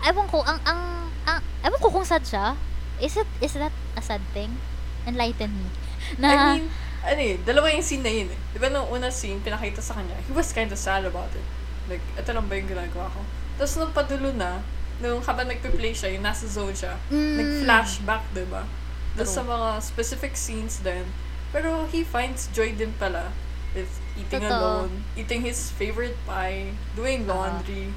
ewan 0.07 0.27
ko, 0.31 0.43
ang, 0.47 0.63
ang, 0.65 1.11
ang 1.27 1.43
ewan 1.67 1.79
ko 1.83 1.91
kung 1.91 2.07
sad 2.07 2.25
siya. 2.25 2.55
Is 2.99 3.15
it, 3.15 3.29
is 3.43 3.55
that 3.55 3.75
a 3.95 4.03
sad 4.03 4.23
thing? 4.35 4.59
Enlighten 5.07 5.51
me. 5.55 5.69
Na, 6.23 6.55
I 6.55 6.59
mean, 6.59 6.67
ano 7.05 7.21
eh, 7.21 7.37
dalawa 7.43 7.71
yung 7.71 7.85
scene 7.85 8.03
na 8.03 8.11
yun 8.11 8.31
eh. 8.33 8.39
Di 8.55 8.59
ba 8.59 8.71
nung 8.71 8.89
una 8.91 9.11
scene, 9.11 9.39
pinakita 9.43 9.83
sa 9.83 9.99
kanya, 9.99 10.19
he 10.27 10.33
was 10.35 10.51
kind 10.51 10.71
of 10.71 10.79
sad 10.79 11.05
about 11.07 11.31
it. 11.35 11.47
Like, 11.89 12.05
ito 12.15 12.31
lang 12.31 12.47
ba 12.47 12.55
yung 12.55 12.69
ginagawa 12.69 13.09
ko? 13.09 13.21
Tapos 13.57 13.75
nung 13.77 13.91
padulo 13.91 14.31
na, 14.33 14.61
nung 14.99 15.19
habang 15.21 15.47
nagpe-play 15.47 15.91
siya, 15.91 16.13
yung 16.13 16.23
nasa 16.23 16.45
zone 16.45 16.73
siya, 16.73 16.95
Mm. 17.09 17.37
nag-flashback, 17.39 18.23
di 18.33 18.45
ba? 18.47 18.63
Tapos 19.17 19.33
True. 19.33 19.39
sa 19.41 19.43
mga 19.45 19.69
specific 19.81 20.33
scenes 20.35 20.79
din. 20.81 21.07
Pero 21.49 21.89
he 21.89 22.05
finds 22.05 22.47
joy 22.53 22.77
din 22.77 22.93
pala 22.95 23.33
with 23.73 23.89
eating 24.15 24.45
Totoo. 24.45 24.53
alone, 24.85 24.93
eating 25.15 25.41
his 25.43 25.73
favorite 25.73 26.17
pie, 26.23 26.77
doing 26.93 27.25
laundry. 27.25 27.91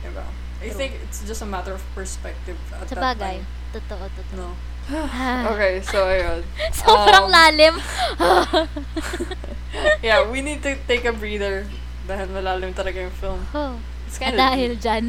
Diba? 0.00 0.24
I 0.62 0.70
True. 0.70 0.76
think 0.76 0.90
it's 1.02 1.20
just 1.22 1.42
a 1.42 1.48
matter 1.48 1.76
of 1.76 1.82
perspective 1.92 2.56
at 2.72 2.88
sa 2.88 2.94
that 2.96 3.20
bagay. 3.20 3.44
time. 3.44 3.46
Totoo, 3.74 4.06
totoo. 4.08 4.36
No. 4.38 4.48
Okay, 5.50 5.80
so 5.80 6.04
ayun. 6.04 6.44
Sobrang 6.76 7.24
Um, 7.26 7.32
lalim. 7.32 7.74
yeah, 10.04 10.22
we 10.28 10.40
need 10.40 10.62
to 10.62 10.76
take 10.86 11.04
a 11.04 11.12
breather 11.12 11.64
dahil 12.04 12.28
malalim 12.28 12.72
talaga 12.72 13.00
yung 13.00 13.14
film. 13.14 13.40
oh, 13.52 13.80
It's 14.06 14.20
at 14.20 14.32
kind 14.32 14.36
dahil 14.36 14.72
dyan. 14.76 15.06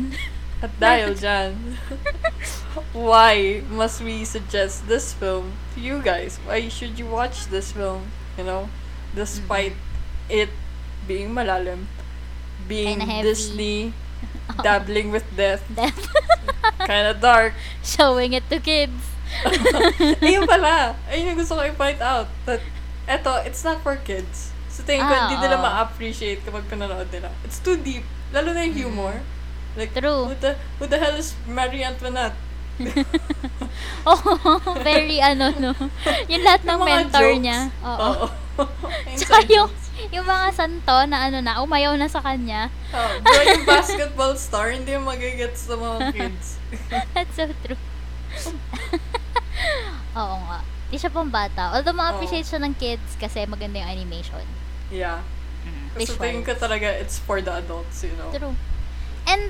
At 0.64 0.72
dahil 0.80 1.12
dyan, 1.14 1.52
why 2.96 3.62
must 3.68 4.00
we 4.02 4.24
suggest 4.24 4.88
this 4.88 5.12
film 5.14 5.52
to 5.76 5.80
you 5.84 6.00
guys? 6.00 6.40
Why 6.48 6.68
should 6.72 6.96
you 6.98 7.06
watch 7.06 7.48
this 7.52 7.72
film? 7.72 8.08
You 8.40 8.44
know, 8.48 8.64
despite 9.14 9.76
it 10.28 10.50
being 11.06 11.32
malalim, 11.32 11.86
being. 12.68 13.00
Disney, 13.22 13.92
dabbling 14.64 15.12
with 15.12 15.28
death, 15.36 15.64
Death. 15.76 16.00
kind 16.88 17.08
of 17.12 17.20
dark. 17.20 17.54
Showing 17.84 18.34
it 18.34 18.48
to 18.50 18.60
kids. 18.60 19.12
Ayun 20.24 20.48
pala. 20.48 20.96
Ayun 21.12 21.36
yung 21.36 21.38
gusto 21.38 21.60
ko 21.60 21.62
i-point 21.68 22.00
out. 22.00 22.32
That, 22.48 22.64
eto, 23.06 23.44
it's 23.44 23.64
not 23.68 23.84
for 23.84 24.00
kids. 24.00 24.55
So, 24.76 24.84
tingin 24.84 25.00
ko, 25.02 25.08
Ah, 25.08 25.32
hindi 25.32 25.40
nila 25.40 25.56
oo. 25.56 25.64
ma-appreciate 25.64 26.44
kapag 26.44 26.68
pinanood 26.68 27.08
nila. 27.08 27.32
It's 27.48 27.64
too 27.64 27.80
deep. 27.80 28.04
Lalo 28.30 28.52
na 28.52 28.68
yung 28.68 28.76
humor. 28.76 29.24
Like, 29.74 29.96
True. 29.96 30.28
Who 30.28 30.36
the, 30.36 30.52
who 30.76 30.86
the 30.86 31.00
hell 31.00 31.16
is 31.16 31.32
Marie 31.46 31.80
Antoinette? 31.82 32.36
oh, 34.04 34.20
very 34.84 35.24
ano, 35.24 35.48
no. 35.56 35.72
Yung 36.28 36.44
lahat 36.44 36.68
ng 36.68 36.76
Yung 36.76 36.84
mentor 36.86 37.24
jokes. 37.24 37.40
niya. 37.40 37.60
Oo. 37.82 38.28
Oo. 38.28 38.28
Tsaka 39.16 39.44
Inside 39.44 39.52
yung, 39.52 39.72
yung 40.12 40.28
mga 40.28 40.48
santo 40.52 40.96
na 41.08 41.28
ano 41.28 41.40
na, 41.40 41.60
umayaw 41.60 41.96
na 41.96 42.08
sa 42.08 42.20
kanya. 42.20 42.68
Oh, 42.92 43.20
bro, 43.20 43.42
yung 43.46 43.64
basketball 43.64 44.36
star, 44.36 44.72
hindi 44.72 44.92
yung 44.92 45.04
magigets 45.04 45.68
sa 45.68 45.76
mga 45.76 46.12
kids. 46.12 46.60
That's 47.16 47.32
so 47.34 47.48
true. 47.64 47.80
Oo 50.16 50.36
nga. 50.42 50.60
Di 50.88 50.96
siya 50.96 51.12
pang 51.12 51.28
bata. 51.28 51.72
Although 51.72 51.96
ma-appreciate 51.96 52.44
siya 52.44 52.60
ng 52.60 52.76
kids 52.76 53.16
kasi 53.16 53.44
maganda 53.46 53.80
yung 53.80 53.92
animation. 53.94 54.44
Yeah. 54.90 55.22
Kasi 55.92 56.12
Visuals. 56.12 56.20
tingin 56.20 56.44
ko 56.44 56.54
talaga, 56.54 56.88
it's 56.92 57.18
for 57.18 57.40
the 57.40 57.52
adults, 57.52 58.04
you 58.04 58.14
know. 58.16 58.30
True. 58.30 58.54
And, 59.26 59.50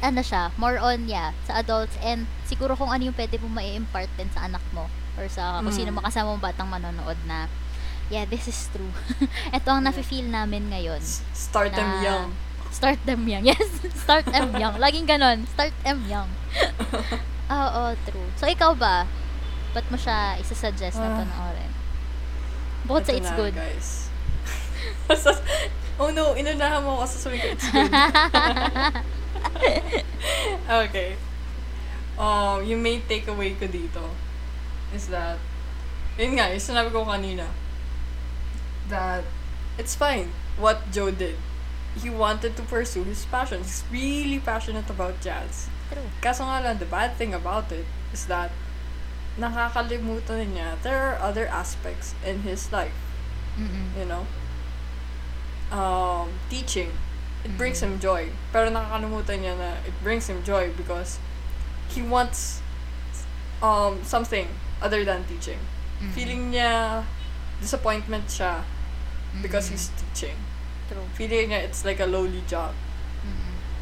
ano 0.00 0.20
siya, 0.20 0.52
more 0.54 0.76
on, 0.76 1.04
yeah, 1.06 1.32
sa 1.44 1.58
adults 1.58 1.96
and 2.00 2.24
siguro 2.44 2.72
kung 2.72 2.88
ano 2.88 3.02
yung 3.02 3.14
pwede 3.14 3.36
mo 3.36 3.48
ma-impart 3.50 4.08
din 4.14 4.28
sa 4.28 4.44
anak 4.44 4.62
mo 4.70 4.86
or 5.16 5.26
sa 5.26 5.58
kung 5.58 5.68
Mm. 5.68 5.76
sino 5.76 5.90
makasama 5.90 6.30
mong 6.30 6.44
batang 6.44 6.68
manonood 6.68 7.16
na, 7.24 7.48
yeah, 8.08 8.24
this 8.24 8.46
is 8.46 8.68
true. 8.70 8.92
Ito 9.52 9.68
ang 9.70 9.82
nafe-feel 9.82 10.24
namin 10.26 10.68
ngayon. 10.68 10.98
S- 10.98 11.20
Start 11.32 11.72
them 11.72 11.90
Na- 11.90 12.02
young. 12.02 12.26
Start 12.70 13.00
them 13.02 13.22
young. 13.24 13.42
Yes, 13.50 13.66
start 13.94 14.24
them 14.24 14.54
young. 14.62 14.76
Laging 14.76 15.04
ganon. 15.04 15.42
Start 15.48 15.74
them 15.82 16.06
young. 16.06 16.30
Oo, 17.48 17.82
true. 18.04 18.28
So, 18.36 18.46
ikaw 18.46 18.72
ba? 18.72 19.04
Ba't 19.70 19.86
mo 19.86 19.96
siya 19.96 20.38
isasuggest 20.38 20.96
na 20.96 21.08
Ah. 21.08 21.16
panoorin? 21.20 21.72
Bukod 22.86 23.04
sa 23.04 23.12
it's 23.12 23.30
na, 23.30 23.36
good. 23.36 23.54
guys. 23.54 24.08
Oh 26.00 26.08
no, 26.08 26.32
inunahan 26.32 26.80
mo 26.80 26.96
ako 26.96 27.12
sa 27.12 27.28
sabi 27.28 27.36
ko, 27.36 27.52
it's 27.52 27.68
good. 27.68 27.92
okay. 30.88 31.12
Um, 32.16 32.64
yung 32.64 32.80
main 32.80 33.04
takeaway 33.04 33.52
ko 33.60 33.68
dito 33.68 34.00
is 34.96 35.12
that, 35.12 35.36
yun 36.16 36.40
nga, 36.40 36.48
yung 36.48 36.64
sinabi 36.64 36.88
ko 36.88 37.04
kanina, 37.04 37.52
that 38.88 39.28
it's 39.76 39.92
fine 39.92 40.32
what 40.56 40.88
Joe 40.88 41.12
did. 41.12 41.36
He 42.00 42.08
wanted 42.08 42.56
to 42.56 42.64
pursue 42.64 43.04
his 43.04 43.28
passion. 43.28 43.60
He's 43.60 43.84
really 43.92 44.40
passionate 44.40 44.88
about 44.88 45.20
jazz. 45.20 45.68
True. 45.92 46.08
Kaso 46.24 46.48
nga 46.48 46.64
lang, 46.64 46.80
the 46.80 46.88
bad 46.88 47.20
thing 47.20 47.36
about 47.36 47.68
it 47.76 47.84
is 48.16 48.24
that 48.32 48.56
nakakalimutan 49.38 50.50
niya 50.54 50.74
there 50.82 50.98
are 50.98 51.16
other 51.22 51.46
aspects 51.46 52.14
in 52.26 52.42
his 52.42 52.72
life, 52.72 52.96
Mm-mm. 53.58 53.94
you 53.98 54.06
know? 54.06 54.26
Um, 55.70 56.34
teaching. 56.50 56.90
It 57.44 57.56
brings 57.56 57.80
him 57.80 57.98
joy. 58.02 58.34
Pero 58.52 58.68
nakakalimutan 58.68 59.40
niya 59.46 59.54
na 59.56 59.70
it 59.86 59.94
brings 60.02 60.26
him 60.26 60.42
joy 60.42 60.74
because 60.74 61.22
he 61.94 62.02
wants 62.02 62.60
um, 63.62 64.02
something 64.02 64.48
other 64.82 65.04
than 65.06 65.24
teaching. 65.24 65.58
Mm-mm. 66.02 66.10
Feeling 66.12 66.50
niya 66.50 67.04
disappointment 67.62 68.26
siya 68.28 68.64
because 69.40 69.70
Mm-mm. 69.70 69.78
he's 69.78 69.88
teaching. 69.94 70.36
True. 70.90 71.06
Feeling 71.14 71.54
niya 71.54 71.62
it's 71.70 71.86
like 71.86 72.00
a 72.02 72.08
lowly 72.08 72.42
job. 72.50 72.74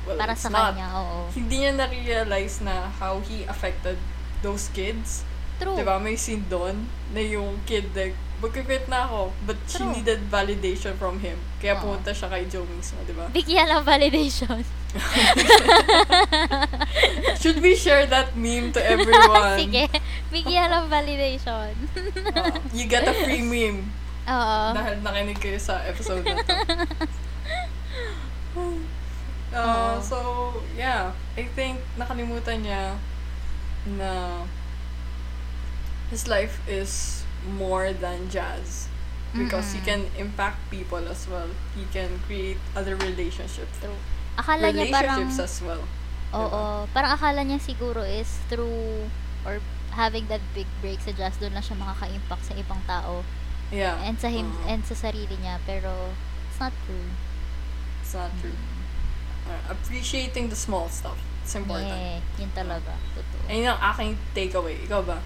Well, 0.09 0.17
Para 0.17 0.33
it's 0.33 0.41
sa 0.41 0.49
not. 0.49 0.73
kanya, 0.73 0.89
oo. 0.97 1.29
Hindi 1.37 1.69
niya 1.69 1.77
na-realize 1.77 2.65
na 2.65 2.89
how 2.97 3.21
he 3.21 3.45
affected 3.45 4.01
those 4.41 4.73
kids. 4.73 5.21
True. 5.59 5.75
Diba? 5.75 5.99
May 5.99 6.15
scene 6.15 6.47
doon 6.47 6.87
na 7.11 7.21
yung 7.21 7.59
kid 7.67 7.91
like, 7.95 8.15
magkikwit 8.39 8.87
na 8.87 9.11
ako. 9.11 9.35
But 9.43 9.59
she 9.67 9.83
True. 9.83 9.91
needed 9.91 10.31
validation 10.31 10.95
from 10.95 11.19
him. 11.19 11.39
Kaya 11.59 11.75
Oo. 11.79 11.83
pumunta 11.83 12.15
siya 12.15 12.31
kay 12.31 12.47
Joe 12.47 12.67
mismo, 12.71 13.03
diba? 13.03 13.27
Bigyan 13.35 13.67
lang 13.67 13.83
validation. 13.83 14.63
Should 17.43 17.61
we 17.61 17.75
share 17.75 18.07
that 18.09 18.39
meme 18.39 18.73
to 18.73 18.81
everyone? 18.81 19.59
Sige. 19.61 19.91
Bigyan 20.31 20.71
lang 20.71 20.87
validation. 20.87 21.75
Uh, 22.33 22.55
you 22.77 22.87
get 22.87 23.05
a 23.05 23.15
free 23.27 23.43
meme. 23.43 23.91
Oo. 24.31 24.61
Dahil 24.79 25.03
nakinig 25.03 25.43
kayo 25.43 25.59
sa 25.59 25.83
episode 25.83 26.23
na 26.23 26.39
to. 26.47 26.55
Uh, 29.49 29.97
so, 29.99 30.17
yeah. 30.77 31.11
I 31.35 31.49
think 31.57 31.81
nakalimutan 31.97 32.63
niya 32.63 32.95
na 33.97 34.45
his 36.11 36.29
life 36.29 36.61
is 36.69 37.25
more 37.45 37.93
than 37.93 38.29
jazz. 38.29 38.89
Because 39.37 39.77
he 39.77 39.81
Mm-mm. 39.85 39.85
can 39.85 40.03
impact 40.17 40.57
people 40.73 41.05
as 41.05 41.29
well. 41.29 41.53
He 41.77 41.85
can 41.93 42.17
create 42.25 42.57
other 42.73 42.97
relationships. 42.97 43.77
True. 43.77 43.93
Akala 44.41 44.73
niya 44.73 44.89
parang... 44.89 45.21
relationships 45.21 45.39
as 45.45 45.57
well. 45.61 45.85
Oo. 46.33 46.89
Parang 46.97 47.13
akala 47.13 47.45
niya 47.45 47.61
siguro 47.61 48.01
is 48.01 48.41
through 48.49 49.13
or 49.45 49.61
having 49.93 50.25
that 50.33 50.41
big 50.57 50.69
break 50.81 50.97
sa 51.05 51.13
jazz, 51.13 51.37
doon 51.37 51.53
lang 51.53 51.65
siya 51.65 51.77
makaka-impact 51.77 52.45
sa 52.45 52.55
ibang 52.57 52.81
tao. 52.89 53.21
Yeah. 53.69 54.01
And 54.01 54.17
sa 54.17 54.33
him, 54.33 54.49
Oo. 54.49 54.65
and 54.65 54.81
sa 54.89 54.97
sarili 54.97 55.37
niya. 55.45 55.61
Pero, 55.69 56.17
it's 56.49 56.57
not 56.57 56.73
true. 56.89 57.13
It's 58.01 58.17
not 58.17 58.33
true. 58.41 58.57
Uh, 59.45 59.61
appreciating 59.69 60.49
the 60.49 60.57
small 60.57 60.89
stuff. 60.89 61.21
It's 61.45 61.53
important. 61.53 61.93
Yeah, 61.93 62.21
yun 62.41 62.53
talaga. 62.57 62.97
Totoo. 63.13 63.45
Ayun 63.49 63.77
ang 63.77 63.81
aking 63.93 64.17
takeaway. 64.33 64.77
Ikaw 64.89 65.05
ba? 65.05 65.21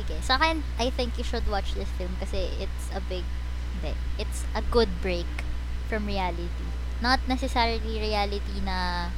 Sige. 0.00 0.16
Sa 0.24 0.40
akin, 0.40 0.64
I 0.80 0.88
think 0.88 1.20
you 1.20 1.26
should 1.28 1.44
watch 1.44 1.76
this 1.76 1.92
film 2.00 2.16
kasi 2.16 2.48
it's 2.56 2.88
a 2.96 3.04
big, 3.04 3.28
hindi, 3.76 3.92
it's 4.16 4.48
a 4.56 4.64
good 4.64 4.88
break 5.04 5.28
from 5.92 6.08
reality. 6.08 6.64
Not 7.04 7.20
necessarily 7.28 8.00
reality 8.00 8.64
na 8.64 9.08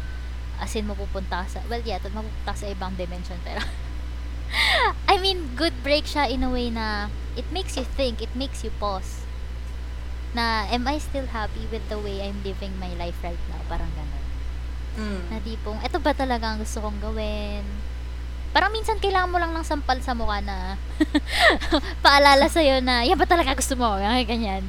as 0.59 0.75
in 0.75 0.91
mapupunta 0.91 1.47
sa, 1.47 1.63
well 1.71 1.83
yeah, 1.87 2.03
mapupunta 2.03 2.55
sa 2.59 2.67
ibang 2.67 2.99
dimension 2.99 3.39
pero 3.47 3.63
I 5.13 5.23
mean, 5.23 5.55
good 5.55 5.73
break 5.87 6.05
siya 6.11 6.27
in 6.27 6.43
a 6.43 6.51
way 6.51 6.69
na 6.69 7.15
it 7.39 7.47
makes 7.55 7.79
you 7.79 7.87
think, 7.87 8.19
it 8.19 8.35
makes 8.35 8.67
you 8.67 8.75
pause. 8.83 9.23
Na, 10.35 10.67
am 10.67 10.89
I 10.89 10.99
still 10.99 11.31
happy 11.31 11.69
with 11.71 11.87
the 11.89 11.97
way 11.97 12.21
I'm 12.21 12.43
living 12.43 12.75
my 12.81 12.93
life 12.99 13.17
right 13.23 13.41
now? 13.49 13.63
Parang 13.69 13.89
ganun. 13.95 14.25
Mm. 14.99 15.23
Na 15.31 15.39
tipong, 15.41 15.79
eto 15.81 15.97
ba 16.03 16.13
talaga 16.13 16.53
ang 16.53 16.59
gusto 16.61 16.85
kong 16.85 17.01
gawin? 17.01 17.65
Parang 18.53 18.69
minsan 18.69 19.01
kailangan 19.01 19.33
mo 19.33 19.41
lang 19.41 19.57
ng 19.57 19.65
sampal 19.65 19.97
sa 20.05 20.13
mukha 20.13 20.45
na 20.45 20.77
paalala 22.05 22.47
sa'yo 22.53 22.85
na, 22.85 23.01
yan 23.03 23.17
ba 23.17 23.25
talaga 23.25 23.57
gusto 23.57 23.75
mo? 23.81 23.97
Ganyan. 24.01 24.63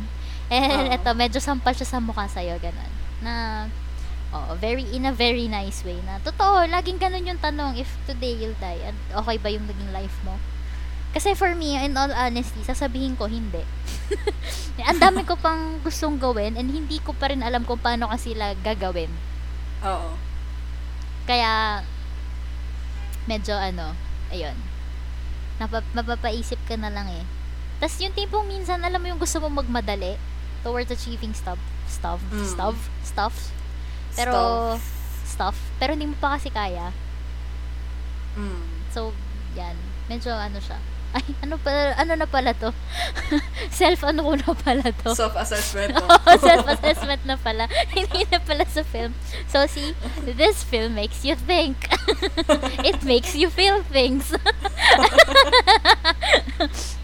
And 0.47 0.87
Oo. 0.87 0.95
eto, 0.95 1.11
medyo 1.11 1.43
sampal 1.43 1.75
siya 1.75 1.87
sa 1.87 1.99
mukha 1.99 2.23
sa'yo, 2.31 2.55
ganun. 2.63 2.91
Na, 3.19 3.65
oh, 4.31 4.55
very, 4.55 4.87
in 4.95 5.03
a 5.03 5.11
very 5.11 5.51
nice 5.51 5.83
way 5.83 5.99
na, 6.07 6.23
totoo, 6.23 6.63
laging 6.67 6.99
ganun 6.99 7.27
yung 7.27 7.41
tanong, 7.43 7.75
if 7.75 7.91
today 8.07 8.39
you'll 8.39 8.57
die, 8.63 8.79
and 8.87 8.95
okay 9.11 9.35
ba 9.35 9.51
yung 9.51 9.67
naging 9.67 9.91
life 9.91 10.15
mo? 10.23 10.39
Kasi 11.13 11.37
for 11.37 11.53
me, 11.53 11.77
in 11.77 11.93
all 11.93 12.09
honesty, 12.09 12.65
sasabihin 12.65 13.13
ko, 13.13 13.29
hindi. 13.29 13.61
Ang 14.89 14.97
dami 14.97 15.21
ko 15.21 15.37
pang 15.37 15.77
gustong 15.85 16.17
gawin 16.17 16.57
and 16.57 16.73
hindi 16.73 16.97
ko 16.97 17.13
pa 17.13 17.29
rin 17.29 17.45
alam 17.45 17.61
kung 17.61 17.77
paano 17.77 18.09
kasi 18.09 18.33
sila 18.33 18.57
gagawin. 18.65 19.13
Oo. 19.85 20.17
Kaya, 21.29 21.85
medyo 23.25 23.55
ano, 23.55 23.95
ayun. 24.29 24.55
Napa, 25.57 25.85
mapapaisip 25.93 26.59
ka 26.65 26.75
na 26.75 26.89
lang 26.89 27.07
eh. 27.07 27.23
Tapos 27.77 27.99
yung 27.99 28.15
tipong 28.15 28.47
minsan, 28.47 28.79
alam 28.81 28.99
mo 28.99 29.07
yung 29.07 29.21
gusto 29.21 29.39
mo 29.39 29.51
magmadali 29.51 30.15
towards 30.63 30.89
achieving 30.89 31.35
stuff, 31.35 31.59
stuff, 31.85 32.19
Mm. 32.31 32.47
stuff, 32.47 32.77
stuff. 33.03 33.35
Pero, 34.15 34.33
stuff. 35.25 35.57
Pero 35.77 35.93
hindi 35.97 36.07
mo 36.07 36.15
pa 36.15 36.37
kasi 36.37 36.47
kaya. 36.47 36.93
Mm. 38.37 38.63
So, 38.89 39.11
yan. 39.53 39.75
Medyo 40.07 40.33
ano 40.33 40.57
siya. 40.57 40.77
Ay, 41.17 41.29
ano 41.45 41.61
pa, 41.61 41.93
ano 41.93 42.17
na 42.17 42.25
pala 42.25 42.57
to? 42.57 42.73
Self, 43.69 44.01
ano 44.01 44.25
ko 44.25 44.33
na 44.33 44.49
pala 44.57 44.89
to? 45.05 45.13
Self-assessment. 45.13 45.93
no? 46.01 46.09
Self-assessment 46.41 47.21
na 47.29 47.37
pala. 47.37 47.69
Hindi 47.93 48.25
na 48.33 48.41
pala 48.41 48.65
sa 48.65 48.81
film. 48.81 49.13
So, 49.45 49.69
see, 49.69 49.93
this 50.25 50.65
film 50.65 50.97
makes 50.97 51.21
you 51.21 51.37
think. 51.37 51.77
It 52.81 53.05
makes 53.05 53.37
you 53.37 53.53
feel 53.53 53.85
things. 53.93 54.33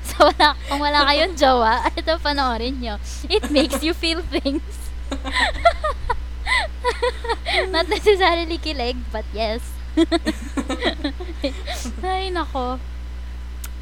so, 0.09 0.17
wala, 0.25 0.57
kung 0.65 0.81
wala 0.81 1.05
kayong 1.05 1.37
jowa, 1.37 1.85
ito 1.93 2.17
panoorin 2.17 2.81
nyo. 2.81 2.97
It 3.29 3.53
makes 3.53 3.85
you 3.85 3.93
feel 3.93 4.25
things. 4.25 4.65
Not 7.69 7.85
necessarily 7.93 8.57
kilig, 8.57 8.97
but 9.13 9.25
yes. 9.37 9.61
Ay, 12.01 12.33
nako. 12.33 12.81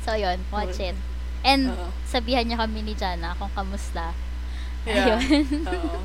So, 0.08 0.16
yun. 0.16 0.39
Watch 0.47 0.80
it. 0.80 0.95
And, 1.43 1.68
Oo. 1.68 1.91
sabihan 2.08 2.47
niya 2.47 2.64
kami 2.64 2.80
ni 2.80 2.95
Jana 2.95 3.36
kung 3.36 3.51
kamusta. 3.51 4.16
Yeah. 4.88 5.20
Ayun. 5.20 5.68
Oo. 5.68 5.99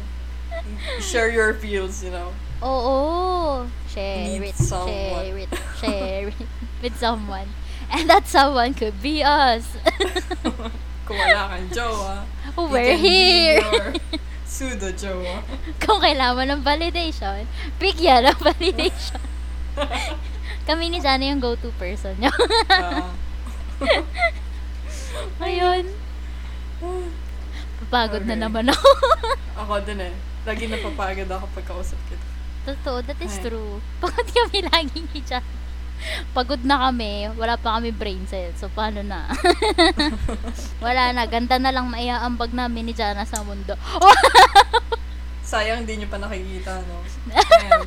Share 0.99 1.31
your 1.31 1.55
feels, 1.55 2.03
you 2.03 2.11
know. 2.11 2.35
Oo. 2.59 3.63
Share 3.87 4.27
Need 4.27 4.51
it. 4.51 4.59
someone. 4.59 4.91
Share 4.91 5.39
it. 5.39 5.51
Share 5.79 6.27
it 6.35 6.49
with 6.83 6.99
someone. 6.99 7.47
And 7.95 8.11
that 8.11 8.27
someone 8.27 8.75
could 8.75 8.99
be 8.99 9.23
us. 9.23 9.71
Kung 11.07 11.19
wala 11.19 11.55
kang 11.55 11.67
jowa, 11.71 12.27
We're 12.59 12.99
here. 12.99 13.63
pseudo 14.43 14.91
jowa. 14.99 15.47
Kung 15.79 16.03
kailangan 16.03 16.59
ng 16.59 16.63
validation, 16.67 17.47
bigyan 17.79 18.27
ng 18.27 18.39
validation. 18.43 19.23
Kami 20.63 20.91
ni 20.91 20.99
Jana 20.99 21.23
yung 21.23 21.39
go-to 21.39 21.71
person 21.79 22.19
niyo. 22.19 22.35
Oo. 22.35 23.22
Ayun. 25.45 25.85
Papagod 27.83 28.25
na 28.25 28.35
Okay. 28.35 28.43
naman 28.43 28.67
ako. 28.69 28.89
ako 29.63 29.75
din 29.85 30.01
eh. 30.01 30.15
Lagi 30.43 30.67
napapagod 30.67 31.29
ako 31.29 31.45
pagkausap 31.55 31.99
kita. 32.09 32.27
Totoo, 32.63 33.03
that 33.03 33.19
is 33.19 33.37
Ay. 33.39 33.51
true. 33.51 33.83
Pagod 34.03 34.27
kami 34.27 34.63
lagi 34.63 35.03
ni 35.03 35.21
Jana. 35.23 35.47
Pagod 36.35 36.67
na 36.67 36.91
kami, 36.91 37.31
wala 37.39 37.55
pa 37.55 37.79
kami 37.79 37.95
brain 37.95 38.27
cells. 38.27 38.59
So, 38.59 38.67
paano 38.67 39.07
na? 39.07 39.31
wala 40.83 41.15
na. 41.15 41.31
Ganda 41.31 41.63
na 41.63 41.71
lang 41.71 41.87
maiaambag 41.87 42.51
namin 42.51 42.91
ni 42.91 42.95
Jana 42.95 43.23
sa 43.23 43.43
mundo. 43.43 43.79
Sayang 45.43 45.87
di 45.87 46.03
nyo 46.03 46.11
pa 46.11 46.19
nakikita, 46.19 46.83
no? 46.87 47.03
Ayan. 47.31 47.87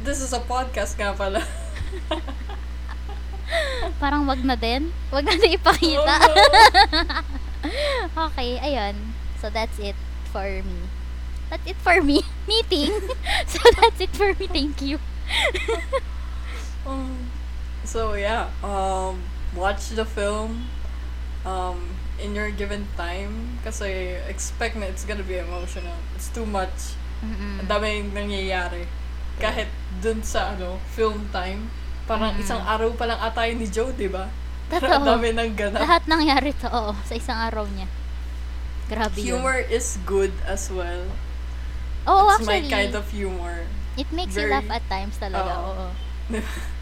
This 0.00 0.24
is 0.24 0.32
a 0.32 0.40
podcast 0.40 0.96
nga 0.96 1.12
pala. 1.12 1.44
Parang 4.02 4.26
wag 4.26 4.42
na 4.44 4.54
din. 4.54 4.92
Wag 5.10 5.24
na 5.26 5.34
din 5.36 5.56
ipakita. 5.56 6.14
Oh, 8.16 8.26
okay, 8.30 8.56
ayun. 8.62 8.96
So, 9.40 9.50
that's 9.50 9.78
it 9.78 9.96
for 10.30 10.46
me. 10.46 10.80
That's 11.50 11.66
it 11.66 11.78
for 11.82 11.98
me. 12.00 12.22
Meeting. 12.50 12.94
so, 13.52 13.58
that's 13.80 14.00
it 14.00 14.12
for 14.14 14.32
me. 14.38 14.46
Thank 14.46 14.80
you. 14.80 14.98
Um, 16.86 17.30
so 17.84 18.14
yeah, 18.14 18.48
um, 18.62 19.22
watch 19.54 19.90
the 19.90 20.04
film 20.04 20.66
um, 21.44 21.96
in 22.18 22.34
your 22.34 22.50
given 22.50 22.86
time 22.96 23.58
kasi 23.64 24.16
expect 24.28 24.76
na 24.76 24.86
it's 24.86 25.04
gonna 25.04 25.26
be 25.26 25.38
emotional. 25.38 25.96
It's 26.16 26.28
too 26.28 26.46
much. 26.46 26.96
Mm-mm. 27.20 27.60
Ang 27.60 27.68
daming 27.68 28.16
nangyayari. 28.16 28.88
Kahit 29.40 29.68
dun 30.00 30.24
sa 30.24 30.56
ano, 30.56 30.80
film 30.92 31.28
time, 31.32 31.68
parang 32.10 32.34
Mm. 32.34 32.42
isang 32.42 32.58
araw 32.60 32.90
pa 32.92 33.06
lang 33.06 33.20
ata 33.20 33.46
yun 33.46 33.56
ni 33.56 33.68
Joe, 33.68 33.94
di 33.94 34.06
ba? 34.06 34.26
Totoo. 34.68 34.90
Ang 34.92 35.06
dami 35.08 35.28
ng 35.30 35.50
ganap. 35.52 35.78
Lahat 35.78 36.02
nangyari 36.04 36.50
to, 36.52 36.66
oo, 36.66 36.90
sa 37.04 37.14
isang 37.14 37.38
araw 37.38 37.66
niya. 37.68 37.86
Grabe 38.84 39.14
yun. 39.16 39.38
Humor 39.38 39.62
is 39.64 39.94
good 40.04 40.34
as 40.44 40.66
well. 40.68 41.06
Oo, 42.04 42.26
It's 42.32 42.42
my 42.42 42.58
actually. 42.58 42.66
kind 42.68 42.92
of 42.92 43.06
humor. 43.08 43.62
It 43.94 44.10
makes 44.10 44.34
you 44.34 44.42
very- 44.42 44.52
laugh 44.52 44.66
at 44.68 44.82
times 44.86 45.14
talaga, 45.16 45.54
Oo. 45.54 45.70
oo. 45.70 45.86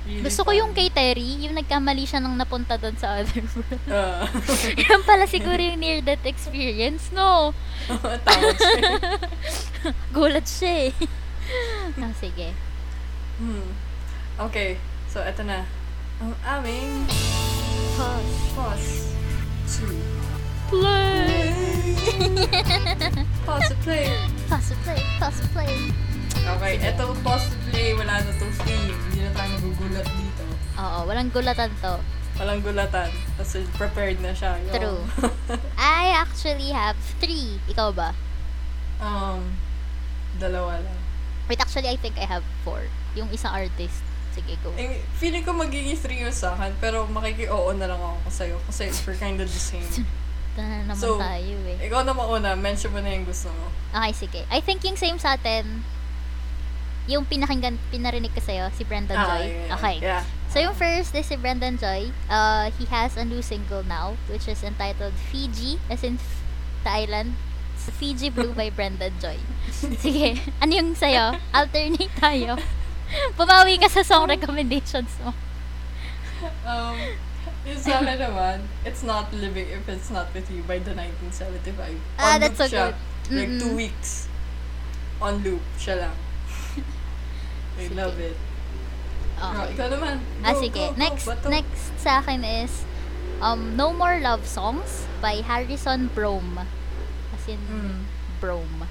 Really 0.00 0.24
Gusto 0.24 0.40
ko 0.42 0.56
yung 0.56 0.72
kay 0.72 0.88
Terry, 0.88 1.36
yung 1.38 1.52
nagkamali 1.52 2.00
siya 2.02 2.16
nang 2.16 2.32
napunta 2.32 2.76
doon 2.76 2.96
sa 2.96 3.20
other 3.20 3.44
world. 3.52 3.84
Ah. 3.86 4.24
Yan 4.80 5.04
pala 5.04 5.24
siguro 5.24 5.56
yung 5.58 5.76
near-death 5.76 6.24
experience, 6.24 7.12
no? 7.12 7.52
Tawag 8.24 8.56
siya. 8.56 8.92
Gulat 10.08 10.46
siya 10.48 10.72
eh. 10.88 10.92
ah, 11.98 12.12
sige. 12.14 12.56
Hmm. 13.36 13.68
Okay, 14.38 14.78
so 15.10 15.18
eto 15.18 15.42
na. 15.42 15.66
Ang 16.22 16.30
aming 16.46 17.06
Pause. 17.98 18.34
pause 18.54 18.90
to 19.66 19.86
Play! 20.70 21.50
Pause 23.48 23.72
and 23.72 23.80
play. 23.82 24.06
Pause 24.46 24.70
and 24.76 24.80
play, 24.84 25.00
pause 25.18 25.40
and 25.40 25.50
play. 25.50 25.74
Okay, 26.38 26.74
eto 26.84 27.16
pause 27.24 27.50
and 27.50 27.62
play. 27.72 27.96
Wala 27.98 28.20
na 28.20 28.30
tong 28.36 28.54
theme. 28.62 28.94
Hindi 29.10 29.26
na 29.26 29.30
tayo 29.34 29.48
magugulat 29.58 30.06
dito. 30.06 30.44
Oo, 30.76 30.98
walang 31.08 31.32
gulatan 31.32 31.72
to. 31.82 31.94
Walang 32.38 32.60
gulatan. 32.62 33.10
Kasi 33.40 33.64
prepared 33.74 34.20
na 34.22 34.36
siya. 34.36 34.60
Yo. 34.68 34.72
True. 34.76 35.02
I 35.80 36.14
actually 36.14 36.70
have 36.70 37.00
three. 37.18 37.58
Ikaw 37.72 37.90
ba? 37.90 38.12
um, 39.00 39.56
dalawa 40.38 40.78
lang. 40.78 40.98
Wait, 41.48 41.58
actually, 41.58 41.88
I 41.88 41.96
think 41.96 42.20
I 42.20 42.28
have 42.28 42.44
four. 42.60 42.86
Yung 43.16 43.32
isang 43.32 43.50
artist. 43.56 44.04
Sige, 44.38 44.54
go. 44.62 44.70
Eh, 44.78 45.02
feeling 45.18 45.42
ko 45.42 45.50
magiging 45.50 45.98
yung 45.98 46.30
sa 46.30 46.54
akin, 46.54 46.70
pero 46.78 47.04
makiki-oo 47.04 47.74
na 47.74 47.90
lang 47.90 47.98
ako 47.98 48.30
sa'yo. 48.30 48.56
Kasi 48.64 48.86
we're 49.02 49.18
kind 49.18 49.42
of 49.42 49.50
the 49.50 49.58
same. 49.58 49.82
Na 50.58 50.82
naman 50.82 50.94
So, 50.94 51.18
tayo 51.18 51.54
eh. 51.66 51.86
Ikaw 51.86 52.02
na 52.02 52.10
mauna, 52.10 52.54
mention 52.54 52.90
mo 52.90 52.98
na 52.98 53.10
yung 53.10 53.22
gusto 53.22 53.46
mo. 53.50 53.70
Okay, 53.94 54.12
sige. 54.12 54.40
I 54.46 54.58
think 54.58 54.82
yung 54.82 54.98
same 54.98 55.14
sa 55.14 55.34
atin, 55.34 55.86
yung 57.06 57.22
pinakinggan, 57.24 57.78
pinarinig 57.88 58.34
ko 58.34 58.42
sa'yo, 58.42 58.66
si 58.74 58.82
Brendan 58.82 59.14
Ah, 59.16 59.38
Joy. 59.38 59.46
yeah, 59.46 59.74
Okay. 59.74 59.96
Yeah. 59.98 60.22
So 60.50 60.58
yung 60.58 60.74
first 60.74 61.14
is 61.14 61.24
si 61.24 61.36
Brendan 61.36 61.78
Joy. 61.78 62.10
Uh, 62.26 62.74
he 62.74 62.86
has 62.86 63.14
a 63.14 63.24
new 63.24 63.38
single 63.40 63.82
now, 63.82 64.18
which 64.26 64.46
is 64.46 64.62
entitled 64.62 65.14
Fiji, 65.30 65.78
as 65.86 66.02
in 66.02 66.18
F-. 66.18 66.42
So, 67.78 67.92
Fiji 67.94 68.32
Blue 68.32 68.50
by 68.50 68.72
Brendan 68.76 69.12
Joy. 69.20 69.36
Sige, 69.70 70.40
ano 70.58 70.72
yung 70.72 70.96
sa'yo? 70.96 71.36
Alternate 71.54 72.10
tayo. 72.18 72.56
Bumawi 73.36 73.80
ka 73.80 73.88
sa 73.88 74.02
song 74.02 74.28
recommendations 74.28 75.10
mo. 75.24 75.32
Um, 76.62 76.96
yung 77.64 77.80
sa 77.80 77.98
akin 77.98 78.20
naman, 78.20 78.56
It's 78.84 79.02
Not 79.02 79.32
Living 79.32 79.66
If 79.68 79.88
It's 79.88 80.08
Not 80.08 80.30
With 80.32 80.46
You 80.48 80.62
by 80.62 80.78
the 80.78 80.92
1975. 80.94 81.96
Ah, 82.16 82.36
On 82.36 82.40
that's 82.40 82.54
loop 82.54 82.60
so 82.60 82.66
siya. 82.68 82.84
good. 82.86 82.96
Like 83.28 83.48
Mm-mm. 83.50 83.60
two 83.60 83.74
weeks. 83.74 84.10
On 85.20 85.34
loop 85.42 85.64
siya 85.76 86.06
lang. 86.06 86.16
I 87.78 87.88
Sige. 87.88 87.96
love 87.96 88.16
it. 88.18 88.36
Okay. 89.38 89.66
ikaw 89.72 89.86
naman. 89.88 90.16
Ah, 90.42 90.52
Go, 90.52 90.60
sige. 90.60 90.74
go, 90.74 90.92
go. 90.92 90.98
Next, 90.98 91.24
Bato. 91.24 91.46
next 91.48 91.82
sa 91.96 92.18
akin 92.18 92.42
is 92.42 92.82
um, 93.38 93.74
No 93.74 93.94
More 93.94 94.18
Love 94.18 94.44
Songs 94.44 95.06
by 95.22 95.40
Harrison 95.40 96.10
Brome. 96.10 96.66
As 97.32 97.44
in, 97.46 97.58
Mm. 97.66 98.02
Brome. 98.38 98.86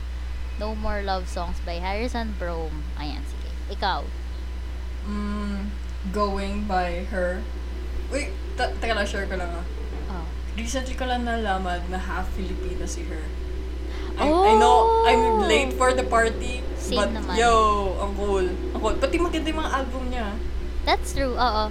No 0.57 0.73
More 0.73 1.03
Love 1.03 1.27
Songs 1.27 1.59
by 1.63 1.79
Harrison 1.79 2.33
Brome. 2.39 2.83
Ayan, 2.97 3.21
sige. 3.23 3.36
Ikaw. 3.67 4.01
Mm, 5.07 5.71
going 6.11 6.67
by 6.67 7.07
her. 7.11 7.43
Wait, 8.11 8.31
ta- 8.55 8.71
teka 8.79 8.95
lang, 8.95 9.07
share 9.07 9.27
ko 9.27 9.35
lang 9.35 9.51
ah. 9.51 9.65
Oh. 10.11 10.25
Recently 10.55 10.95
ko 10.95 11.05
lang 11.05 11.27
nalaman 11.27 11.83
na 11.91 11.99
half 11.99 12.31
Filipina 12.35 12.87
si 12.87 13.03
her. 13.07 13.23
I, 14.17 14.25
I 14.25 14.53
know 14.57 15.05
I'm 15.05 15.45
late 15.45 15.77
for 15.77 15.93
the 15.93 16.01
party, 16.01 16.65
Oh! 16.65 16.81
Same 16.81 16.97
but 16.97 17.09
naman. 17.13 17.35
yo, 17.37 17.53
ang 18.01 18.17
cool. 18.17 18.47
Ang 18.73 18.79
cool. 18.81 18.95
Pati 18.97 19.21
maganda 19.21 19.51
yung 19.51 19.61
mga 19.61 19.73
album 19.75 20.03
niya. 20.09 20.33
That's 20.87 21.13
true, 21.13 21.35
oo. 21.37 21.69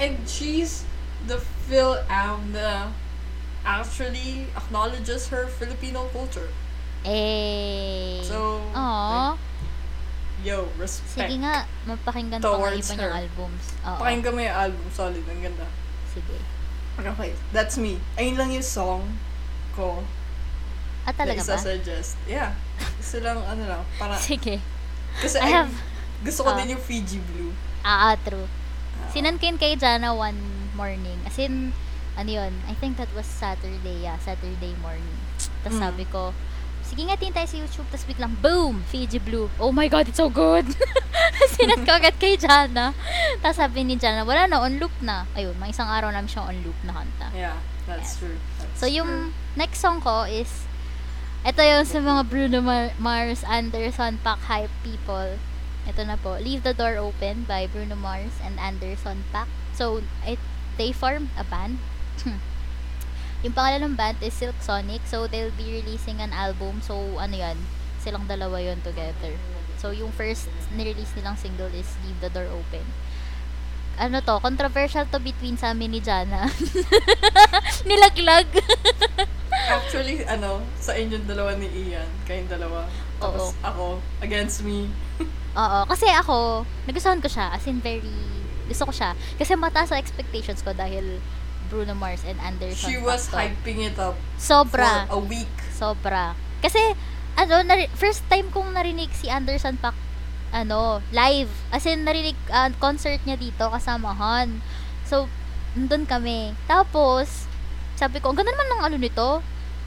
And 0.00 0.14
she's 0.26 0.88
the 1.28 1.38
Phil 1.68 2.00
Am 2.08 2.50
na 2.50 2.90
actually 3.62 4.48
acknowledges 4.56 5.28
her 5.28 5.46
Filipino 5.46 6.08
culture. 6.10 6.48
Eh. 7.04 8.24
So, 8.24 8.58
Aw. 8.74 9.36
Yo, 10.40 10.70
respect. 10.76 11.26
Sige 11.26 11.42
nga, 11.42 11.66
mapakinggan 11.84 12.38
pa 12.38 12.46
nga 12.48 12.70
iba 12.70 12.94
her. 12.96 13.10
albums. 13.16 13.64
Oo. 13.82 13.98
Pakinggan 13.98 14.32
mo 14.32 14.40
yung 14.40 14.56
album, 14.56 14.86
solid, 14.88 15.24
ang 15.24 15.42
ganda. 15.42 15.66
Sige. 16.08 16.36
Okay, 16.96 17.30
that's 17.50 17.74
me. 17.76 17.98
Ayun 18.14 18.34
lang 18.34 18.50
yung 18.50 18.62
song 18.62 19.02
ko 19.72 20.02
Ah, 21.02 21.14
talaga 21.14 21.40
ba? 21.40 21.54
isa-suggest. 21.54 22.18
Yeah. 22.26 22.52
Gusto 22.98 23.18
lang, 23.18 23.38
ano 23.40 23.62
lang, 23.64 23.82
para, 23.96 24.14
Sige. 24.22 24.60
kasi 25.16 25.38
I 25.38 25.46
I 25.46 25.50
have- 25.56 25.78
gusto 26.20 26.42
ko 26.42 26.50
ah. 26.52 26.58
din 26.58 26.74
yung 26.74 26.82
Fiji 26.82 27.18
Blue. 27.24 27.54
Ah, 27.80 28.10
ah, 28.10 28.14
true. 28.18 28.44
Ah. 28.98 29.08
Sinan 29.08 29.38
ko 29.38 29.46
yun 29.46 29.56
kay 29.56 29.74
Jana 29.74 30.10
one 30.12 30.38
morning. 30.74 31.18
As 31.24 31.38
in, 31.38 31.70
ano 32.14 32.28
yun, 32.28 32.52
I 32.66 32.74
think 32.74 32.94
that 32.96 33.08
was 33.12 33.24
Saturday, 33.24 34.02
yeah, 34.02 34.18
Saturday 34.18 34.74
morning. 34.76 35.18
Tapos 35.62 35.78
Mm. 35.78 35.82
sabi 35.82 36.04
ko, 36.04 36.34
sige 36.88 37.04
nga, 37.04 37.20
tingin 37.20 37.36
tayo 37.36 37.44
sa 37.44 37.60
YouTube. 37.60 37.88
Tapos 37.92 38.08
biglang, 38.08 38.32
boom! 38.40 38.80
Fiji 38.88 39.20
Blue. 39.20 39.52
Oh 39.60 39.68
my 39.68 39.86
God, 39.92 40.08
it's 40.08 40.16
so 40.16 40.32
good! 40.32 40.64
Sinan 41.54 41.84
ko 41.84 42.00
agad 42.00 42.16
kay 42.16 42.40
Jana. 42.40 42.96
Tapos 43.44 43.60
sabi 43.60 43.84
ni 43.84 44.00
Jana, 44.00 44.24
wala 44.24 44.48
na, 44.48 44.64
on 44.64 44.80
loop 44.80 44.94
na. 45.04 45.28
Ayun, 45.36 45.52
mga 45.60 45.76
isang 45.76 45.86
araw 45.92 46.08
namin 46.08 46.32
siyang 46.32 46.48
on 46.48 46.58
loop 46.64 46.78
na 46.82 46.96
kanta. 46.96 47.28
Yeah, 47.36 47.60
that's 47.84 48.16
true. 48.16 48.40
That's 48.56 48.80
So, 48.80 48.88
yung 48.88 49.36
next 49.54 49.84
song 49.84 50.00
ko 50.00 50.24
is, 50.24 50.64
ito 51.44 51.60
yung 51.60 51.84
sa 51.84 52.00
mga 52.00 52.22
Bruno 52.26 52.58
Mar- 52.64 52.96
Mars, 52.96 53.44
Anderson, 53.44 54.18
Paak 54.24 54.48
Hype 54.48 54.72
people. 54.82 55.36
Ito 55.86 56.02
na 56.04 56.16
po, 56.18 56.40
Leave 56.40 56.64
the 56.64 56.74
Door 56.74 56.98
Open 56.98 57.44
by 57.44 57.68
Bruno 57.68 57.94
Mars 57.94 58.40
and 58.42 58.56
Anderson 58.58 59.28
Paak. 59.30 59.48
So, 59.76 60.02
it, 60.26 60.40
they 60.80 60.90
formed 60.90 61.30
a 61.38 61.44
band. 61.44 61.78
yung 63.46 63.54
pangalan 63.54 63.86
ng 63.86 63.94
band 63.94 64.18
is 64.18 64.34
Silk 64.34 64.58
Sonic. 64.58 65.02
So, 65.06 65.30
they'll 65.30 65.54
be 65.54 65.78
releasing 65.78 66.18
an 66.18 66.34
album. 66.34 66.82
So, 66.82 67.18
ano 67.22 67.38
yan? 67.38 67.58
Silang 68.02 68.26
dalawa 68.26 68.58
yon 68.58 68.82
together. 68.82 69.38
So, 69.78 69.94
yung 69.94 70.10
first 70.10 70.50
nirelease 70.74 71.14
nilang 71.14 71.38
single 71.38 71.70
is 71.70 71.86
Leave 72.02 72.18
the 72.18 72.30
Door 72.34 72.50
Open. 72.50 72.82
Ano 73.98 74.18
to? 74.22 74.42
Controversial 74.42 75.06
to 75.10 75.18
between 75.22 75.54
sa 75.54 75.70
amin 75.70 75.94
ni 75.94 76.00
Jana. 76.02 76.50
Nilaglag. 77.88 78.46
Actually, 79.74 80.22
ano, 80.26 80.62
sa 80.78 80.94
inyong 80.94 81.26
dalawa 81.26 81.54
ni 81.54 81.66
Ian, 81.70 82.06
kayong 82.26 82.50
dalawa. 82.50 82.86
Tapos 83.18 83.54
Oo. 83.54 83.62
ako, 83.62 83.86
against 84.22 84.62
me. 84.62 84.90
Oo, 85.62 85.78
kasi 85.86 86.06
ako, 86.10 86.62
nagustuhan 86.86 87.22
ko 87.22 87.26
siya. 87.30 87.54
As 87.54 87.66
in, 87.66 87.82
very, 87.82 88.14
gusto 88.66 88.86
ko 88.86 88.92
siya. 88.94 89.14
Kasi 89.34 89.58
mataas 89.58 89.90
ang 89.90 90.02
expectations 90.02 90.62
ko 90.62 90.70
dahil 90.74 91.18
Bruno 91.68 91.92
Mars 91.92 92.24
and 92.24 92.40
Anderson 92.40 92.88
She 92.88 92.96
was 92.96 93.28
to. 93.28 93.36
hyping 93.36 93.84
it 93.84 93.96
up 93.96 94.16
Sobra. 94.36 95.04
for 95.06 95.16
a 95.16 95.20
week. 95.20 95.52
Sobra. 95.70 96.32
Kasi, 96.58 96.80
ano, 97.34 97.62
nari- 97.62 97.92
first 97.94 98.24
time 98.26 98.48
kong 98.48 98.72
narinig 98.72 99.12
si 99.12 99.28
Anderson 99.28 99.76
Paak, 99.76 99.94
ano, 100.50 101.04
live. 101.12 101.52
As 101.68 101.84
in, 101.84 102.02
narinig, 102.02 102.34
ah, 102.48 102.72
concert 102.74 103.20
niya 103.22 103.36
dito, 103.36 103.68
kasamahan. 103.68 104.58
So, 105.04 105.28
nandun 105.72 106.08
kami. 106.08 106.56
Tapos, 106.64 107.46
sabi 107.94 108.18
ko, 108.18 108.32
ang 108.32 108.36
ganda 108.36 108.50
naman 108.50 108.68
ng 108.68 108.82
ano 108.82 108.96
nito, 108.96 109.28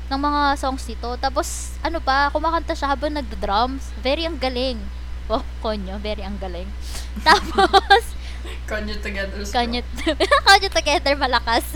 ng 0.07 0.19
mga 0.19 0.41
songs 0.55 0.85
nito. 0.85 1.17
Tapos, 1.17 1.75
ano 1.81 1.97
pa, 1.97 2.29
kumakanta 2.29 2.75
siya 2.75 2.93
habang 2.93 3.15
nagda-drums. 3.15 3.89
Very 3.99 4.23
ang 4.23 4.37
galing. 4.37 4.77
Oh, 5.27 5.39
konyo, 5.63 5.95
very 5.97 6.21
ang 6.21 6.35
galing. 6.37 6.67
Tapos, 7.27 8.10
Kanye 8.71 8.95
together. 9.03 9.43
Kanye, 9.43 9.83
kanye 10.47 10.69
together 10.71 11.13
malakas. 11.19 11.67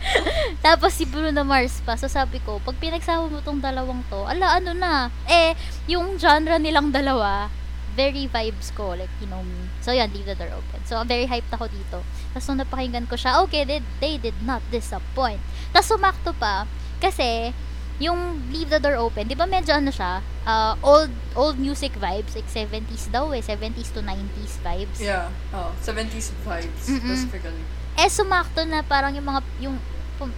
Tapos 0.66 0.92
si 0.92 1.08
Bruno 1.08 1.40
Mars 1.48 1.80
pa. 1.80 1.96
So 1.96 2.12
sabi 2.12 2.44
ko, 2.44 2.60
pag 2.60 2.76
pinagsama 2.76 3.32
mo 3.32 3.40
tong 3.40 3.64
dalawang 3.64 4.04
to, 4.12 4.20
ala 4.28 4.60
ano 4.60 4.76
na. 4.76 5.08
Eh, 5.24 5.56
yung 5.88 6.20
genre 6.20 6.60
nilang 6.60 6.92
dalawa, 6.92 7.48
very 7.96 8.28
vibes 8.28 8.68
ko. 8.76 8.92
Like, 8.92 9.10
you 9.18 9.26
know 9.32 9.40
me. 9.40 9.72
So 9.80 9.96
yan, 9.96 10.12
leave 10.12 10.28
the 10.28 10.36
door 10.36 10.52
open. 10.52 10.84
So, 10.84 11.00
very 11.08 11.24
hyped 11.24 11.48
ako 11.48 11.72
dito. 11.72 12.04
Tapos 12.36 12.44
nung 12.52 12.60
napakinggan 12.60 13.08
ko 13.08 13.16
siya, 13.16 13.40
okay, 13.42 13.64
they, 13.64 13.80
they 13.98 14.20
did 14.20 14.36
not 14.44 14.60
disappoint. 14.68 15.40
Tapos 15.72 15.88
sumakto 15.88 16.36
pa, 16.36 16.68
kasi, 17.00 17.56
yung 17.96 18.44
Leave 18.52 18.68
the 18.68 18.76
Door 18.76 19.00
Open, 19.00 19.24
di 19.24 19.32
ba 19.32 19.48
medyo 19.48 19.72
ano 19.72 19.88
siya, 19.88 20.20
uh, 20.44 20.76
old 20.84 21.08
old 21.32 21.56
music 21.56 21.96
vibes, 21.96 22.36
like 22.36 22.48
70s 22.48 23.08
daw 23.08 23.32
eh, 23.32 23.40
70s 23.40 23.88
to 23.92 24.04
90s 24.04 24.60
vibes. 24.60 24.98
Yeah. 25.00 25.32
Oh, 25.50 25.72
70s 25.80 26.36
vibes, 26.44 26.84
Mm-mm. 26.92 27.00
specifically. 27.00 27.64
eh 27.96 28.12
sumakto 28.12 28.60
na 28.68 28.84
parang 28.84 29.16
yung 29.16 29.24
mga 29.24 29.40
yung 29.64 29.76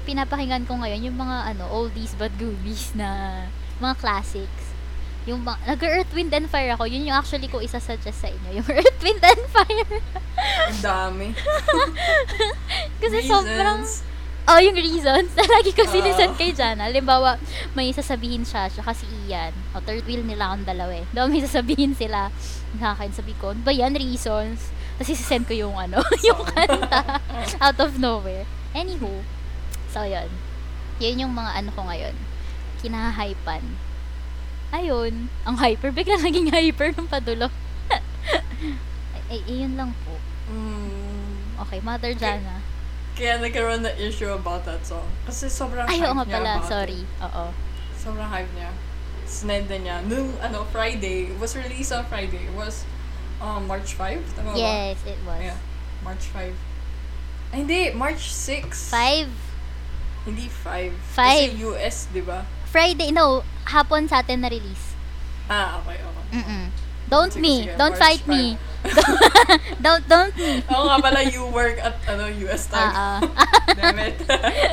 pinapakinggan 0.07 0.63
ko 0.63 0.79
ngayon 0.79 1.11
yung 1.11 1.19
mga 1.19 1.55
ano 1.55 1.67
oldies 1.71 2.15
but 2.15 2.31
goodies 2.39 2.95
na 2.95 3.43
mga 3.79 3.99
classics 3.99 4.71
yung 5.27 5.45
mga, 5.45 5.77
nag-Earth, 5.77 6.11
Wind, 6.17 6.33
and 6.33 6.49
Fire 6.49 6.73
ako. 6.73 6.89
Yun 6.89 7.05
yung 7.05 7.13
actually 7.13 7.53
ko 7.53 7.61
isa-suggest 7.61 8.17
sa 8.17 8.33
inyo. 8.33 8.65
Yung 8.65 8.69
Earth, 8.81 8.97
Wind, 9.05 9.21
and 9.21 9.45
Fire. 9.53 10.01
Ang 10.73 10.81
dami. 10.81 11.29
Kasi 13.05 13.17
Reasons. 13.21 13.29
sobrang, 13.29 13.81
oh, 14.49 14.59
yung 14.59 14.77
reasons. 14.77 15.31
na 15.37 15.45
Lagi 15.61 15.71
ko 15.77 15.85
Oo. 15.85 15.93
sinisend 15.93 16.35
kay 16.35 16.51
Jana. 16.51 16.89
Halimbawa, 16.89 17.37
may 17.77 17.93
sasabihin 17.93 18.43
siya, 18.43 18.67
siya 18.67 18.83
kasi 18.83 19.05
Ian. 19.29 19.53
O, 19.77 19.81
third 19.85 20.05
wheel 20.09 20.25
nila 20.25 20.51
akong 20.51 20.65
dalawa 20.65 20.93
eh. 20.97 21.07
Daw 21.13 21.29
may 21.29 21.45
sasabihin 21.45 21.93
sila 21.93 22.33
sa 22.81 22.97
akin. 22.97 23.13
Sabi 23.13 23.37
ko, 23.37 23.53
ba 23.53 23.71
yan, 23.71 23.93
reasons? 23.95 24.73
Tapos 24.97 25.13
isisend 25.13 25.47
ko 25.47 25.55
yung 25.55 25.77
ano, 25.77 26.01
yung 26.29 26.43
kanta. 26.43 27.21
out 27.61 27.79
of 27.79 28.01
nowhere. 28.01 28.49
Anywho, 28.73 29.23
so 29.93 30.03
yun. 30.03 30.27
Yun 30.99 31.29
yung 31.29 31.33
mga 31.37 31.63
ano 31.63 31.71
ko 31.71 31.87
ngayon. 31.87 32.17
Kinahypan. 32.83 33.63
Ayun, 34.69 35.33
ang 35.49 35.57
hyper. 35.57 35.95
Bigla 35.95 36.21
naging 36.21 36.53
hyper 36.53 36.93
nung 36.93 37.09
padulo. 37.09 37.49
ay, 39.31 39.41
ay, 39.41 39.41
yun 39.65 39.77
lang 39.79 39.95
po. 40.05 40.13
Mm, 40.49 41.57
Okay, 41.59 41.83
Mother 41.83 42.15
Jana. 42.15 42.63
Kaya 43.19 43.43
nagkaroon 43.43 43.83
na 43.83 43.91
issue 43.99 44.31
about 44.31 44.63
that 44.63 44.79
song. 44.87 45.03
Kasi 45.27 45.51
sobrang 45.51 45.91
Ay, 45.91 45.99
hype 45.99 46.15
nga 46.15 46.23
niya 46.23 46.39
pala, 46.39 46.53
about 46.63 46.71
sorry. 46.71 47.03
it. 47.03 47.25
Oo. 47.27 47.45
Sobrang 47.99 48.31
hype 48.31 48.53
niya. 48.55 48.71
Sned 49.27 49.67
na 49.67 49.77
niya. 49.83 49.97
Nung, 50.07 50.39
ano, 50.39 50.63
Friday, 50.71 51.35
was 51.35 51.59
released 51.59 51.91
on 51.91 52.07
Friday. 52.07 52.47
It 52.47 52.55
was 52.55 52.87
um, 53.43 53.67
March 53.67 53.99
5? 53.99 54.23
Tama 54.39 54.55
ba? 54.55 54.57
Yes, 54.57 55.03
it 55.03 55.19
was. 55.27 55.43
Yeah, 55.43 55.59
March 56.07 56.31
5. 56.31 56.55
Ay, 57.51 57.57
hindi, 57.59 57.91
March 57.91 58.31
6. 58.31 58.71
Five. 58.87 59.29
Hindi 60.23 60.47
5. 60.47 60.95
Five. 61.19 61.51
Kasi 61.51 61.67
US, 61.67 61.97
di 62.15 62.23
ba? 62.23 62.47
Friday, 62.71 63.11
no, 63.11 63.43
hapon 63.67 64.07
sa 64.07 64.23
atin 64.23 64.47
na-release. 64.47 64.95
Ah, 65.51 65.83
okay, 65.83 65.99
okay. 65.99 66.25
Mm-mm. 66.39 66.65
Don't 67.09 67.33
Sige, 67.33 67.43
me. 67.43 67.55
sige, 67.67 67.75
Don't 67.81 67.97
March 67.97 68.05
fight 68.05 68.23
me. 68.29 68.61
don't, 69.85 70.05
don't 70.07 70.33
me. 70.39 70.63
Oo 70.71 70.85
nga 70.87 70.99
pala, 71.03 71.21
you 71.27 71.43
work 71.51 71.79
at 71.83 71.99
ano 72.07 72.31
US 72.49 72.71
time. 72.71 72.93
Ah, 72.95 73.19
Damn 73.79 73.99
it. 73.99 74.17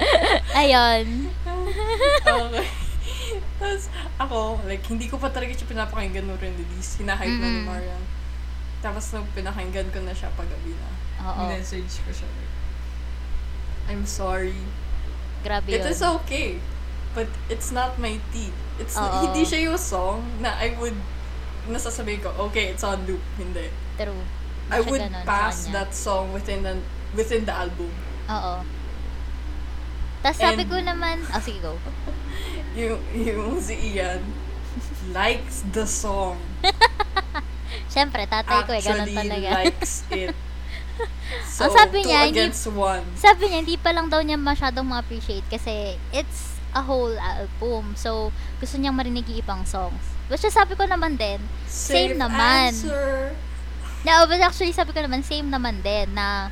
Ayun. 0.61 1.29
okay. 2.21 2.67
Tapos, 3.55 3.89
ako, 4.21 4.59
like, 4.69 4.83
hindi 4.85 5.09
ko 5.09 5.17
pa 5.17 5.31
talaga 5.33 5.55
siya 5.55 5.67
pinapakinggan 5.67 6.27
nung 6.27 6.39
release. 6.39 6.99
Hinahype 7.01 7.39
na 7.39 7.47
ni. 7.49 7.61
Marian. 7.65 8.03
Tapos, 8.83 9.09
nung 9.15 9.25
pinakinggan 9.33 9.89
ko 9.89 9.99
na 10.05 10.13
siya 10.13 10.29
paggabi 10.37 10.75
na, 10.77 10.89
Oo. 11.25 11.49
message 11.49 12.03
ko 12.05 12.11
siya. 12.13 12.29
Like, 12.29 12.53
I'm 13.89 14.05
sorry. 14.05 14.57
Grabe 15.41 15.69
It 15.69 15.81
yun. 15.85 15.93
is 15.93 16.01
okay. 16.01 16.57
But 17.15 17.31
it's 17.47 17.71
not 17.71 17.95
my 17.97 18.19
tea. 18.33 18.51
It's 18.77 18.97
Oo. 18.99 19.29
hindi 19.29 19.47
siya 19.47 19.71
yung 19.71 19.79
song 19.79 20.25
na 20.43 20.57
I 20.59 20.75
would 20.77 20.97
nasasabi 21.67 22.19
ko, 22.19 22.29
okay, 22.49 22.71
it's 22.71 22.83
on 22.83 23.03
loop. 23.05 23.21
Hindi. 23.35 23.69
True. 23.95 24.23
I 24.65 24.81
would 24.81 24.97
ganun 24.97 25.25
pass 25.25 25.69
that 25.69 25.93
song 25.93 26.33
within 26.33 26.65
the, 26.65 26.73
within 27.13 27.45
the 27.45 27.53
album. 27.53 27.91
Oo. 28.25 28.55
Tapos 30.25 30.41
sabi 30.41 30.65
ko 30.65 30.81
naman, 30.81 31.21
oh 31.21 31.41
sige 31.41 31.61
go. 31.61 31.77
Yung, 32.75 32.99
yung 33.15 33.55
si 33.55 33.95
Ian 33.95 34.19
likes 35.15 35.63
the 35.71 35.87
song. 35.87 36.35
Siyempre, 37.93 38.27
tatay 38.27 38.67
ko 38.67 38.75
eh, 38.75 38.83
ganun 38.83 39.07
talaga. 39.07 39.63
likes 39.63 40.03
it. 40.11 40.35
So, 41.47 41.67
Ang 41.67 41.75
sabi 41.75 42.03
two 42.03 42.11
niya, 42.11 42.27
hindi- 42.27 42.51
one. 42.75 43.03
sabi 43.15 43.47
niya, 43.47 43.59
hindi 43.63 43.77
pa 43.79 43.95
lang 43.95 44.11
daw 44.11 44.19
niya 44.19 44.35
masyadong 44.35 44.83
ma-appreciate 44.83 45.47
kasi 45.47 45.95
it's 46.11 46.55
a 46.75 46.83
whole 46.83 47.15
album. 47.15 47.95
So, 47.95 48.31
gusto 48.59 48.75
niyang 48.75 48.95
marinig 48.95 49.23
yung 49.31 49.39
ibang 49.39 49.63
songs. 49.63 50.14
Which 50.27 50.41
is, 50.41 50.51
sabi 50.51 50.73
ko 50.73 50.83
naman 50.83 51.15
din, 51.15 51.37
Safe 51.65 52.11
same 52.11 52.17
naman. 52.17 52.73
answer. 52.73 53.33
na, 54.01 54.21
but 54.23 54.37
actually, 54.39 54.71
sabi 54.71 54.89
ko 54.89 54.99
naman, 54.99 55.21
same 55.21 55.47
naman 55.47 55.81
din 55.81 56.13
na 56.13 56.49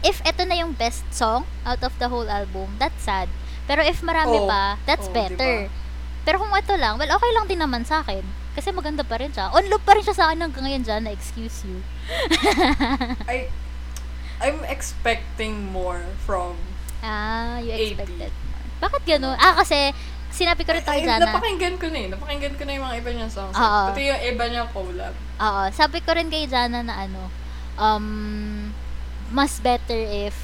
if 0.00 0.18
ito 0.22 0.42
na 0.42 0.56
yung 0.56 0.72
best 0.72 1.06
song 1.08 1.46
out 1.62 1.78
of 1.80 1.94
the 1.96 2.06
whole 2.06 2.26
album, 2.26 2.74
that's 2.76 2.98
sad. 3.00 3.30
Pero 3.64 3.80
if 3.80 3.98
marami 4.00 4.36
Oh, 4.36 4.46
pa, 4.46 4.78
that's 4.82 5.06
oh, 5.06 5.14
better. 5.14 5.66
diba? 5.66 5.80
Pero 6.22 6.38
kung 6.38 6.50
ito 6.52 6.74
lang, 6.74 6.96
well, 6.96 7.10
okay 7.12 7.30
lang 7.32 7.46
din 7.46 7.58
naman 7.58 7.82
sa 7.82 8.02
akin. 8.02 8.22
Kasi 8.52 8.70
maganda 8.70 9.02
pa 9.02 9.16
rin 9.16 9.30
siya. 9.30 9.50
On 9.50 9.62
loop 9.64 9.82
pa 9.82 9.94
rin 9.94 10.02
siya 10.02 10.14
sa 10.14 10.24
akin 10.28 10.38
hanggang 10.40 10.62
ngayon 10.62 10.82
dyan, 10.82 11.02
na 11.02 11.10
excuse 11.10 11.62
you. 11.64 11.82
I, 13.26 13.50
I'm 14.38 14.62
expecting 14.64 15.70
more 15.70 16.02
from 16.20 16.58
Ah, 17.00 17.58
you 17.58 17.74
80. 17.74 17.82
expected 17.96 18.30
more. 18.44 18.66
Bakit 18.80 19.02
gano'n? 19.04 19.34
Ah, 19.36 19.54
kasi 19.56 19.90
sinabi 20.32 20.64
ko 20.64 20.72
rin 20.72 20.82
tayo 20.82 20.98
Ay, 20.98 21.06
dyan 21.06 21.20
na, 21.20 21.26
napakinggan 21.28 21.76
ko 21.76 21.86
na 21.86 21.98
eh. 22.00 22.08
Napakinggan 22.08 22.54
ko 22.56 22.62
na 22.64 22.72
yung 22.72 22.84
mga 22.84 22.96
iba 22.98 23.10
niyang 23.12 23.32
songs. 23.32 23.54
Oo. 23.54 23.82
Pati 23.92 24.00
yung 24.02 24.22
iba 24.24 24.44
niyang 24.48 24.70
collab. 24.72 25.14
oo, 25.38 25.62
sabi 25.70 25.98
ko 26.00 26.10
rin 26.12 26.26
kay 26.26 26.48
Jana 26.48 26.80
na 26.80 27.04
ano, 27.04 27.28
um, 27.76 28.72
mas 29.30 29.60
better 29.60 29.96
if 29.96 30.34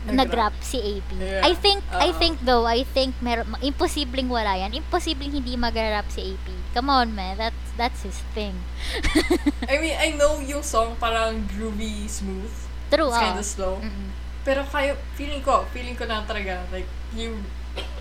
Nag-rap. 0.00 0.56
si 0.64 0.80
AP. 0.80 1.12
Yeah. 1.20 1.44
I 1.44 1.52
think, 1.52 1.84
I 1.92 2.08
Oo. 2.08 2.16
think 2.16 2.40
though, 2.40 2.64
I 2.64 2.88
think 2.88 3.12
meron, 3.20 3.52
imposibleng 3.60 4.32
wala 4.32 4.56
yan. 4.56 4.72
Imposibleng 4.72 5.28
hindi 5.28 5.60
mag-rap 5.60 6.08
si 6.08 6.24
AP. 6.24 6.46
Come 6.72 6.88
on, 6.88 7.12
man. 7.12 7.36
That's, 7.36 7.68
that's 7.76 8.00
his 8.00 8.16
thing. 8.32 8.56
I 9.68 9.76
mean, 9.76 9.92
I 10.00 10.16
know 10.16 10.40
yung 10.40 10.64
song 10.64 10.96
parang 10.96 11.44
groovy, 11.52 12.08
smooth. 12.08 12.48
True, 12.88 13.12
It's 13.12 13.18
oo. 13.18 13.24
kinda 13.28 13.44
slow. 13.44 13.74
Mm-mm. 13.76 14.08
Pero 14.40 14.64
kaya, 14.64 14.96
feeling 15.14 15.44
ko, 15.44 15.68
feeling 15.68 15.92
ko 15.92 16.08
na 16.08 16.24
talaga, 16.24 16.64
like, 16.72 16.88
yung 17.12 17.36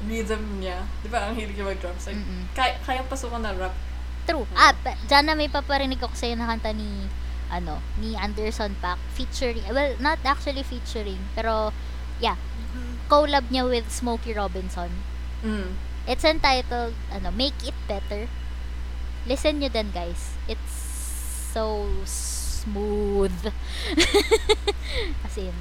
rhythm 0.07 0.63
niya, 0.63 0.87
di 1.03 1.07
ba, 1.11 1.29
ang 1.29 1.35
hilig 1.35 1.55
niya 1.59 1.67
mag-drums, 1.67 2.07
like, 2.07 2.17
Mm-mm. 2.17 2.43
kaya, 2.55 2.73
kaya 2.81 3.01
pasukan 3.05 3.43
na 3.43 3.53
rap. 3.53 3.75
True. 4.25 4.47
Ah, 4.55 4.73
pa, 4.73 4.95
Jana, 5.09 5.35
may 5.35 5.51
paparinig 5.51 5.99
ako 5.99 6.15
sa'yo 6.15 6.37
na 6.37 6.47
kanta 6.47 6.71
ni, 6.71 7.09
ano, 7.49 7.81
ni 7.97 8.15
Anderson 8.15 8.77
Paak. 8.79 9.01
Featuring, 9.17 9.65
well, 9.73 9.97
not 9.99 10.21
actually 10.23 10.63
featuring, 10.63 11.19
pero, 11.35 11.75
yeah, 12.21 12.37
collab 13.09 13.49
niya 13.49 13.65
with 13.65 13.89
Smokey 13.89 14.37
Robinson. 14.37 14.89
Mm. 15.41 15.75
It's 16.05 16.25
entitled, 16.25 16.93
ano, 17.09 17.29
Make 17.33 17.57
It 17.65 17.77
Better. 17.89 18.29
Listen 19.25 19.59
nyo 19.59 19.69
din, 19.69 19.89
guys. 19.93 20.37
It's 20.47 20.73
so 21.53 21.85
smooth. 22.05 23.33
As 25.25 25.35
in, 25.37 25.53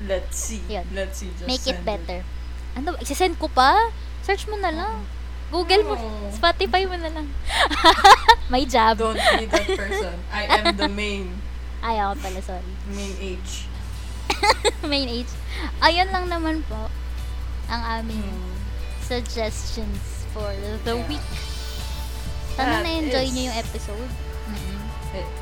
Let's 0.00 0.36
see. 0.38 0.62
Yun. 0.66 0.84
Let's 0.92 1.18
see. 1.18 1.28
Just 1.36 1.46
make 1.46 1.66
it 1.66 1.84
better. 1.84 2.24
Ano, 2.72 2.96
isisend 2.98 3.36
ko 3.36 3.48
pa? 3.48 3.92
Search 4.22 4.48
mo 4.48 4.56
na 4.56 4.72
lang. 4.72 5.04
Google 5.50 5.82
mo. 5.82 5.94
Oh. 5.98 6.30
Spotify 6.30 6.86
mo 6.86 6.94
na 6.94 7.10
lang. 7.10 7.26
May 8.52 8.64
job. 8.64 8.96
Don't 8.96 9.18
be 9.36 9.44
that 9.46 9.66
person. 9.66 10.14
I 10.30 10.46
am 10.46 10.76
the 10.76 10.86
main, 10.86 11.34
Ay, 11.84 11.96
ako 11.96 12.14
pala, 12.20 12.40
sorry. 12.40 12.72
main 12.86 13.12
H. 13.18 13.64
Main 14.86 15.08
age. 15.10 15.32
Ayun 15.80 16.08
lang 16.08 16.28
naman 16.28 16.62
po 16.64 16.88
ang 17.66 17.82
aming 17.98 18.22
Mm. 18.22 18.56
suggestions 19.02 20.24
for 20.30 20.48
the 20.84 20.94
Yeah. 20.94 21.08
week. 21.08 21.26
Sana 22.54 22.80
na-enjoy 22.80 23.26
is- 23.26 23.32
niyo 23.34 23.42
yung 23.50 23.58
episode. 23.58 24.10
Mhm. 24.46 24.78
It. 25.18 25.40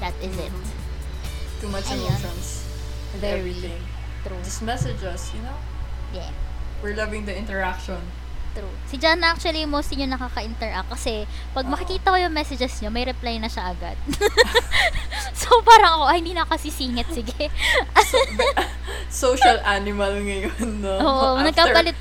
That 0.00 0.16
is 0.18 0.34
it. 0.34 0.50
Mhm. 0.50 0.68
Too 1.60 1.70
much 1.70 1.86
Ayan. 1.86 2.02
emotions. 2.02 2.59
Very. 3.18 3.40
everything. 3.50 3.80
True. 4.22 4.38
Just 4.44 4.62
message 4.62 5.02
us, 5.02 5.32
you 5.32 5.40
know? 5.42 5.56
Yeah. 6.12 6.30
We're 6.82 6.94
loving 6.94 7.24
the 7.24 7.34
interaction. 7.34 7.98
True. 8.50 8.70
Si 8.90 8.98
John 8.98 9.22
actually 9.22 9.62
mostly 9.62 10.02
yung 10.02 10.10
nakaka-interact 10.10 10.90
kasi 10.90 11.22
pag 11.54 11.66
Oo. 11.66 11.72
makikita 11.72 12.10
ko 12.10 12.18
yung 12.18 12.34
messages 12.34 12.82
niyo, 12.82 12.90
may 12.90 13.06
reply 13.06 13.38
na 13.38 13.46
siya 13.46 13.70
agad. 13.70 13.94
so 15.40 15.62
parang 15.62 16.02
ako, 16.02 16.04
ay 16.10 16.18
hindi 16.18 16.34
na 16.34 16.42
kasi 16.42 16.66
singit, 16.66 17.06
sige. 17.14 17.46
Social 19.10 19.62
animal 19.62 20.18
ngayon, 20.18 20.82
no? 20.82 20.94
Oo, 20.98 21.26
After- 21.38 21.46
nagkapalit. 21.46 21.96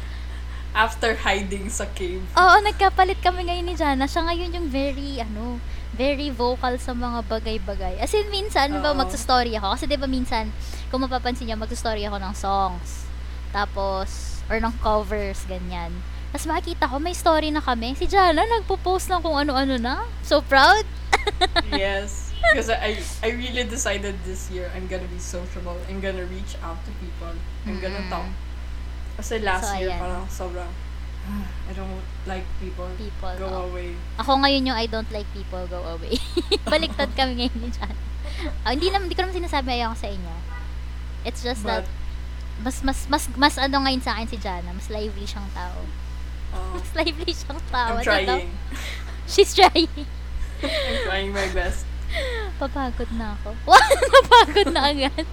After 0.69 1.11
hiding 1.25 1.69
sa 1.69 1.85
cave. 1.93 2.21
Oo, 2.33 2.55
nagkapalit 2.61 3.17
kami 3.21 3.45
ngayon 3.45 3.65
ni 3.65 3.75
Jana. 3.77 4.05
Siya 4.05 4.25
ngayon 4.25 4.53
yung 4.53 4.67
very, 4.69 5.17
ano, 5.21 5.57
very 5.93 6.29
vocal 6.29 6.77
sa 6.77 6.93
mga 6.93 7.25
bagay-bagay. 7.25 7.97
As 7.97 8.13
in, 8.13 8.29
minsan, 8.29 8.71
ba, 8.79 8.93
magsa-story 8.93 9.55
ako. 9.55 9.73
Kasi, 9.73 9.83
di 9.85 9.97
ba, 9.97 10.05
minsan, 10.05 10.49
kung 10.87 11.01
mapapansin 11.01 11.45
niyo, 11.45 11.57
magsa-story 11.57 12.05
ako 12.05 12.17
ng 12.17 12.33
songs. 12.33 13.05
Tapos, 13.49 14.39
or 14.45 14.57
ng 14.57 14.73
covers, 14.79 15.45
ganyan. 15.45 15.89
Tapos 16.29 16.45
makikita 16.45 16.85
ko, 16.85 17.01
may 17.01 17.13
story 17.13 17.49
na 17.49 17.57
kami. 17.59 17.97
Si 17.97 18.05
Jana, 18.05 18.45
nagpo-post 18.45 19.09
ng 19.09 19.21
kung 19.21 19.33
ano-ano 19.33 19.81
na. 19.81 20.05
So 20.21 20.41
proud. 20.41 20.85
yes. 21.73 22.29
Because 22.39 22.69
I 22.69 22.95
I 23.19 23.33
really 23.33 23.65
decided 23.65 24.15
this 24.23 24.47
year 24.47 24.71
I'm 24.71 24.87
gonna 24.87 25.09
be 25.09 25.19
sociable. 25.19 25.75
I'm 25.89 25.99
gonna 25.99 26.23
reach 26.25 26.55
out 26.63 26.79
to 26.85 26.91
people. 26.97 27.33
I'm 27.67 27.77
gonna 27.77 27.99
Mm. 27.99 28.09
talk. 28.09 28.29
Kasi 29.17 29.41
last 29.43 29.67
So, 29.67 29.75
year 29.75 29.91
ayan. 29.91 29.99
parang 29.99 30.25
sobrang 30.29 30.69
"Ah, 30.69 30.88
I 31.69 31.73
don't 31.73 32.01
like 32.25 32.45
people. 32.57 32.89
People. 32.97 33.33
Go 33.37 33.47
oo. 33.47 33.61
away. 33.69 33.93
Ako 34.17 34.41
ngayon 34.41 34.67
yung 34.67 34.77
I 34.77 34.89
don't 34.89 35.09
like 35.13 35.29
people, 35.31 35.61
go 35.69 35.81
away. 35.85 36.17
Baliktad 36.71 37.13
kami 37.13 37.45
ngayon 37.45 37.57
ni 37.61 37.69
Jana. 37.69 37.95
Ah, 38.63 38.71
hindi 38.73 38.89
naman, 38.89 39.09
hindi 39.09 39.15
ko 39.17 39.23
naman 39.27 39.35
sinasabi 39.35 39.69
ayaw 39.75 39.93
ko 39.93 39.97
sa 39.99 40.09
inyo. 40.09 40.35
It's 41.27 41.41
just 41.43 41.61
But 41.61 41.83
that, 41.83 41.85
mas, 42.63 42.81
mas, 42.83 42.99
mas, 43.11 43.23
mas 43.35 43.55
ano 43.59 43.83
ngayon 43.83 44.01
sa 44.01 44.15
akin 44.17 44.27
si 44.27 44.37
Jana, 44.39 44.71
mas 44.71 44.87
lively 44.87 45.27
siyang 45.27 45.47
tao. 45.51 45.79
uh, 46.55 46.73
Mas 46.79 46.91
lively 46.95 47.31
siyang 47.31 47.61
tao. 47.69 47.99
I'm 47.99 48.03
trying. 48.03 48.49
She's 49.31 49.53
trying. 49.53 49.91
I'm 50.65 50.97
trying 51.05 51.31
my 51.31 51.47
best. 51.53 51.85
Papagod 52.57 53.13
na 53.13 53.37
ako. 53.37 53.53
Napagod 54.09 54.69
na 54.73 54.89
agad. 54.89 55.25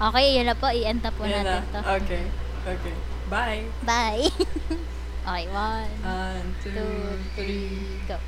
Okay, 0.00 0.26
yun 0.40 0.48
na 0.48 0.56
po. 0.56 0.72
I-end 0.72 1.04
na 1.04 1.12
po 1.12 1.28
Yan 1.28 1.44
natin 1.44 1.68
na. 1.68 1.72
to. 1.76 1.80
Okay. 2.00 2.24
Okay. 2.64 2.96
Bye. 3.28 3.68
Bye. 3.84 4.88
Okay, 5.28 5.46
one, 5.48 5.88
One, 6.02 6.54
two, 6.62 6.70
two, 6.70 6.78
three. 7.34 7.68
three, 7.68 7.78
go. 8.08 8.18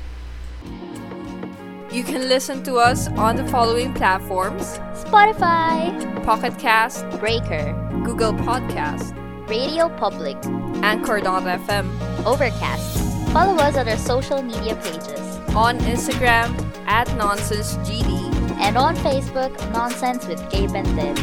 You 1.91 2.03
can 2.03 2.29
listen 2.29 2.63
to 2.63 2.75
us 2.75 3.07
on 3.09 3.35
the 3.35 3.45
following 3.47 3.93
platforms: 3.93 4.77
Spotify, 4.93 5.91
Pocket 6.23 6.57
Cast, 6.57 7.03
Breaker, 7.19 7.73
Google 8.05 8.33
Podcast, 8.33 9.11
Radio 9.49 9.89
Public, 9.97 10.37
Anchor.fm, 10.83 11.87
Overcast. 12.25 12.97
Follow 13.33 13.55
us 13.61 13.75
on 13.77 13.87
our 13.87 13.97
social 13.97 14.41
media 14.41 14.75
pages. 14.75 15.19
on 15.53 15.77
Instagram 15.79 16.47
at 16.87 17.07
NonsenseGD. 17.19 18.31
And 18.61 18.77
on 18.77 18.95
Facebook, 18.97 19.51
Nonsense 19.73 20.25
with 20.27 20.39
Gabe 20.49 20.71
and 20.75 20.87
Ted. 20.95 21.17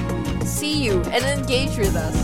See 0.46 0.84
you 0.84 1.00
and 1.14 1.24
engage 1.24 1.78
with 1.78 1.96
us. 1.96 2.16